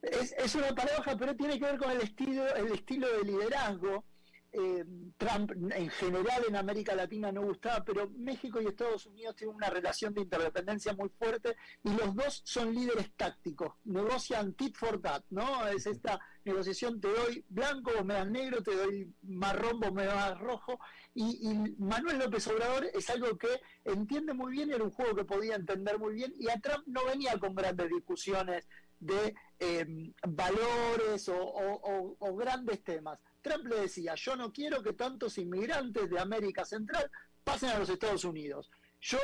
Es, 0.00 0.32
es, 0.38 0.54
una 0.54 0.72
paradoja, 0.74 1.16
pero 1.18 1.34
tiene 1.34 1.58
que 1.58 1.64
ver 1.64 1.78
con 1.78 1.90
el 1.90 2.00
estilo, 2.00 2.46
el 2.54 2.72
estilo 2.72 3.08
de 3.18 3.24
liderazgo 3.24 4.04
eh, 4.50 4.84
Trump 5.18 5.52
en 5.52 5.90
general 5.90 6.42
en 6.48 6.56
América 6.56 6.94
Latina 6.94 7.30
no 7.30 7.42
gustaba, 7.42 7.84
pero 7.84 8.08
México 8.16 8.60
y 8.60 8.66
Estados 8.66 9.04
Unidos 9.04 9.36
tienen 9.36 9.56
una 9.56 9.68
relación 9.68 10.14
de 10.14 10.22
interdependencia 10.22 10.94
muy 10.94 11.10
fuerte 11.10 11.54
y 11.84 11.90
los 11.90 12.14
dos 12.14 12.40
son 12.44 12.74
líderes 12.74 13.12
tácticos, 13.14 13.74
negocian 13.84 14.54
tit 14.54 14.74
for 14.74 15.02
tat, 15.02 15.22
¿no? 15.30 15.66
Es 15.68 15.86
esta 15.86 16.18
negociación, 16.44 16.98
te 16.98 17.08
doy 17.08 17.44
blanco, 17.48 17.92
vos 17.94 18.04
me 18.06 18.14
das 18.14 18.30
negro, 18.30 18.62
te 18.62 18.74
doy 18.74 19.12
marrón, 19.22 19.80
vos 19.80 19.92
me 19.92 20.06
das 20.06 20.38
rojo, 20.38 20.78
y, 21.20 21.50
y 21.50 21.74
Manuel 21.78 22.20
López 22.20 22.46
Obrador 22.46 22.88
es 22.94 23.10
algo 23.10 23.36
que 23.36 23.60
entiende 23.84 24.32
muy 24.34 24.52
bien, 24.52 24.70
era 24.70 24.84
un 24.84 24.92
juego 24.92 25.16
que 25.16 25.24
podía 25.24 25.56
entender 25.56 25.98
muy 25.98 26.14
bien, 26.14 26.32
y 26.38 26.48
a 26.48 26.60
Trump 26.60 26.86
no 26.86 27.04
venía 27.06 27.36
con 27.38 27.56
grandes 27.56 27.88
discusiones 27.88 28.68
de 29.00 29.34
eh, 29.58 30.12
valores 30.28 31.28
o, 31.28 32.36
grandes 32.36 32.84
temas. 32.84 33.18
Trump 33.42 33.66
le 33.66 33.80
decía, 33.80 34.14
yo 34.14 34.36
no 34.36 34.52
quiero 34.52 34.80
que 34.80 34.92
tantos 34.92 35.38
inmigrantes 35.38 36.08
de 36.08 36.20
América 36.20 36.64
Central 36.64 37.10
pasen 37.42 37.70
a 37.70 37.80
los 37.80 37.88
Estados 37.88 38.24
Unidos. 38.24 38.70
Yo 39.00 39.18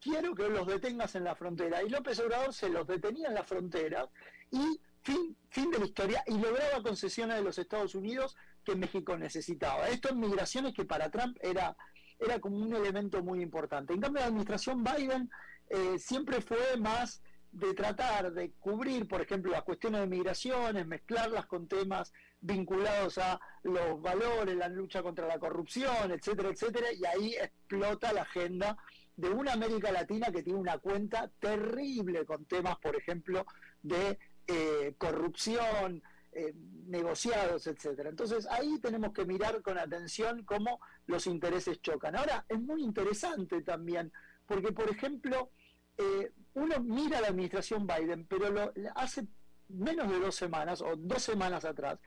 quiero 0.00 0.36
que 0.36 0.48
los 0.48 0.68
detengas 0.68 1.16
en 1.16 1.24
la 1.24 1.34
frontera. 1.34 1.82
Y 1.82 1.88
López 1.88 2.20
Obrador 2.20 2.54
se 2.54 2.68
los 2.68 2.86
detenía 2.86 3.26
en 3.26 3.34
la 3.34 3.42
frontera 3.42 4.08
y 4.52 4.80
fin, 5.02 5.36
fin 5.48 5.70
de 5.72 5.80
la 5.80 5.86
historia 5.86 6.22
y 6.26 6.38
lograba 6.38 6.80
concesiones 6.82 7.36
de 7.38 7.42
los 7.42 7.58
Estados 7.58 7.96
Unidos 7.96 8.36
que 8.64 8.76
México 8.76 9.16
necesitaba. 9.16 9.88
Esto 9.88 10.10
en 10.10 10.20
migraciones 10.20 10.74
que 10.74 10.84
para 10.84 11.10
Trump 11.10 11.36
era, 11.40 11.76
era 12.18 12.38
como 12.40 12.56
un 12.56 12.74
elemento 12.74 13.22
muy 13.22 13.42
importante. 13.42 13.92
En 13.92 14.00
cambio, 14.00 14.20
la 14.20 14.28
administración 14.28 14.84
Biden 14.84 15.30
eh, 15.68 15.98
siempre 15.98 16.40
fue 16.40 16.76
más 16.78 17.22
de 17.52 17.74
tratar 17.74 18.32
de 18.32 18.52
cubrir, 18.60 19.08
por 19.08 19.20
ejemplo, 19.20 19.50
las 19.50 19.64
cuestiones 19.64 20.00
de 20.00 20.06
migraciones, 20.06 20.86
mezclarlas 20.86 21.46
con 21.46 21.66
temas 21.66 22.12
vinculados 22.40 23.18
a 23.18 23.40
los 23.64 24.00
valores, 24.00 24.56
la 24.56 24.68
lucha 24.68 25.02
contra 25.02 25.26
la 25.26 25.38
corrupción, 25.38 26.12
etcétera, 26.12 26.50
etcétera, 26.50 26.92
y 26.92 27.04
ahí 27.04 27.34
explota 27.34 28.12
la 28.12 28.22
agenda 28.22 28.78
de 29.16 29.30
una 29.30 29.52
América 29.52 29.90
Latina 29.90 30.30
que 30.30 30.42
tiene 30.42 30.58
una 30.58 30.78
cuenta 30.78 31.30
terrible 31.40 32.24
con 32.24 32.44
temas, 32.46 32.78
por 32.78 32.96
ejemplo, 32.96 33.44
de 33.82 34.18
eh, 34.46 34.94
corrupción, 34.96 36.02
eh, 36.32 36.54
negociados, 36.86 37.66
etcétera. 37.66 38.10
Entonces 38.10 38.46
ahí 38.50 38.78
tenemos 38.80 39.12
que 39.12 39.24
mirar 39.24 39.62
con 39.62 39.78
atención 39.78 40.44
cómo 40.44 40.80
los 41.06 41.26
intereses 41.26 41.80
chocan. 41.80 42.16
Ahora 42.16 42.44
es 42.48 42.60
muy 42.60 42.82
interesante 42.82 43.62
también, 43.62 44.12
porque 44.46 44.72
por 44.72 44.90
ejemplo, 44.90 45.50
eh, 45.96 46.32
uno 46.54 46.80
mira 46.80 47.20
la 47.20 47.28
administración 47.28 47.86
Biden, 47.86 48.26
pero 48.26 48.50
lo, 48.50 48.72
hace 48.94 49.26
menos 49.68 50.08
de 50.10 50.18
dos 50.18 50.34
semanas 50.34 50.80
o 50.82 50.96
dos 50.96 51.22
semanas 51.22 51.64
atrás, 51.64 51.98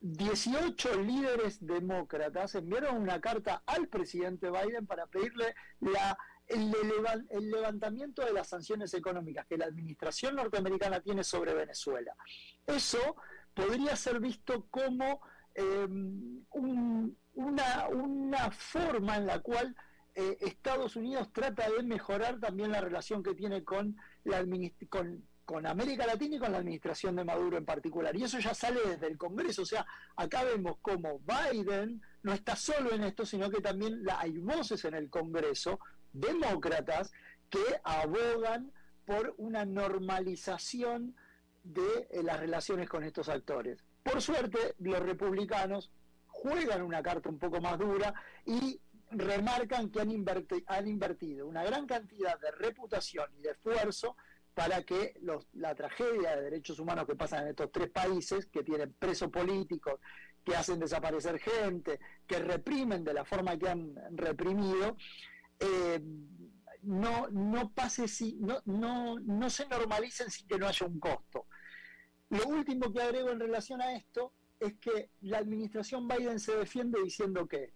18 0.00 1.02
líderes 1.02 1.64
demócratas 1.64 2.54
enviaron 2.54 2.96
una 2.96 3.20
carta 3.20 3.62
al 3.66 3.88
presidente 3.88 4.50
Biden 4.50 4.86
para 4.86 5.06
pedirle 5.06 5.54
el, 6.48 7.50
levantamiento 7.50 8.24
de 8.24 8.32
las 8.32 8.48
sanciones 8.48 8.92
económicas 8.94 9.46
que 9.46 9.56
la 9.56 9.66
administración 9.66 10.36
norteamericana 10.36 11.00
tiene 11.00 11.24
sobre 11.24 11.54
Venezuela. 11.54 12.14
Eso 12.66 13.16
podría 13.56 13.96
ser 13.96 14.20
visto 14.20 14.66
como 14.70 15.22
eh, 15.54 15.88
una, 16.52 17.88
una 17.88 18.50
forma 18.50 19.16
en 19.16 19.26
la 19.26 19.40
cual 19.40 19.74
eh, 20.14 20.36
Estados 20.40 20.94
Unidos 20.94 21.32
trata 21.32 21.68
de 21.70 21.82
mejorar 21.82 22.38
también 22.38 22.70
la 22.70 22.82
relación 22.82 23.22
que 23.22 23.34
tiene 23.34 23.64
con, 23.64 23.96
la 24.24 24.44
con, 24.90 25.26
con 25.46 25.66
América 25.66 26.06
Latina 26.06 26.36
y 26.36 26.38
con 26.38 26.52
la 26.52 26.58
administración 26.58 27.16
de 27.16 27.24
Maduro 27.24 27.56
en 27.56 27.64
particular. 27.64 28.14
Y 28.14 28.24
eso 28.24 28.38
ya 28.38 28.52
sale 28.52 28.80
desde 28.86 29.06
el 29.06 29.16
Congreso. 29.16 29.62
O 29.62 29.66
sea, 29.66 29.86
acá 30.16 30.44
vemos 30.44 30.76
como 30.82 31.18
Biden 31.20 32.02
no 32.22 32.34
está 32.34 32.56
solo 32.56 32.92
en 32.92 33.04
esto, 33.04 33.24
sino 33.24 33.50
que 33.50 33.62
también 33.62 34.02
hay 34.18 34.36
voces 34.36 34.84
en 34.84 34.94
el 34.94 35.08
Congreso, 35.08 35.80
demócratas, 36.12 37.10
que 37.48 37.64
abogan 37.84 38.70
por 39.06 39.34
una 39.38 39.64
normalización 39.64 41.16
de 41.72 42.06
eh, 42.10 42.22
las 42.22 42.38
relaciones 42.38 42.88
con 42.88 43.02
estos 43.02 43.28
actores. 43.28 43.84
Por 44.02 44.22
suerte, 44.22 44.74
los 44.78 45.00
republicanos 45.00 45.90
juegan 46.28 46.82
una 46.82 47.02
carta 47.02 47.28
un 47.28 47.38
poco 47.38 47.60
más 47.60 47.78
dura 47.78 48.14
y 48.44 48.80
remarcan 49.10 49.90
que 49.90 50.00
han, 50.00 50.10
invertido 50.88 51.46
una 51.46 51.64
gran 51.64 51.86
cantidad 51.86 52.38
de 52.40 52.50
reputación 52.52 53.26
y 53.38 53.42
de 53.42 53.50
esfuerzo 53.50 54.16
para 54.54 54.82
que 54.82 55.14
la 55.52 55.74
tragedia 55.74 56.36
de 56.36 56.42
derechos 56.42 56.78
humanos 56.78 57.06
que 57.06 57.14
pasan 57.14 57.42
en 57.42 57.48
estos 57.48 57.70
tres 57.70 57.90
países, 57.90 58.46
que 58.46 58.62
tienen 58.62 58.94
presos 58.98 59.30
políticos, 59.30 60.00
que 60.44 60.56
hacen 60.56 60.78
desaparecer 60.78 61.38
gente, 61.38 62.00
que 62.26 62.38
reprimen 62.38 63.04
de 63.04 63.12
la 63.12 63.24
forma 63.24 63.58
que 63.58 63.68
han 63.68 63.94
reprimido, 64.12 64.96
eh, 65.60 66.00
no, 66.82 67.28
no 67.28 67.70
pase 67.72 68.08
si, 68.08 68.36
no, 68.40 68.62
no, 68.64 69.18
no 69.18 69.50
se 69.50 69.66
normalicen 69.66 70.30
sin 70.30 70.46
que 70.46 70.58
no 70.58 70.68
haya 70.68 70.86
un 70.86 71.00
costo. 71.00 71.46
Lo 72.30 72.46
último 72.48 72.92
que 72.92 73.02
agrego 73.02 73.30
en 73.30 73.40
relación 73.40 73.80
a 73.80 73.94
esto 73.94 74.32
es 74.58 74.74
que 74.74 75.10
la 75.20 75.38
administración 75.38 76.08
Biden 76.08 76.40
se 76.40 76.56
defiende 76.56 77.00
diciendo 77.02 77.46
que 77.46 77.72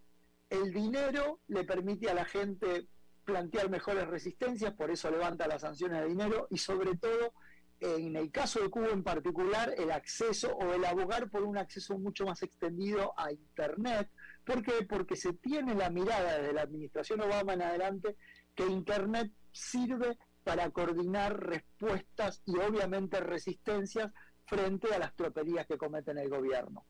el 0.48 0.72
dinero 0.72 1.40
le 1.48 1.64
permite 1.64 2.11
a 2.11 2.14
la 2.14 2.24
gente 2.24 2.88
plantear 3.24 3.70
mejores 3.70 4.09
resistencias, 4.09 4.72
por 4.74 4.90
eso 4.90 5.11
levanta 5.11 5.46
las 5.46 5.61
sanciones 5.61 6.01
de 6.01 6.09
dinero 6.09 6.48
y 6.51 6.59
sobre 6.59 6.96
todo 6.96 7.32
en 7.80 8.14
el 8.16 8.30
caso 8.30 8.61
de 8.61 8.68
Cuba 8.68 8.88
en 8.90 9.03
particular, 9.03 9.74
el 9.78 9.90
acceso 9.90 10.55
o 10.55 10.74
el 10.74 10.84
abogar 10.84 11.30
por 11.30 11.44
un 11.44 11.57
acceso 11.57 11.98
mucho 11.98 12.26
más 12.26 12.42
extendido 12.42 13.14
a 13.16 13.32
Internet. 13.32 14.11
¿Por 14.44 14.62
qué? 14.62 14.84
Porque 14.86 15.16
se 15.16 15.32
tiene 15.32 15.74
la 15.74 15.88
mirada 15.88 16.38
desde 16.38 16.53
la 16.53 16.62
administración 16.62 17.22
Obama 17.22 17.55
en 17.55 17.62
adelante 17.62 18.16
que 18.55 18.66
Internet 18.66 19.32
sirve 19.53 20.18
para 20.44 20.70
coordinar 20.70 21.40
respuestas 21.40 22.42
y 22.44 22.57
obviamente 22.59 23.20
resistencias 23.20 24.12
frente 24.51 24.92
a 24.92 24.98
las 24.98 25.14
troperías 25.14 25.66
que 25.66 25.78
cometen 25.78 26.18
el 26.18 26.28
gobierno. 26.28 26.84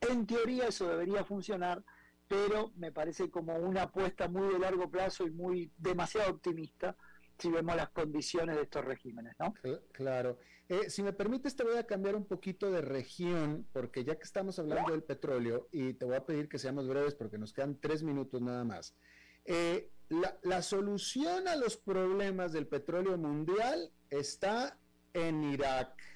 En 0.00 0.26
teoría 0.26 0.68
eso 0.68 0.88
debería 0.88 1.24
funcionar, 1.24 1.84
pero 2.26 2.72
me 2.76 2.90
parece 2.90 3.30
como 3.30 3.54
una 3.56 3.82
apuesta 3.82 4.28
muy 4.28 4.50
de 4.50 4.58
largo 4.58 4.90
plazo 4.90 5.26
y 5.26 5.30
muy 5.30 5.70
demasiado 5.76 6.30
optimista 6.30 6.96
si 7.38 7.50
vemos 7.50 7.76
las 7.76 7.90
condiciones 7.90 8.56
de 8.56 8.62
estos 8.62 8.84
regímenes, 8.84 9.34
¿no? 9.38 9.52
Claro. 9.92 10.38
Eh, 10.68 10.88
si 10.88 11.02
me 11.02 11.12
permites, 11.12 11.54
te 11.54 11.64
voy 11.64 11.76
a 11.76 11.86
cambiar 11.86 12.16
un 12.16 12.24
poquito 12.24 12.70
de 12.70 12.80
región, 12.80 13.66
porque 13.72 14.04
ya 14.04 14.16
que 14.16 14.22
estamos 14.22 14.58
hablando 14.58 14.92
del 14.92 15.02
petróleo, 15.02 15.68
y 15.70 15.92
te 15.94 16.06
voy 16.06 16.16
a 16.16 16.24
pedir 16.24 16.48
que 16.48 16.58
seamos 16.58 16.88
breves 16.88 17.14
porque 17.14 17.36
nos 17.36 17.52
quedan 17.52 17.78
tres 17.78 18.02
minutos 18.02 18.40
nada 18.40 18.64
más. 18.64 18.94
Eh, 19.44 19.90
la, 20.08 20.38
la 20.42 20.62
solución 20.62 21.46
a 21.48 21.56
los 21.56 21.76
problemas 21.76 22.52
del 22.52 22.66
petróleo 22.66 23.18
mundial 23.18 23.90
está 24.08 24.78
en 25.14 25.42
Irak. 25.44 26.11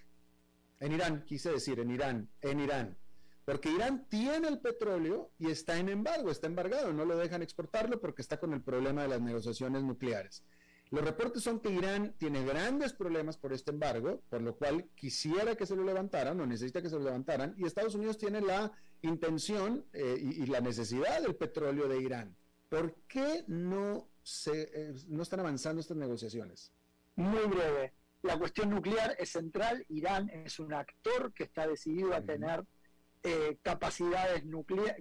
En 0.81 0.93
Irán, 0.93 1.25
quise 1.25 1.51
decir, 1.51 1.81
en 1.81 1.91
Irán, 1.91 2.29
en 2.43 2.61
Irán. 2.61 2.97
Porque 3.45 3.71
Irán 3.71 4.07
tiene 4.09 4.49
el 4.49 4.59
petróleo 4.59 5.31
y 5.39 5.51
está 5.51 5.79
en 5.79 5.89
embargo, 5.89 6.31
está 6.31 6.49
embargado, 6.49 6.93
no 6.93 7.05
lo 7.05 7.17
dejan 7.17 7.43
exportarlo 7.43 8.01
porque 8.01 8.23
está 8.23 8.39
con 8.39 8.53
el 8.53 8.61
problema 8.61 9.03
de 9.03 9.09
las 9.09 9.21
negociaciones 9.21 9.85
nucleares. 9.85 10.43
Los 10.91 11.05
reportes 11.05 11.43
son 11.43 11.61
que 11.61 11.71
Irán 11.71 12.15
tiene 12.19 12.45
grandes 12.45 12.93
problemas 12.93 13.37
por 13.37 13.53
este 13.53 13.73
embargo, 13.73 14.23
por 14.29 14.41
lo 14.41 14.57
cual 14.57 14.89
quisiera 14.95 15.57
que 15.57 15.67
se 15.67 15.75
lo 15.75 15.83
levantaran 15.85 16.41
o 16.41 16.47
necesita 16.47 16.81
que 16.81 16.89
se 16.89 16.97
lo 16.97 17.05
levantaran, 17.05 17.55
y 17.57 17.67
Estados 17.67 17.95
Unidos 17.95 18.19
tiene 18.19 18.41
la 18.41 18.73
intención 19.03 19.85
eh, 19.93 20.17
y, 20.21 20.47
la 20.47 20.61
necesidad 20.61 21.23
del 21.23 21.35
petróleo 21.35 21.89
de 21.89 22.01
Irán. 22.01 22.37
¿Por 22.69 22.95
qué 23.09 23.45
no, 23.49 24.09
se, 24.23 24.71
eh, 24.73 24.95
no 25.09 25.23
están 25.23 25.41
avanzando 25.41 25.81
estas 25.81 25.97
negociaciones? 25.97 26.73
Muy 27.17 27.47
breve. 27.47 27.93
La 28.27 28.37
cuestión 28.37 28.71
nuclear 28.71 29.15
es 29.19 29.31
central. 29.31 29.85
Irán 29.89 30.29
es 30.31 30.59
un 30.59 30.75
actor 30.75 31.33
que 31.33 31.45
está 31.45 31.67
decidido 31.67 32.13
a 32.13 32.21
tener 32.21 32.65
eh, 33.23 33.59
capacidades, 33.63 34.43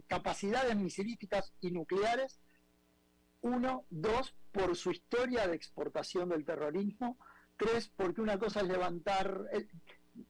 capacidades 0.08 0.76
misilísticas 0.76 1.52
y 1.60 1.72
nucleares. 1.72 2.40
Uno, 3.42 3.86
dos, 3.90 4.36
por 4.52 4.76
su 4.76 4.92
historia 4.92 5.48
de 5.48 5.56
exportación 5.56 6.30
del 6.30 6.46
terrorismo. 6.46 7.18
Tres, 7.58 7.92
porque 7.96 8.22
una 8.22 8.38
cosa 8.38 8.62
es 8.62 8.68
levantar... 8.68 9.48
Eh, 9.52 9.68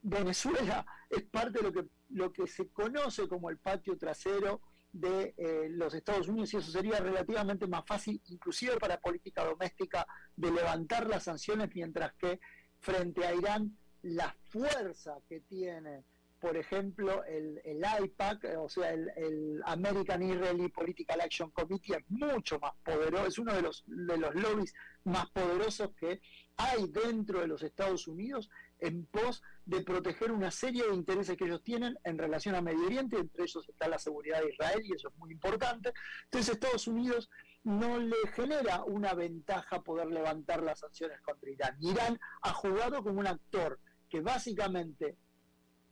Venezuela 0.02 0.84
es 1.10 1.24
parte 1.24 1.60
de 1.60 1.64
lo 1.64 1.72
que, 1.72 1.88
lo 2.10 2.34
que 2.34 2.48
se 2.48 2.70
conoce 2.70 3.28
como 3.28 3.52
el 3.52 3.58
patio 3.60 3.96
trasero 3.98 4.62
de 4.92 5.34
eh, 5.38 5.68
los 5.70 5.94
Estados 5.94 6.30
Unidos 6.30 6.54
y 6.54 6.58
eso 6.58 6.72
sería 6.72 7.00
relativamente 7.00 7.68
más 7.68 7.86
fácil, 7.86 8.22
inclusive 8.28 8.78
para 8.78 9.00
política 9.00 9.44
doméstica, 9.44 10.08
de 10.36 10.52
levantar 10.52 11.08
las 11.08 11.26
sanciones, 11.26 11.70
mientras 11.76 12.14
que 12.14 12.40
frente 12.86 13.26
a 13.26 13.34
Irán 13.34 13.76
la 14.04 14.36
fuerza 14.50 15.18
que 15.28 15.40
tiene, 15.40 16.04
por 16.40 16.56
ejemplo, 16.56 17.24
el, 17.24 17.60
el 17.66 17.84
IPAC, 18.04 18.56
o 18.60 18.70
sea, 18.70 18.94
el, 18.94 19.62
American 19.66 20.22
Israeli 20.22 20.70
Political 20.70 21.22
Action 21.22 21.50
Committee, 21.50 21.96
es 21.96 22.04
mucho 22.10 22.60
más 22.60 22.74
poderoso, 22.84 23.26
es 23.26 23.40
uno 23.40 23.54
de 23.54 23.64
los, 23.64 23.84
de 23.88 24.18
los 24.18 24.36
lobbies 24.36 24.74
más 25.04 25.28
poderosos 25.32 25.90
que 26.00 26.22
hay 26.58 26.88
dentro 26.88 27.40
de 27.40 27.48
los 27.48 27.64
Estados 27.64 28.08
Unidos 28.08 28.50
en 28.80 29.06
pos 29.08 29.42
de 29.66 29.82
proteger 29.82 30.32
una 30.32 30.52
serie 30.52 30.84
de 30.88 30.94
intereses 30.94 31.36
que 31.36 31.46
ellos 31.46 31.64
tienen 31.64 31.98
en 32.04 32.20
relación 32.20 32.54
a 32.54 32.62
Medio 32.62 32.86
Oriente, 32.86 33.18
entre 33.18 33.44
ellos 33.44 33.68
está 33.68 33.88
la 33.88 33.98
seguridad 33.98 34.42
de 34.42 34.52
Israel 34.52 34.82
y 34.84 34.94
eso 34.94 35.08
es 35.08 35.18
muy 35.18 35.32
importante. 35.32 35.92
Entonces 36.26 36.54
Estados 36.54 36.86
Unidos 36.88 37.30
no 37.66 37.98
le 37.98 38.16
genera 38.34 38.84
una 38.84 39.16
ventaja 39.16 39.82
poder 39.82 40.08
levantar 40.08 40.62
las 40.62 40.80
sanciones 40.80 41.20
contra 41.22 41.50
Irán. 41.50 41.76
Irán 41.82 42.20
ha 42.44 42.54
jugado 42.54 43.04
como 43.04 43.20
un 43.20 43.28
actor 43.28 43.80
que 44.08 44.22
básicamente 44.22 45.18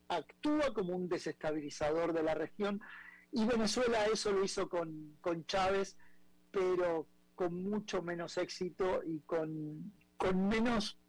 actúa 0.08 0.72
como 0.74 0.96
un 0.96 1.10
desestabilizador 1.10 2.14
de 2.14 2.22
la 2.22 2.36
región 2.36 2.80
y 3.32 3.46
Venezuela 3.46 4.06
eso 4.06 4.32
lo 4.32 4.44
hizo 4.44 4.70
con, 4.70 5.18
con 5.20 5.46
Chávez, 5.48 5.98
pero 6.52 7.08
con 7.34 7.64
mucho 7.64 8.04
menos 8.04 8.38
éxito 8.38 9.02
y 9.04 9.22
con, 9.22 9.92
con 10.18 10.48
menos 10.48 11.00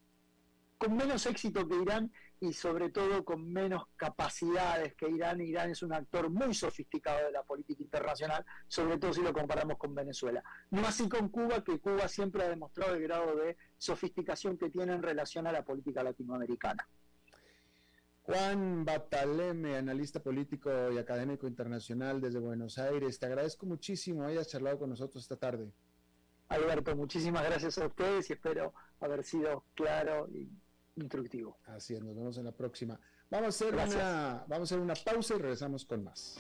con 0.78 0.96
menos 0.96 1.26
éxito 1.26 1.68
que 1.68 1.76
Irán 1.76 2.10
y 2.44 2.52
sobre 2.52 2.90
todo 2.90 3.24
con 3.24 3.50
menos 3.50 3.84
capacidades 3.96 4.94
que 4.94 5.08
Irán. 5.08 5.40
Irán 5.40 5.70
es 5.70 5.82
un 5.82 5.92
actor 5.92 6.28
muy 6.28 6.52
sofisticado 6.52 7.24
de 7.26 7.32
la 7.32 7.42
política 7.42 7.82
internacional, 7.82 8.44
sobre 8.68 8.98
todo 8.98 9.12
si 9.12 9.22
lo 9.22 9.32
comparamos 9.32 9.78
con 9.78 9.94
Venezuela. 9.94 10.42
No 10.70 10.86
así 10.86 11.08
con 11.08 11.28
Cuba, 11.30 11.64
que 11.64 11.78
Cuba 11.78 12.06
siempre 12.08 12.42
ha 12.44 12.48
demostrado 12.48 12.94
el 12.94 13.02
grado 13.02 13.36
de 13.36 13.56
sofisticación 13.78 14.58
que 14.58 14.70
tiene 14.70 14.92
en 14.92 15.02
relación 15.02 15.46
a 15.46 15.52
la 15.52 15.64
política 15.64 16.02
latinoamericana. 16.02 16.86
Juan 18.22 18.84
Bataleme, 18.84 19.76
analista 19.76 20.20
político 20.20 20.70
y 20.92 20.98
académico 20.98 21.46
internacional 21.46 22.20
desde 22.20 22.38
Buenos 22.38 22.78
Aires, 22.78 23.18
te 23.18 23.26
agradezco 23.26 23.66
muchísimo 23.66 24.24
hayas 24.24 24.48
charlado 24.48 24.78
con 24.78 24.90
nosotros 24.90 25.22
esta 25.22 25.36
tarde. 25.36 25.70
Alberto, 26.48 26.94
muchísimas 26.94 27.44
gracias 27.44 27.78
a 27.78 27.86
ustedes 27.86 28.28
y 28.30 28.34
espero 28.34 28.72
haber 29.00 29.24
sido 29.24 29.64
claro 29.74 30.28
y 30.30 30.48
instructivo. 30.96 31.58
Así 31.66 31.94
es, 31.94 32.02
nos 32.02 32.14
vemos 32.14 32.36
en 32.38 32.44
la 32.44 32.52
próxima. 32.52 32.98
Vamos 33.30 33.46
a 33.46 33.48
hacer, 33.48 33.74
una, 33.74 34.44
vamos 34.46 34.70
a 34.70 34.74
hacer 34.74 34.78
una 34.78 34.94
pausa 34.94 35.34
y 35.34 35.38
regresamos 35.38 35.84
con 35.84 36.04
más. 36.04 36.36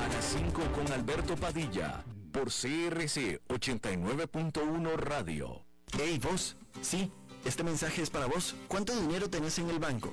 A 0.00 0.08
las 0.08 0.24
5 0.24 0.60
con 0.74 0.92
Alberto 0.92 1.36
Padilla, 1.36 2.04
por 2.32 2.44
CRC 2.44 3.40
89.1 3.48 4.96
Radio. 4.96 5.64
Hey, 5.96 6.20
vos, 6.22 6.56
sí, 6.82 7.10
este 7.44 7.62
mensaje 7.62 8.02
es 8.02 8.10
para 8.10 8.26
vos. 8.26 8.54
¿Cuánto 8.68 8.98
dinero 8.98 9.30
tenés 9.30 9.58
en 9.58 9.70
el 9.70 9.78
banco? 9.78 10.12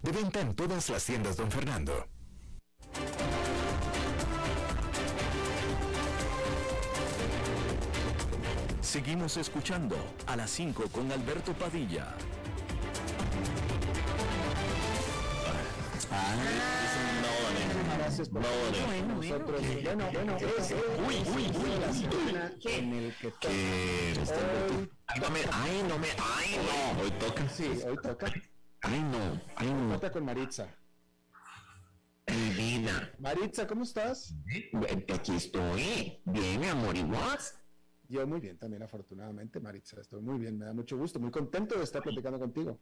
De 0.00 0.10
venta 0.10 0.40
en 0.40 0.54
todas 0.54 0.90
las 0.90 1.04
tiendas, 1.04 1.36
don 1.36 1.50
Fernando. 1.50 2.08
Seguimos 8.80 9.36
escuchando 9.36 9.96
a 10.26 10.34
las 10.34 10.50
5 10.50 10.84
con 10.90 11.12
Alberto 11.12 11.52
Padilla. 11.52 12.16
Gracias 17.98 18.28
por 18.28 18.42
bueno, 18.42 19.14
nosotros. 19.14 19.62
Bueno, 19.84 20.10
bueno, 20.12 20.36
es 20.36 20.74
uy, 21.06 21.16
uy, 21.32 21.52
uy, 21.54 22.72
en 22.72 22.92
el 22.92 23.14
que 23.14 23.32
ay, 25.52 25.84
no 25.88 25.98
me, 25.98 26.08
ay, 26.18 26.58
no, 26.66 27.02
hoy 27.02 27.10
toca. 27.12 27.48
Sí, 27.48 27.80
hoy 27.86 27.96
toca. 28.02 28.32
Ay, 28.82 29.02
no, 29.02 29.40
ay, 29.56 29.72
no. 29.72 29.88
Nota 29.88 30.10
con 30.10 30.24
Maritza. 30.24 30.74
Mi 32.28 32.50
vida. 32.50 33.12
Maritza, 33.18 33.66
¿cómo 33.66 33.82
estás? 33.82 34.34
Aquí 35.12 35.34
estoy. 35.34 36.20
Bien, 36.24 36.60
mi 36.60 36.66
amor, 36.66 36.96
¿y 36.96 37.02
vos? 37.02 37.54
Yo 38.08 38.26
muy 38.26 38.40
bien 38.40 38.58
también, 38.58 38.82
afortunadamente, 38.82 39.60
Maritza. 39.60 40.00
Estoy 40.00 40.20
muy 40.20 40.38
bien, 40.38 40.58
me 40.58 40.64
da 40.64 40.72
mucho 40.72 40.96
gusto, 40.96 41.20
muy 41.20 41.30
contento 41.30 41.76
de 41.76 41.84
estar 41.84 42.02
platicando 42.02 42.38
contigo. 42.38 42.80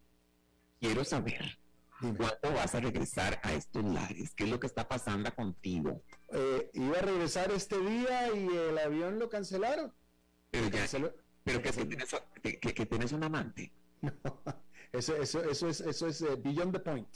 Quiero 0.81 1.05
saber, 1.05 1.59
¿cuándo 2.01 2.55
vas 2.55 2.75
a 2.75 2.81
regresar 2.81 3.41
a 3.43 3.53
estos 3.53 3.85
lares? 3.85 4.35
¿Qué 4.35 4.45
es 4.45 4.51
lo 4.51 4.61
que 4.61 4.67
está 4.67 4.89
pasando 4.89 5.35
contigo? 5.35 6.03
Eh, 6.33 6.71
iba 6.75 6.99
a 6.99 7.03
regresar 7.03 7.51
este 7.51 7.79
día 7.79 8.35
y 8.35 8.47
el 8.47 8.79
avión 8.79 9.19
lo 9.19 9.29
cancelaron. 9.29 9.93
Pero 10.51 10.69
ya, 10.69 10.87
pero 11.45 11.63
que, 11.63 11.73
tienes, 11.73 12.17
que, 12.43 12.59
que, 12.59 12.87
tienes 12.87 13.13
un 13.13 13.25
amante. 13.25 13.73
Eso, 14.93 15.17
eso, 15.17 15.43
eso 15.45 15.69
es, 15.69 15.81
eso 15.81 16.07
es 16.07 16.23
eh, 16.23 16.37
beyond 16.37 16.73
the 16.73 16.81
point. 16.81 17.09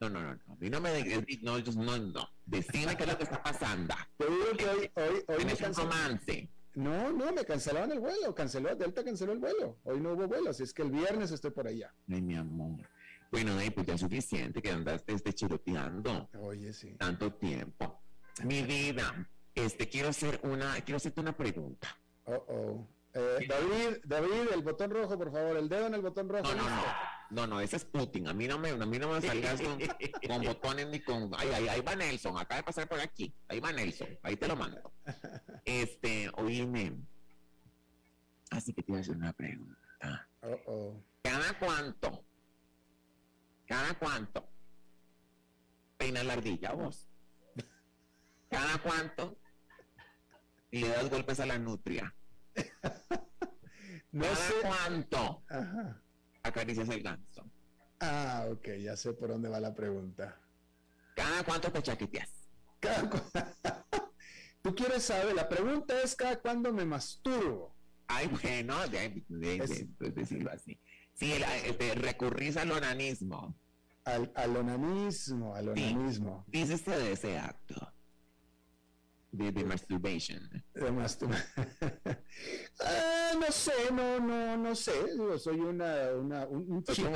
No, 0.00 0.08
no, 0.08 0.20
no, 0.20 0.34
no. 0.34 0.56
no 0.58 0.80
me 0.80 1.04
no, 1.42 1.58
no, 1.60 1.98
no. 1.98 2.28
Decime 2.46 2.96
qué 2.96 3.04
es 3.04 3.08
lo 3.08 3.16
que 3.16 3.24
está 3.24 3.42
pasando. 3.42 3.94
Te 4.16 4.24
digo 4.24 4.56
que 4.58 4.66
hoy, 4.66 4.90
hoy, 4.96 5.24
hoy 5.28 5.44
me 5.44 5.54
romance. 5.54 6.50
No, 6.74 7.12
no, 7.12 7.32
me 7.32 7.44
cancelaron 7.44 7.92
el 7.92 8.00
vuelo, 8.00 8.34
canceló, 8.34 8.74
Delta 8.74 9.04
canceló 9.04 9.32
el 9.32 9.38
vuelo. 9.38 9.78
Hoy 9.84 10.00
no 10.00 10.14
hubo 10.14 10.26
vuelo, 10.26 10.50
así 10.50 10.62
es 10.62 10.72
que 10.72 10.82
el 10.82 10.90
viernes 10.90 11.30
estoy 11.30 11.50
por 11.50 11.66
allá. 11.66 11.94
Ay, 12.08 12.22
mi 12.22 12.34
amor. 12.34 12.80
Bueno, 13.30 13.52
pues 13.74 13.86
ya 13.86 13.94
es 13.94 14.00
suficiente 14.00 14.60
que 14.60 14.70
andaste 14.70 15.12
este 15.12 15.32
chiroteando. 15.32 16.28
Oye, 16.40 16.72
sí. 16.72 16.94
Tanto 16.98 17.32
tiempo. 17.34 18.02
Mi 18.44 18.62
vida, 18.62 19.28
este, 19.54 19.88
quiero 19.88 20.08
hacer 20.08 20.40
una, 20.42 20.74
quiero 20.80 20.96
hacerte 20.96 21.20
una 21.20 21.36
pregunta. 21.36 21.88
Oh, 22.24 22.44
oh. 22.48 22.86
Eh, 23.14 23.46
David, 23.46 23.98
David, 24.04 24.52
el 24.54 24.62
botón 24.62 24.90
rojo, 24.90 25.18
por 25.18 25.30
favor, 25.30 25.56
el 25.56 25.68
dedo 25.68 25.86
en 25.86 25.94
el 25.94 26.00
botón 26.00 26.28
rojo. 26.28 26.42
No, 26.42 26.54
no, 26.54 26.70
no, 26.70 26.84
no, 27.30 27.46
no, 27.46 27.60
ese 27.60 27.76
es 27.76 27.84
Putin. 27.84 28.26
A 28.28 28.32
mí 28.32 28.46
no 28.46 28.58
me, 28.58 28.70
a 28.70 28.76
mí 28.76 28.98
no 28.98 29.12
me 29.12 29.20
salgas 29.20 29.60
con, 29.60 29.78
con 30.28 30.42
botones 30.42 30.88
ni 30.88 31.00
con. 31.00 31.30
Ahí, 31.36 31.48
ahí, 31.50 31.68
ahí, 31.68 31.80
va 31.82 31.94
Nelson, 31.94 32.38
acaba 32.38 32.56
de 32.56 32.62
pasar 32.64 32.88
por 32.88 33.00
aquí. 33.00 33.34
Ahí 33.48 33.60
va 33.60 33.72
Nelson, 33.72 34.08
ahí 34.22 34.36
te 34.36 34.48
lo 34.48 34.56
mando. 34.56 34.92
Este, 35.64 36.30
oíme. 36.34 36.96
Así 38.50 38.72
que 38.72 38.82
te 38.82 38.92
voy 38.92 38.98
a 38.98 39.02
hacer 39.02 39.16
una 39.16 39.32
pregunta. 39.32 40.28
Uh 40.42 40.56
-oh. 40.66 41.02
¿Cada 41.22 41.58
cuánto 41.58 42.24
¿Cada 43.66 43.94
cuánto? 43.94 44.46
Peina 45.96 46.22
la 46.24 46.34
ardilla 46.34 46.72
vos. 46.72 47.08
¿Cada 48.50 48.76
cuánto? 48.82 49.38
le 50.70 50.88
das 50.88 51.08
golpes 51.08 51.40
a 51.40 51.46
la 51.46 51.58
nutria. 51.58 52.14
No 54.12 54.24
¿Cada 54.24 54.36
sé. 54.36 54.54
cuánto? 54.62 55.42
Ajá. 55.48 56.02
Acaricias 56.42 56.88
el 56.90 57.02
ganso. 57.02 57.50
Ah, 58.00 58.46
ok, 58.50 58.68
ya 58.80 58.96
sé 58.96 59.12
por 59.14 59.30
dónde 59.30 59.48
va 59.48 59.58
la 59.60 59.74
pregunta. 59.74 60.38
¿Cada 61.16 61.42
cuánto 61.44 61.70
te 61.72 61.82
chaqueteas? 61.82 62.28
Cada 62.80 63.08
cu- 63.08 63.20
Tú 64.62 64.74
quieres 64.74 65.04
saber, 65.04 65.34
la 65.34 65.48
pregunta 65.48 66.00
es 66.02 66.14
cada 66.14 66.38
cuándo 66.40 66.72
me 66.72 66.84
masturbo. 66.84 67.74
Ay, 68.06 68.26
bueno, 68.28 68.86
de, 68.88 69.24
de- 69.28 69.56
Es- 69.56 69.70
de- 69.70 69.88
de 69.98 70.10
decirlo 70.10 70.50
así. 70.52 70.78
Sí, 71.14 71.32
el, 71.32 71.42
este, 71.44 71.94
recurrís 71.94 72.56
al 72.56 72.70
onanismo. 72.72 73.56
Al, 74.04 74.30
al 74.34 74.56
onanismo, 74.56 75.54
al 75.54 75.74
Sí. 75.74 75.92
onanismo. 75.94 76.44
Dícese 76.48 76.90
de 76.90 77.12
ese 77.12 77.38
acto. 77.38 77.92
De, 79.32 79.50
de 79.50 79.64
masturbation. 79.64 80.48
De 80.74 80.90
mastur- 80.92 81.34
Ah, 82.80 83.32
no 83.40 83.50
sé, 83.50 83.72
no, 83.92 84.20
no, 84.20 84.56
no 84.58 84.74
sé. 84.74 84.92
Digo, 85.12 85.38
soy 85.38 85.58
una, 85.60 86.10
una, 86.12 86.46
un, 86.46 86.70
un 86.70 86.82
Pues 86.82 86.96
chico. 86.98 87.10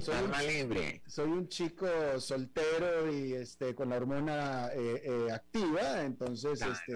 soy 0.00 0.16
un 0.24 0.46
libre. 0.46 1.02
soy 1.06 1.28
un 1.30 1.48
chico 1.48 1.86
soltero 2.18 3.12
y 3.12 3.34
este 3.34 3.74
con 3.74 3.90
la 3.90 3.96
hormona 3.96 4.68
eh, 4.74 5.02
eh, 5.04 5.32
activa, 5.32 6.02
entonces 6.02 6.58
Claro. 6.58 6.72
este 6.72 6.92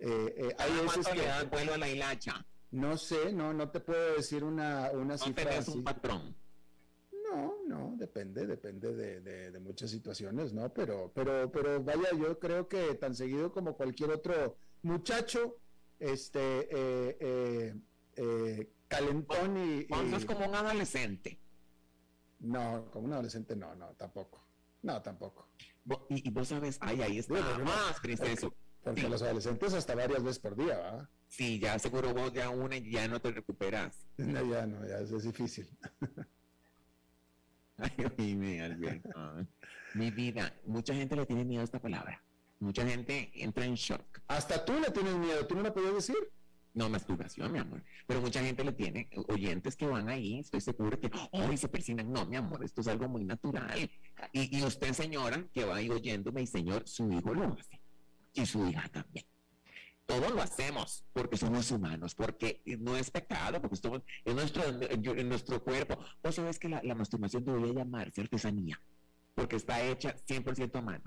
eh, 0.00 0.34
eh, 0.38 0.54
hay 0.58 0.70
¿Cada 0.70 0.82
veces 0.82 0.92
cuánto 1.04 1.14
le 1.14 1.20
que 1.20 1.26
das 1.26 1.50
vuelo 1.50 1.74
a 1.74 1.78
la 1.78 1.88
hilacha? 1.88 2.46
no 2.70 2.96
sé, 2.96 3.32
no, 3.32 3.52
no 3.52 3.70
te 3.70 3.80
puedo 3.80 4.14
decir 4.16 4.44
una, 4.44 4.90
una 4.92 5.14
No 5.14 5.18
cifra 5.18 5.44
tenés 5.44 5.68
así. 5.68 5.72
un 5.78 5.84
patrón. 5.84 6.36
No, 7.30 7.54
no, 7.66 7.94
depende, 7.96 8.46
depende 8.46 8.94
de, 8.94 9.20
de- 9.20 9.50
de 9.50 9.60
muchas 9.60 9.90
situaciones, 9.90 10.52
¿no? 10.52 10.72
Pero, 10.72 11.12
pero, 11.14 11.50
pero 11.52 11.82
vaya, 11.82 12.10
yo 12.18 12.38
creo 12.38 12.68
que 12.68 12.94
tan 12.94 13.14
seguido 13.14 13.52
como 13.52 13.76
cualquier 13.76 14.10
otro 14.10 14.56
muchacho, 14.82 15.56
este, 15.98 16.40
eh, 16.40 17.16
eh, 17.20 17.74
eh, 18.16 18.72
calentón 18.88 19.56
y, 19.56 19.80
y- 19.80 20.10
sos 20.10 20.24
como 20.24 20.46
un 20.48 20.54
adolescente. 20.54 21.38
no, 22.40 22.88
como 22.92 23.06
un 23.06 23.12
adolescente, 23.12 23.54
no, 23.56 23.74
no, 23.74 23.88
tampoco, 23.96 24.46
no, 24.82 25.02
tampoco. 25.02 25.50
Y, 26.08 26.28
y 26.28 26.30
vos 26.30 26.48
sabes, 26.48 26.78
ay, 26.80 27.02
ahí 27.02 27.18
está 27.18 27.34
no- 27.58 27.64
más, 27.64 28.00
princeso. 28.00 28.54
Porque 28.82 29.02
Sí. 29.02 29.08
los 29.08 29.20
adolescentes 29.22 29.74
hasta 29.74 29.94
varias 29.94 30.22
veces 30.22 30.38
por 30.38 30.54
día, 30.56 30.78
¿va? 30.78 31.10
Sí, 31.26 31.58
ya 31.58 31.78
seguro 31.78 32.14
vos 32.14 32.32
ya 32.32 32.48
una 32.48 32.76
y 32.76 32.90
ya 32.90 33.06
no 33.08 33.20
te 33.20 33.32
recuperas. 33.32 34.06
No, 34.18 34.44
ya 34.50 34.66
no, 34.66 34.86
ya 34.86 35.00
es, 35.00 35.10
es 35.10 35.24
difícil. 35.24 35.68
Ay. 39.16 39.46
Mi 39.94 40.10
vida, 40.10 40.52
mucha 40.66 40.94
gente 40.94 41.16
le 41.16 41.26
tiene 41.26 41.44
miedo 41.44 41.62
a 41.62 41.64
esta 41.64 41.80
palabra. 41.80 42.22
Mucha 42.60 42.84
gente 42.86 43.30
entra 43.34 43.64
en 43.64 43.74
shock. 43.74 44.20
Hasta 44.26 44.64
tú 44.64 44.74
le 44.80 44.90
tienes 44.90 45.14
miedo, 45.16 45.46
¿tú 45.46 45.54
no 45.54 45.62
lo 45.62 45.72
podías 45.72 45.94
decir? 45.94 46.16
No, 46.74 46.88
masturbación, 46.88 47.52
mi 47.52 47.58
amor. 47.58 47.82
Pero 48.06 48.20
mucha 48.20 48.42
gente 48.42 48.64
le 48.64 48.72
tiene, 48.72 49.08
oyentes 49.28 49.76
que 49.76 49.86
van 49.86 50.08
ahí, 50.08 50.40
estoy 50.40 50.60
seguro 50.60 50.98
que, 50.98 51.10
hoy 51.32 51.56
se 51.56 51.68
persinan. 51.68 52.12
No, 52.12 52.26
mi 52.26 52.36
amor, 52.36 52.64
esto 52.64 52.80
es 52.80 52.88
algo 52.88 53.08
muy 53.08 53.24
natural. 53.24 53.90
Y, 54.32 54.58
y 54.58 54.62
usted, 54.62 54.92
señora, 54.92 55.44
que 55.52 55.64
va 55.64 55.76
ahí 55.76 55.88
oyéndome, 55.88 56.42
y 56.42 56.46
señor, 56.46 56.86
su 56.86 57.10
hijo 57.10 57.32
lo 57.32 57.54
hace. 57.54 57.80
Y 58.34 58.44
su 58.44 58.66
hija 58.68 58.88
también. 58.88 59.26
Todos 60.08 60.32
lo 60.32 60.40
hacemos 60.40 61.04
porque 61.12 61.36
somos 61.36 61.70
humanos, 61.70 62.14
porque 62.14 62.62
no 62.64 62.96
es 62.96 63.10
pecado, 63.10 63.60
porque 63.60 63.74
estamos 63.74 64.00
en 64.24 64.36
nuestro, 64.36 64.62
en 64.64 65.28
nuestro 65.28 65.62
cuerpo. 65.62 65.98
Vos 66.22 66.34
sabes 66.34 66.58
que 66.58 66.70
la, 66.70 66.80
la 66.82 66.94
masturbación 66.94 67.44
debería 67.44 67.74
llamarse 67.74 68.22
artesanía, 68.22 68.80
porque 69.34 69.56
está 69.56 69.82
hecha 69.82 70.16
100% 70.16 70.76
a 70.78 70.80
mano. 70.80 71.04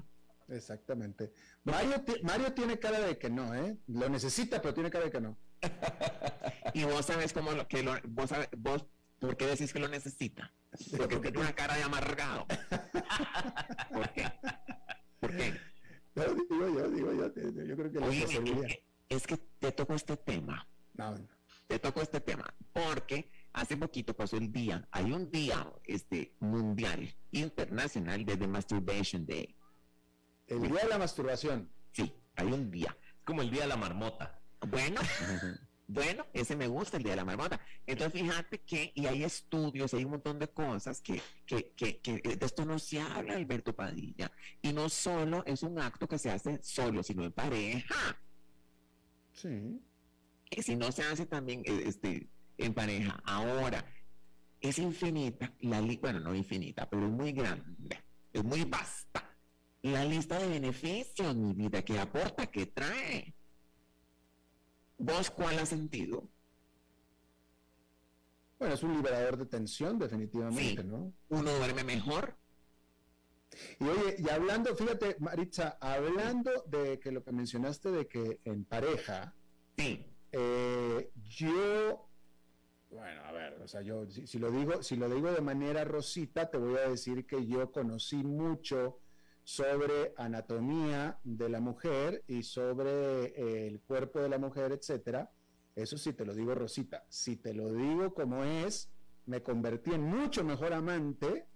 Exactamente. 0.50 1.34
Mario, 1.64 2.04
Mario 2.22 2.54
tiene 2.54 2.78
cara 2.78 3.00
de 3.00 3.18
que 3.18 3.32
no, 3.32 3.56
¿eh? 3.56 3.76
Lo 3.88 4.08
necesita, 4.08 4.62
pero 4.62 4.76
tiene 4.76 4.92
cara 4.92 5.06
de 5.06 5.12
que 5.12 5.22
no. 5.22 5.36
Y 6.76 6.84
vos 6.84 7.04
sabes 7.04 7.34
cómo 7.34 7.54
lo, 7.54 7.68
que 7.68 7.82
lo, 7.82 7.96
vos, 8.08 8.30
sabes, 8.30 8.50
vos, 8.56 8.86
¿por 9.18 9.36
qué 9.36 9.48
decís 9.48 9.74
que 9.74 9.80
lo 9.80 9.88
necesita? 9.88 10.54
Porque 10.96 11.18
tiene 11.18 11.40
una 11.40 11.56
cara 11.56 11.76
de 11.76 11.82
amargado. 11.82 12.46
¿Por 13.92 14.10
qué? 14.14 14.32
¿Por 15.20 15.36
qué? 15.36 15.60
No, 16.14 16.24
digo 16.36 16.80
yo, 16.80 16.90
digo 16.92 17.14
yo, 17.14 17.64
yo 17.64 17.76
creo 17.76 17.92
que 17.92 18.00
lo 18.00 18.06
Oye. 18.06 18.84
Es, 19.12 19.18
es 19.18 19.28
que 19.28 19.38
te 19.60 19.72
tocó 19.72 19.94
este 19.94 20.18
tema. 20.18 20.68
No, 20.94 21.12
no. 21.12 21.28
Te 21.68 21.80
tocó 21.80 22.02
este 22.02 22.20
tema. 22.20 22.54
Porque 22.74 23.32
hace 23.54 23.78
poquito 23.78 24.16
pasó 24.16 24.38
el 24.38 24.52
día, 24.52 24.88
hay 24.92 25.12
un 25.12 25.30
día 25.32 25.72
este, 25.86 26.36
mundial, 26.40 27.14
internacional 27.32 28.26
de 28.26 28.38
The 28.38 28.48
Masturbation 28.48 29.26
Day. 29.26 29.56
El 30.48 30.62
día 30.64 30.84
de 30.84 30.90
la 30.90 30.98
masturbación. 30.98 31.72
Sí, 31.94 32.14
hay 32.36 32.48
un 32.48 32.70
día. 32.70 32.98
Como 33.24 33.42
el 33.42 33.52
día 33.52 33.62
de 33.62 33.68
la 33.68 33.78
marmota. 33.78 34.42
Bueno, 34.68 35.00
bueno, 35.88 36.26
ese 36.34 36.56
me 36.56 36.68
gusta, 36.68 36.98
el 36.98 37.04
día 37.04 37.14
de 37.14 37.18
la 37.18 37.26
marmota. 37.26 37.60
Entonces, 37.86 38.22
fíjate 38.22 38.60
que, 38.62 38.92
y 38.94 39.06
hay 39.06 39.24
estudios, 39.24 39.94
hay 39.94 40.04
un 40.04 40.12
montón 40.12 40.40
de 40.40 40.50
cosas 40.50 41.00
que, 41.02 41.22
que, 41.46 41.72
que, 41.72 42.00
que 42.00 42.18
de 42.18 42.46
esto 42.46 42.66
no 42.66 42.80
se 42.80 43.00
habla, 43.00 43.36
Alberto 43.36 43.74
Padilla. 43.74 44.32
Y 44.62 44.74
no 44.74 44.90
solo 44.90 45.44
es 45.46 45.64
un 45.64 45.80
acto 45.80 46.08
que 46.08 46.18
se 46.18 46.32
hace 46.32 46.62
solo, 46.64 47.02
sino 47.02 47.24
en 47.24 47.32
pareja. 47.32 48.20
Sí. 49.34 49.82
Y 50.50 50.62
si 50.62 50.76
no 50.76 50.92
se 50.92 51.04
hace 51.04 51.26
también 51.26 51.62
eh, 51.66 51.84
este, 51.86 52.30
en 52.58 52.74
pareja. 52.74 53.22
Ahora, 53.26 53.86
es 54.60 54.78
infinita, 54.80 55.54
la 55.62 55.82
li- 55.82 55.98
bueno, 55.98 56.20
no 56.20 56.36
infinita, 56.36 56.90
pero 56.90 57.06
es 57.08 57.12
muy 57.12 57.32
grande, 57.32 57.98
es 58.34 58.44
muy 58.44 58.64
vasta. 58.66 59.28
La 59.84 60.06
lista 60.06 60.38
de 60.40 60.48
beneficios, 60.48 61.36
mi 61.36 61.54
vida, 61.54 61.82
que 61.84 62.00
aporta, 62.00 62.46
que 62.48 62.68
trae. 62.68 63.34
¿Vos 64.98 65.32
cuál 65.32 65.58
has 65.58 65.70
sentido? 65.70 66.30
Bueno, 68.60 68.76
es 68.76 68.84
un 68.84 68.94
liberador 68.96 69.38
de 69.38 69.48
tensión, 69.48 69.98
definitivamente, 69.98 70.84
Sí. 70.84 70.88
¿no? 70.88 71.12
¿Uno 71.30 71.52
duerme 71.58 71.84
mejor? 71.84 72.38
Y 73.80 73.84
oye, 73.86 74.16
y 74.20 74.30
hablando, 74.30 74.76
fíjate, 74.76 75.16
Maritza, 75.20 75.78
hablando 75.82 76.52
de 76.68 77.00
que 77.00 77.12
lo 77.12 77.24
que 77.24 77.32
mencionaste 77.32 77.92
de 77.92 78.08
que 78.08 78.40
en 78.46 78.66
pareja, 78.66 79.34
Sí. 79.78 80.06
eh, 80.32 81.12
yo, 81.24 82.08
bueno, 82.90 83.22
a 83.26 83.32
ver, 83.32 83.60
o 83.62 83.68
sea, 83.68 83.82
yo, 83.82 84.06
si, 84.10 84.28
si 84.28 84.38
lo 84.40 84.52
digo, 84.52 84.84
si 84.84 84.96
lo 84.96 85.10
digo 85.10 85.32
de 85.32 85.42
manera 85.42 85.84
rosita, 85.84 86.50
te 86.50 86.58
voy 86.58 86.76
a 86.78 86.90
decir 86.90 87.26
que 87.26 87.46
yo 87.46 87.72
conocí 87.72 88.18
mucho 88.24 89.00
sobre 89.44 90.14
anatomía 90.18 91.20
de 91.24 91.50
la 91.50 91.60
mujer 91.60 92.24
y 92.28 92.44
sobre 92.44 93.26
eh, 93.36 93.68
el 93.68 93.80
cuerpo 93.82 94.20
de 94.20 94.30
la 94.30 94.38
mujer, 94.38 94.72
etcétera. 94.72 95.32
Eso 95.76 95.98
sí 95.98 96.14
te 96.14 96.26
lo 96.26 96.36
digo 96.36 96.54
rosita. 96.54 97.06
Si 97.10 97.38
te 97.38 97.54
lo 97.54 97.72
digo 97.74 98.14
como 98.14 98.44
es, 98.44 98.90
me 99.26 99.42
convertí 99.42 99.92
en 99.94 100.04
mucho 100.04 100.44
mejor 100.44 100.74
amante 100.74 101.48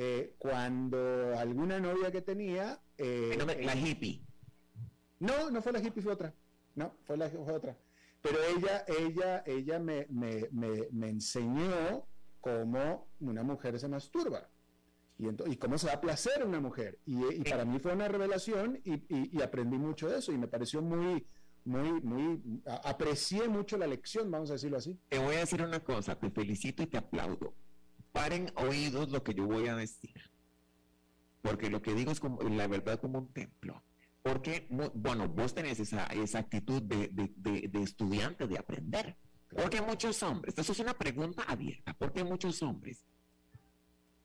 eh, 0.00 0.34
cuando 0.38 1.36
alguna 1.36 1.80
novia 1.80 2.12
que 2.12 2.22
tenía 2.22 2.80
eh, 2.96 3.34
No 3.36 3.50
eh, 3.50 3.64
la 3.64 3.74
hippie. 3.74 4.22
no, 5.18 5.50
no 5.50 5.60
fue 5.60 5.72
la 5.72 5.80
hippie, 5.80 6.00
fue 6.02 6.12
otra. 6.12 6.32
No, 6.76 6.94
fue 7.04 7.16
la 7.16 7.28
fue 7.28 7.52
otra. 7.52 7.76
Pero 8.22 8.38
ella, 8.56 8.84
ella, 8.86 9.42
ella 9.44 9.78
me, 9.80 10.06
me, 10.08 10.46
me, 10.52 10.86
me 10.92 11.08
enseñó 11.08 12.06
cómo 12.40 13.08
una 13.20 13.42
mujer 13.42 13.78
se 13.80 13.88
masturba 13.88 14.48
y, 15.18 15.26
y 15.52 15.56
cómo 15.56 15.76
se 15.78 15.88
da 15.88 16.00
placer 16.00 16.42
a 16.42 16.44
una 16.46 16.60
mujer. 16.60 17.00
Y, 17.04 17.16
y 17.34 17.42
para 17.42 17.64
mí 17.64 17.80
fue 17.80 17.92
una 17.92 18.06
revelación 18.06 18.80
y, 18.84 18.94
y- 18.94 19.36
y 19.36 19.42
aprendí 19.42 19.78
mucho 19.78 20.08
de 20.08 20.18
eso 20.18 20.30
y 20.32 20.38
me 20.38 20.46
pareció 20.46 20.80
muy, 20.80 21.26
muy, 21.64 22.00
muy, 22.02 22.62
a- 22.66 22.88
aprecié 22.90 23.48
mucho 23.48 23.76
la 23.76 23.88
lección, 23.88 24.30
vamos 24.30 24.50
a 24.50 24.52
decirlo 24.52 24.76
así. 24.78 24.96
Te 25.08 25.18
voy 25.18 25.34
a 25.34 25.40
decir 25.40 25.60
una 25.62 25.80
cosa, 25.82 26.16
te 26.16 26.30
felicito 26.30 26.84
y 26.84 26.86
te 26.86 26.98
aplaudo. 26.98 27.54
Paren 28.18 28.50
oídos 28.56 29.10
lo 29.10 29.22
que 29.22 29.32
yo 29.32 29.46
voy 29.46 29.68
a 29.68 29.76
decir. 29.76 30.12
Porque 31.40 31.70
lo 31.70 31.80
que 31.80 31.94
digo 31.94 32.10
es 32.10 32.18
como 32.18 32.42
la 32.42 32.66
verdad 32.66 33.00
como 33.00 33.18
un 33.20 33.32
templo. 33.32 33.84
Porque, 34.22 34.66
bueno, 34.94 35.28
vos 35.28 35.54
tenés 35.54 35.78
esa, 35.78 36.06
esa 36.06 36.40
actitud 36.40 36.82
de, 36.82 37.08
de, 37.12 37.32
de- 37.36 37.68
de 37.68 37.82
estudiante, 37.82 38.48
de 38.48 38.58
aprender. 38.58 39.16
Porque 39.48 39.80
muchos 39.80 40.20
hombres, 40.24 40.58
eso 40.58 40.72
es 40.72 40.80
una 40.80 40.94
pregunta 40.94 41.44
abierta, 41.44 41.94
porque 41.96 42.24
muchos 42.24 42.60
hombres, 42.62 43.06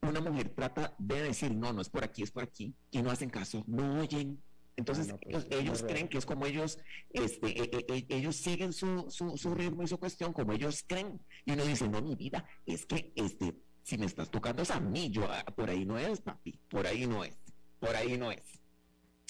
una 0.02 0.20
mujer 0.20 0.50
trata 0.50 0.96
de 0.98 1.22
decir, 1.22 1.54
no, 1.54 1.72
no 1.72 1.80
es 1.82 1.90
por 1.90 2.04
aquí, 2.04 2.24
es 2.24 2.32
por 2.32 2.44
aquí, 2.44 2.76
y 2.92 3.02
no 3.04 3.12
hacen 3.12 3.30
caso, 3.30 3.64
no 3.68 4.02
oyen. 4.02 4.42
Entonces, 4.76 5.08
Ah, 5.10 5.12
no, 5.12 5.20
pues, 5.20 5.46
ellos, 5.46 5.62
ellos 5.62 5.84
creen 5.84 6.08
que 6.10 6.18
es 6.18 6.26
como 6.26 6.46
ellos, 6.48 6.80
este, 7.12 7.48
e- 7.62 7.70
e- 7.72 7.86
e- 7.96 8.06
ellos 8.18 8.36
siguen 8.38 8.74
su, 8.74 9.06
su, 9.10 9.38
su 9.38 9.54
ritmo 9.54 9.84
y 9.84 9.88
su 9.88 10.00
cuestión 10.00 10.34
como 10.34 10.52
ellos 10.52 10.84
creen. 10.86 11.22
Y 11.46 11.52
uno 11.54 11.64
dice, 11.64 11.88
no, 11.88 12.02
mi 12.02 12.16
vida, 12.16 12.44
es 12.66 12.86
que 12.88 13.14
este, 13.16 13.54
si 13.84 13.98
me 13.98 14.06
estás 14.06 14.30
tocando 14.32 14.62
es 14.64 14.72
a 14.72 14.80
mí, 14.80 15.10
yo, 15.12 15.26
ah, 15.32 15.44
por 15.56 15.70
ahí 15.70 15.86
no 15.86 15.98
es, 15.98 16.22
papi, 16.22 16.60
por 16.70 16.88
ahí 16.88 17.06
no 17.08 17.24
es, 17.24 17.38
por 17.80 17.96
ahí 17.96 18.18
no 18.18 18.32
es. 18.32 18.44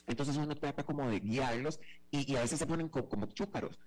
Entonces 0.08 0.36
uno 0.38 0.56
trata 0.56 0.84
como 0.84 1.10
de 1.10 1.20
guiarlos 1.20 1.80
y, 2.12 2.32
y 2.32 2.36
a 2.36 2.42
veces 2.42 2.60
se 2.60 2.68
ponen 2.68 2.90
co- 2.90 3.08
como 3.10 3.26
chúcaros. 3.28 3.80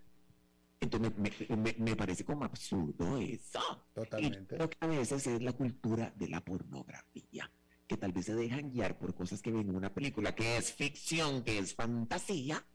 Entonces 0.81 1.12
me, 1.19 1.57
me- 1.57 1.77
me 1.79 1.97
parece 1.97 2.25
como 2.25 2.45
absurdo 2.45 3.19
eso. 3.19 3.61
Totalmente. 3.95 4.57
Creo 4.57 4.71
que 4.71 4.77
a 4.81 4.87
veces 4.87 5.27
es 5.27 5.43
la 5.43 5.53
cultura 5.53 6.12
de 6.17 6.29
la 6.29 6.41
pornografía, 6.43 7.51
que 7.87 7.97
tal 7.97 8.12
vez 8.12 8.27
se 8.27 8.35
dejan 8.35 8.71
guiar 8.71 8.99
por 8.99 9.14
cosas 9.14 9.41
que 9.43 9.51
ven 9.53 9.69
en 9.71 9.77
una 9.77 9.93
película, 9.95 10.35
que 10.35 10.57
es 10.59 10.73
ficción, 10.73 11.43
que 11.43 11.59
es 11.59 11.75
fantasía, 11.75 12.67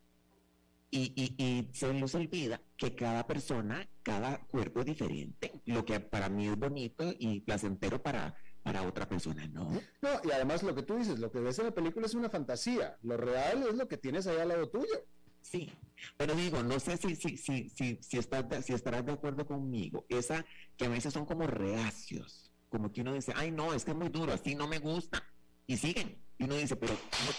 y, 0.92 1.14
y- 1.16 1.44
y 1.44 1.70
se 1.74 1.92
les 1.94 2.14
olvida 2.16 2.62
que 2.78 2.94
cada 2.96 3.26
persona, 3.26 3.88
cada 4.04 4.40
cuerpo 4.46 4.82
es 4.82 4.86
diferente. 4.88 5.54
Lo 5.66 5.86
que 5.86 6.00
para 6.02 6.30
mí 6.30 6.48
es 6.48 6.58
bonito 6.58 7.14
y 7.18 7.40
placentero 7.42 8.04
para, 8.04 8.36
para 8.62 8.84
otra 8.84 9.08
persona, 9.08 9.48
¿no? 9.48 9.70
No, 10.02 10.10
y 10.24 10.32
además 10.32 10.64
lo 10.64 10.76
que 10.76 10.84
tú 10.84 10.98
dices, 10.98 11.18
lo 11.20 11.32
que 11.32 11.40
ves 11.40 11.58
en 11.60 11.66
la 11.66 11.72
película 11.74 12.06
es 12.06 12.14
una 12.14 12.30
fantasía. 12.30 12.98
Lo 13.04 13.16
real 13.18 13.66
es 13.70 13.76
lo 13.76 13.88
que 13.88 13.98
tienes 13.98 14.28
ahí 14.28 14.38
al 14.38 14.50
lado 14.50 14.70
tuyo. 14.70 15.06
Sí, 15.42 15.72
pero 16.18 16.36
digo, 16.36 16.62
no 16.62 16.80
sé 16.80 16.98
si, 16.98 17.16
si, 17.16 17.36
si, 17.38 17.70
si, 17.70 17.98
si, 18.02 18.18
estás 18.18 18.48
de- 18.50 18.62
si 18.62 18.74
estarás 18.74 19.06
de 19.06 19.14
acuerdo 19.14 19.46
conmigo. 19.48 20.06
Esa 20.10 20.46
que 20.78 20.86
a 20.86 20.90
veces 20.90 21.14
son 21.14 21.26
como 21.26 21.48
reacios, 21.48 22.52
como 22.70 22.92
que 22.92 23.02
uno 23.02 23.14
dice, 23.14 23.34
ay 23.36 23.50
no, 23.52 23.74
es 23.74 23.84
que 23.86 23.92
es 23.92 23.98
muy 23.98 24.10
duro, 24.10 24.34
así 24.34 24.56
no 24.56 24.68
me 24.68 24.80
gusta. 24.80 25.24
Y 25.68 25.78
siguen. 25.78 26.18
Y 26.38 26.44
uno 26.44 26.56
dice, 26.56 26.76
pero 26.76 26.94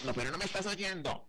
no, 0.06 0.12
pero 0.14 0.30
no 0.30 0.38
me 0.38 0.44
estás 0.46 0.66
oyendo. 0.66 1.28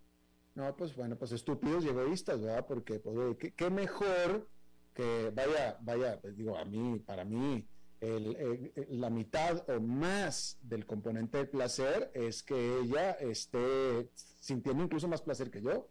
No, 0.55 0.75
pues 0.75 0.95
bueno, 0.95 1.17
pues 1.17 1.31
estúpidos 1.31 1.83
y 1.83 1.89
egoístas, 1.89 2.39
¿verdad? 2.41 2.65
Porque, 2.67 2.99
pues, 2.99 3.15
¿qué, 3.39 3.53
qué 3.53 3.69
mejor 3.69 4.47
que 4.93 5.31
vaya, 5.35 5.77
vaya, 5.81 6.21
pues, 6.21 6.37
digo, 6.37 6.55
a 6.57 6.63
mí, 6.65 6.99
para 6.99 7.25
mí, 7.25 7.67
el- 7.99 8.35
el- 8.35 8.71
el- 8.75 9.01
la 9.01 9.09
mitad 9.09 9.67
o 9.69 9.79
más 9.81 10.57
del 10.61 10.85
componente 10.85 11.39
de 11.39 11.45
placer 11.45 12.11
es 12.13 12.43
que 12.43 12.79
ella 12.81 13.11
esté 13.13 14.09
sintiendo 14.13 14.83
incluso 14.83 15.07
más 15.07 15.21
placer 15.21 15.49
que 15.49 15.61
yo. 15.61 15.89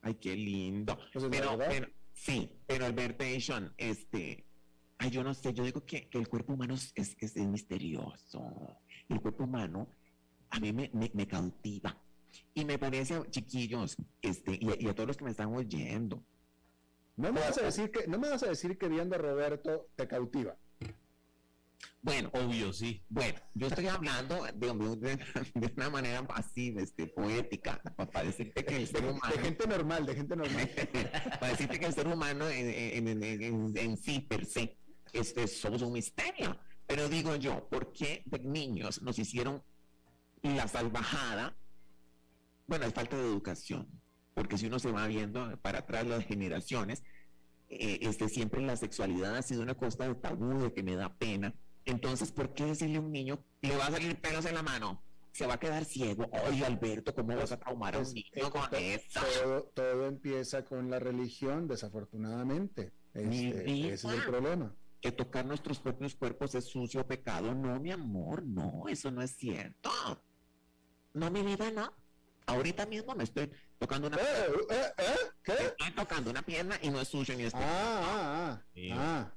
Ay, 0.00 0.14
qué 0.14 0.34
lindo. 0.36 0.96
Pero, 1.30 1.48
pero, 1.68 1.86
sí, 2.14 2.50
pero 2.66 2.86
Albertation, 2.86 3.74
este, 3.76 4.46
ay, 4.98 5.10
yo 5.10 5.22
no 5.22 5.34
sé, 5.34 5.52
yo 5.52 5.64
digo 5.64 5.84
que, 5.84 6.08
que 6.08 6.16
el 6.18 6.28
cuerpo 6.28 6.54
humano 6.54 6.74
es, 6.74 6.92
es, 6.94 7.16
es 7.20 7.36
misterioso. 7.36 8.78
El 9.08 9.20
cuerpo 9.20 9.44
humano 9.44 9.88
a 10.50 10.60
mí 10.60 10.72
me, 10.72 10.90
me, 10.94 11.10
me 11.12 11.26
cautiva. 11.26 12.00
Y 12.54 12.64
me 12.64 12.78
parece, 12.78 13.20
chiquillos, 13.30 13.96
este, 14.22 14.58
y, 14.60 14.68
a- 14.70 14.76
y 14.78 14.86
a 14.88 14.94
todos 14.94 15.06
los 15.08 15.16
que 15.16 15.24
me 15.24 15.30
están 15.30 15.54
oyendo, 15.54 16.22
No 17.16 17.32
me 17.32 17.40
vas 17.40 17.58
a 17.58 17.62
decir 17.62 17.90
que, 17.90 18.06
no 18.06 18.18
me 18.18 18.28
vas 18.30 18.42
a 18.44 18.46
decir 18.48 18.78
que 18.78 18.88
viendo 18.88 19.16
a 19.16 19.18
Roberto 19.18 19.88
te 19.96 20.06
cautiva. 20.06 20.56
Bueno, 22.00 22.30
obvio, 22.32 22.72
sí. 22.72 23.02
Bueno, 23.08 23.38
yo 23.54 23.66
estoy 23.66 23.86
hablando 23.88 24.44
de, 24.44 24.52
de- 24.52 25.16
de 25.54 25.72
una 25.76 25.90
manera 25.90 26.24
así, 26.34 26.72
este, 26.78 27.06
poética, 27.08 27.80
para 27.96 28.22
decirte 28.24 28.64
que 28.64 28.76
el 28.76 28.86
ser 28.86 29.04
humano, 29.04 29.34
De 29.34 29.42
gente 29.42 29.66
normal, 29.66 30.06
de 30.06 30.14
gente 30.14 30.36
normal. 30.36 30.70
para 31.40 31.48
decirte 31.52 31.78
que 31.80 31.86
el 31.86 31.92
ser 31.94 32.06
humano 32.06 32.48
en, 32.48 32.68
en- 33.08 33.08
en- 33.22 33.42
en- 33.42 33.76
en 33.76 33.96
sí, 33.96 34.20
per 34.20 34.46
se, 34.46 34.76
este, 35.12 35.46
somos 35.48 35.82
un 35.82 35.92
misterio. 35.92 36.56
Pero 36.86 37.08
digo 37.08 37.34
yo, 37.36 37.68
¿por 37.68 37.92
qué 37.92 38.22
de 38.26 38.38
niños 38.38 39.02
nos 39.02 39.18
hicieron 39.18 39.62
la 40.42 40.68
salvajada? 40.68 41.56
Bueno, 42.68 42.84
es 42.84 42.92
falta 42.92 43.16
de 43.16 43.24
educación, 43.24 43.88
porque 44.34 44.58
si 44.58 44.66
uno 44.66 44.78
se 44.78 44.92
va 44.92 45.06
viendo 45.06 45.58
para 45.62 45.80
atrás 45.80 46.06
las 46.06 46.24
generaciones, 46.26 47.02
eh, 47.70 47.98
este, 48.02 48.28
siempre 48.28 48.60
la 48.60 48.76
sexualidad 48.76 49.34
ha 49.36 49.42
sido 49.42 49.62
una 49.62 49.74
cosa 49.74 50.06
de 50.06 50.14
tabú, 50.14 50.60
de 50.60 50.74
que 50.74 50.82
me 50.82 50.94
da 50.94 51.14
pena. 51.14 51.54
Entonces, 51.86 52.30
¿por 52.30 52.52
qué 52.52 52.66
decirle 52.66 52.98
a 52.98 53.00
un 53.00 53.10
niño, 53.10 53.42
le 53.62 53.74
va 53.74 53.86
a 53.86 53.90
salir 53.90 54.20
pelos 54.20 54.44
en 54.44 54.54
la 54.54 54.62
mano? 54.62 55.02
Se 55.32 55.46
va 55.46 55.54
a 55.54 55.58
quedar 55.58 55.86
ciego. 55.86 56.28
Oye, 56.46 56.66
Alberto, 56.66 57.14
¿cómo 57.14 57.34
vas 57.34 57.52
a 57.52 57.58
traumar 57.58 57.94
a 57.94 58.00
un 58.00 58.12
niño 58.12 58.50
con 58.50 58.62
eso? 58.74 59.20
todo, 59.42 59.62
todo 59.74 60.06
empieza 60.06 60.62
con 60.62 60.90
la 60.90 60.98
religión, 60.98 61.68
desafortunadamente. 61.68 62.92
Este, 63.14 63.92
ese 63.92 63.94
es 63.94 64.04
el 64.04 64.24
problema. 64.24 64.74
Que 65.00 65.12
tocar 65.12 65.46
nuestros 65.46 65.78
propios 65.78 66.14
cuerpos 66.16 66.54
es 66.54 66.66
sucio 66.66 67.06
pecado. 67.06 67.54
No, 67.54 67.80
mi 67.80 67.92
amor, 67.92 68.44
no, 68.44 68.88
eso 68.88 69.10
no 69.10 69.22
es 69.22 69.30
cierto. 69.30 69.90
No, 71.14 71.30
mi 71.30 71.42
vida, 71.42 71.70
no. 71.70 71.94
Ahorita 72.48 72.86
mismo 72.86 73.14
me 73.14 73.24
estoy 73.24 73.50
tocando 73.78 74.08
una, 74.08 74.16
Eh, 74.16 74.20
eh, 74.70 74.82
eh, 74.96 75.04
¿Qué? 75.42 75.52
estoy 75.52 75.90
tocando 75.92 76.30
una 76.30 76.40
pierna 76.42 76.78
y 76.82 76.88
no 76.88 76.98
es 77.00 77.08
sucio 77.08 77.36
ni 77.36 77.42
es 77.44 77.54
Ah, 77.54 77.60
ah, 77.60 78.62
Sí. 78.74 78.90
ah. 78.90 79.30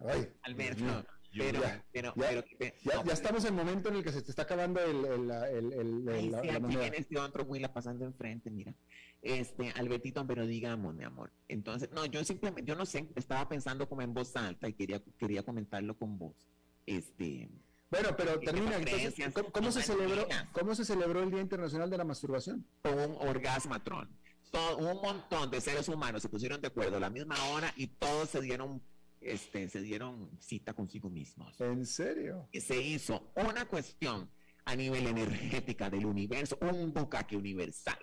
ah. 0.00 0.06
Ay, 0.08 0.32
Alberto, 0.42 0.82
Dios 0.82 1.04
pero, 1.36 1.60
Ya, 1.60 1.84
pero, 1.92 2.14
ya, 2.16 2.28
pero, 2.28 2.44
que- 2.44 2.74
Ya, 2.82 2.94
no, 2.96 3.04
ya 3.04 3.12
estamos 3.12 3.44
en 3.44 3.50
el 3.50 3.64
momento 3.64 3.90
en 3.90 3.96
el 3.96 4.02
que 4.02 4.12
se 4.12 4.22
te 4.22 4.30
está 4.30 4.42
acabando 4.42 4.80
el, 4.80 5.04
el, 5.04 5.30
el- 5.30 5.72
el- 5.74 6.08
Ay, 6.08 6.30
la, 6.30 6.40
sí, 6.40 6.46
la 6.48 6.54
aquí 6.54 6.76
viene 6.76 6.96
este 6.96 7.18
otro 7.18 7.44
Huila 7.44 7.72
pasando 7.72 8.06
enfrente, 8.06 8.50
mira. 8.50 8.74
Este, 9.20 9.70
Albertito, 9.72 10.26
pero 10.26 10.46
digamos, 10.46 10.94
mi 10.94 11.04
amor. 11.04 11.30
Entonces, 11.48 11.90
no, 11.92 12.06
yo 12.06 12.24
simplemente, 12.24 12.64
yo 12.66 12.74
no 12.74 12.86
sé, 12.86 13.10
estaba 13.14 13.46
pensando 13.46 13.86
como 13.90 14.00
en 14.00 14.14
voz 14.14 14.34
alta 14.36 14.66
y 14.68 14.72
quería, 14.72 15.02
quería 15.18 15.42
comentarlo 15.42 15.98
con 15.98 16.18
vos. 16.18 16.48
Este, 16.86 17.50
Bueno, 17.90 18.10
pero 18.16 18.38
¿Qué 18.38 18.46
termina. 18.46 18.76
Entonces, 18.76 19.14
¿cómo, 19.34 19.50
cómo 19.50 19.72
se 19.72 19.82
celebró. 19.82 20.26
¿Cómo 20.52 20.74
se 20.74 20.84
celebró 20.84 21.22
el 21.22 21.30
Día 21.30 21.40
Internacional 21.40 21.90
de 21.90 21.98
la 21.98 22.04
Masturbación? 22.04 22.64
con 22.82 22.98
un 22.98 23.16
orgasmatrón. 23.28 24.08
Todo, 24.50 24.78
un 24.78 25.00
montón 25.00 25.50
de 25.50 25.60
seres 25.60 25.88
humanos 25.88 26.22
se 26.22 26.28
pusieron 26.28 26.60
de 26.60 26.68
acuerdo 26.68 26.96
a 26.96 27.00
la 27.00 27.10
misma 27.10 27.36
hora 27.50 27.72
y 27.76 27.86
todos 27.86 28.30
se 28.30 28.40
dieron, 28.40 28.82
este, 29.20 29.68
se 29.68 29.80
dieron 29.80 30.30
cita 30.40 30.74
consigo 30.74 31.08
mismos. 31.08 31.60
¿En 31.60 31.86
serio? 31.86 32.48
Y 32.52 32.60
se 32.60 32.80
hizo 32.80 33.32
una 33.36 33.66
cuestión 33.66 34.30
a 34.64 34.76
nivel 34.76 35.06
energética 35.06 35.90
del 35.90 36.06
universo, 36.06 36.58
un 36.60 36.92
bucaque 36.92 37.36
universal. 37.36 37.98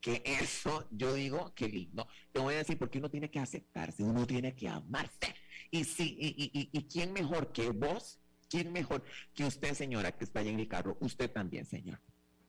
Que 0.00 0.22
eso, 0.24 0.88
yo 0.90 1.14
digo, 1.14 1.54
que 1.54 1.68
lindo. 1.68 2.08
Te 2.32 2.40
voy 2.40 2.54
a 2.54 2.58
decir, 2.58 2.76
porque 2.78 2.98
uno 2.98 3.08
tiene 3.08 3.30
que 3.30 3.38
aceptarse, 3.38 4.02
uno 4.02 4.26
tiene 4.26 4.54
que 4.54 4.68
amarse. 4.68 5.34
Y 5.70 5.84
sí, 5.84 6.16
y, 6.18 6.28
y, 6.28 6.60
y, 6.60 6.70
y 6.72 6.88
quién 6.88 7.12
mejor 7.12 7.52
que 7.52 7.70
vos, 7.70 8.21
quién 8.52 8.70
mejor 8.70 9.02
que 9.34 9.46
usted, 9.46 9.72
señora, 9.72 10.12
que 10.12 10.24
está 10.24 10.40
allá 10.40 10.50
en 10.50 10.60
el 10.60 10.68
carro, 10.68 10.98
usted 11.00 11.30
también, 11.30 11.64
señor. 11.64 11.98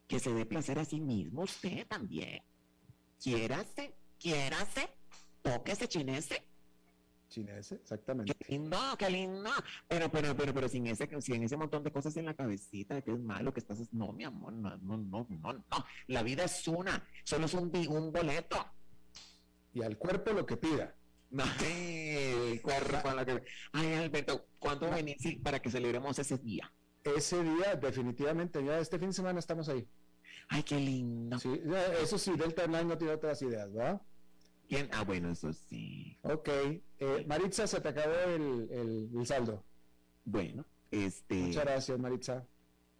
Que 0.05 0.19
se 0.19 0.33
dé 0.33 0.45
placer 0.45 0.77
a 0.77 0.83
sí 0.83 0.99
mismo, 0.99 1.43
usted 1.43 1.87
también. 1.87 2.43
Quiérase, 3.17 3.95
quiérase, 4.19 4.89
tóquese, 5.41 5.87
chinese. 5.87 6.43
Chinese, 7.29 7.75
exactamente. 7.75 8.33
Qué 8.33 8.51
lindo, 8.51 8.77
qué 8.99 9.09
lindo. 9.09 9.49
Pero, 9.87 10.11
pero, 10.11 10.35
pero, 10.35 10.53
pero 10.53 10.67
sin 10.67 10.87
ese, 10.87 11.09
sin 11.21 11.41
ese 11.41 11.55
montón 11.55 11.83
de 11.83 11.91
cosas 11.91 12.15
en 12.17 12.25
la 12.25 12.33
cabecita, 12.33 12.95
de 12.95 13.01
que 13.01 13.11
es 13.11 13.19
malo, 13.19 13.53
que 13.53 13.61
estás. 13.61 13.79
No, 13.93 14.11
mi 14.11 14.25
amor, 14.25 14.51
no, 14.51 14.75
no, 14.77 14.97
no, 14.97 15.25
no, 15.29 15.53
no. 15.53 15.85
La 16.07 16.21
vida 16.21 16.43
es 16.43 16.67
una, 16.67 17.01
solo 17.23 17.45
es 17.45 17.53
un, 17.53 17.71
un 17.87 18.11
boleto. 18.11 18.57
Y 19.73 19.81
al 19.81 19.97
cuerpo 19.97 20.33
lo 20.33 20.45
que 20.45 20.57
pida. 20.57 20.93
No, 21.33 21.43
ay, 21.59 22.59
cuerpo 22.59 23.09
a 23.09 23.15
la 23.15 23.25
que- 23.25 23.43
Ay, 23.71 23.93
Alberto, 23.93 24.45
¿cuándo 24.59 24.89
venís 24.89 25.17
para 25.43 25.59
que 25.59 25.71
celebremos 25.71 26.17
ese 26.19 26.37
día? 26.37 26.71
Ese 27.03 27.43
día, 27.43 27.75
definitivamente, 27.75 28.63
ya 28.63 28.77
este 28.79 28.99
fin 28.99 29.07
de 29.09 29.13
semana 29.13 29.39
estamos 29.39 29.67
ahí. 29.67 29.87
Ay, 30.47 30.61
qué 30.61 30.75
lindo. 30.79 31.39
Sí, 31.39 31.59
eso 32.01 32.17
sí, 32.19 32.33
Delta 32.37 32.65
Online 32.65 32.85
no 32.85 32.97
tiene 32.97 33.13
otras 33.13 33.41
ideas, 33.41 33.73
¿verdad? 33.73 33.99
¿Quién? 34.69 34.89
Ah, 34.93 35.03
bueno, 35.03 35.31
eso 35.31 35.51
sí. 35.53 36.17
Ok. 36.21 36.47
Eh, 36.99 37.25
Maritza, 37.27 37.65
se 37.65 37.81
te 37.81 37.89
acabó 37.89 38.13
el, 38.35 38.69
el- 38.71 39.09
el 39.19 39.25
saldo. 39.25 39.65
Bueno, 40.25 40.65
este. 40.91 41.35
Muchas 41.35 41.65
gracias, 41.65 41.99
Maritza. 41.99 42.45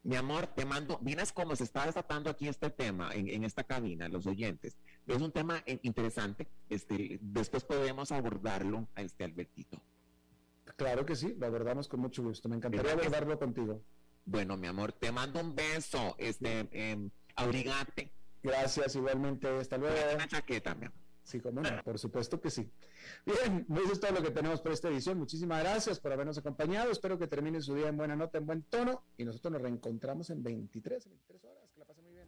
Mi 0.02 0.16
amor, 0.18 0.48
te 0.48 0.66
mando, 0.66 0.98
vienes 1.02 1.32
como 1.32 1.56
se 1.56 1.64
está 1.66 1.86
desatando 1.86 2.30
aquí 2.32 2.48
este 2.50 2.70
tema 2.72 3.14
en, 3.14 3.30
en 3.30 3.44
esta 3.46 3.64
cabina, 3.64 4.10
los 4.10 4.26
oyentes. 4.26 4.76
Es 5.08 5.22
un 5.22 5.32
tema 5.32 5.64
interesante. 5.82 6.48
Este, 6.70 7.20
después 7.22 7.64
podemos 7.64 8.12
abordarlo 8.12 8.88
a 8.96 9.02
este 9.02 9.24
Albertito. 9.24 9.82
Claro 10.78 11.06
que 11.06 11.16
sí, 11.16 11.36
lo 11.38 11.46
abordamos 11.46 11.88
con 11.88 12.00
mucho 12.00 12.24
gusto. 12.24 12.50
Me 12.50 12.56
encantaría 12.56 12.94
abordarlo 12.94 13.38
contigo. 13.38 13.82
Bueno, 14.26 14.56
mi 14.58 14.68
amor, 14.68 14.94
te 14.94 15.12
mando 15.12 15.42
un 15.42 15.54
beso. 15.56 16.16
Este, 16.18 16.68
em, 16.72 17.10
abrigate. 17.36 18.12
Gracias, 18.42 18.96
igualmente. 18.96 19.48
Hasta 19.50 19.78
luego. 19.78 19.96
Una 20.16 20.28
chaqueta, 20.28 20.74
mi 20.76 20.86
amor. 20.86 21.04
Sí, 21.24 21.40
cómo 21.40 21.62
no, 21.62 21.70
por 21.84 21.98
supuesto 21.98 22.42
que 22.42 22.50
sí. 22.50 22.70
Bien, 23.26 23.66
eso 23.70 23.94
es 23.94 24.00
todo 24.00 24.12
lo 24.12 24.22
que 24.22 24.32
tenemos 24.32 24.60
por 24.62 24.74
esta 24.74 24.90
edición. 24.90 25.18
Muchísimas 25.18 25.64
gracias 25.64 26.00
por 26.00 26.12
habernos 26.12 26.38
acompañado. 26.38 26.92
Espero 26.92 27.18
que 27.18 27.28
termine 27.28 27.62
su 27.62 27.76
día 27.76 27.88
en 27.88 27.96
buena 27.96 28.16
nota, 28.16 28.38
en 28.38 28.46
buen 28.46 28.64
tono. 28.64 29.04
Y 29.18 29.24
nosotros 29.24 29.54
nos 29.54 29.62
reencontramos 29.62 30.30
en 30.30 30.44
23, 30.44 31.08
23 31.08 31.44
horas. 31.46 31.70
Que 31.74 31.80
la 31.80 31.86
pasen 31.86 32.04
muy 32.04 32.14
bien. 32.14 32.28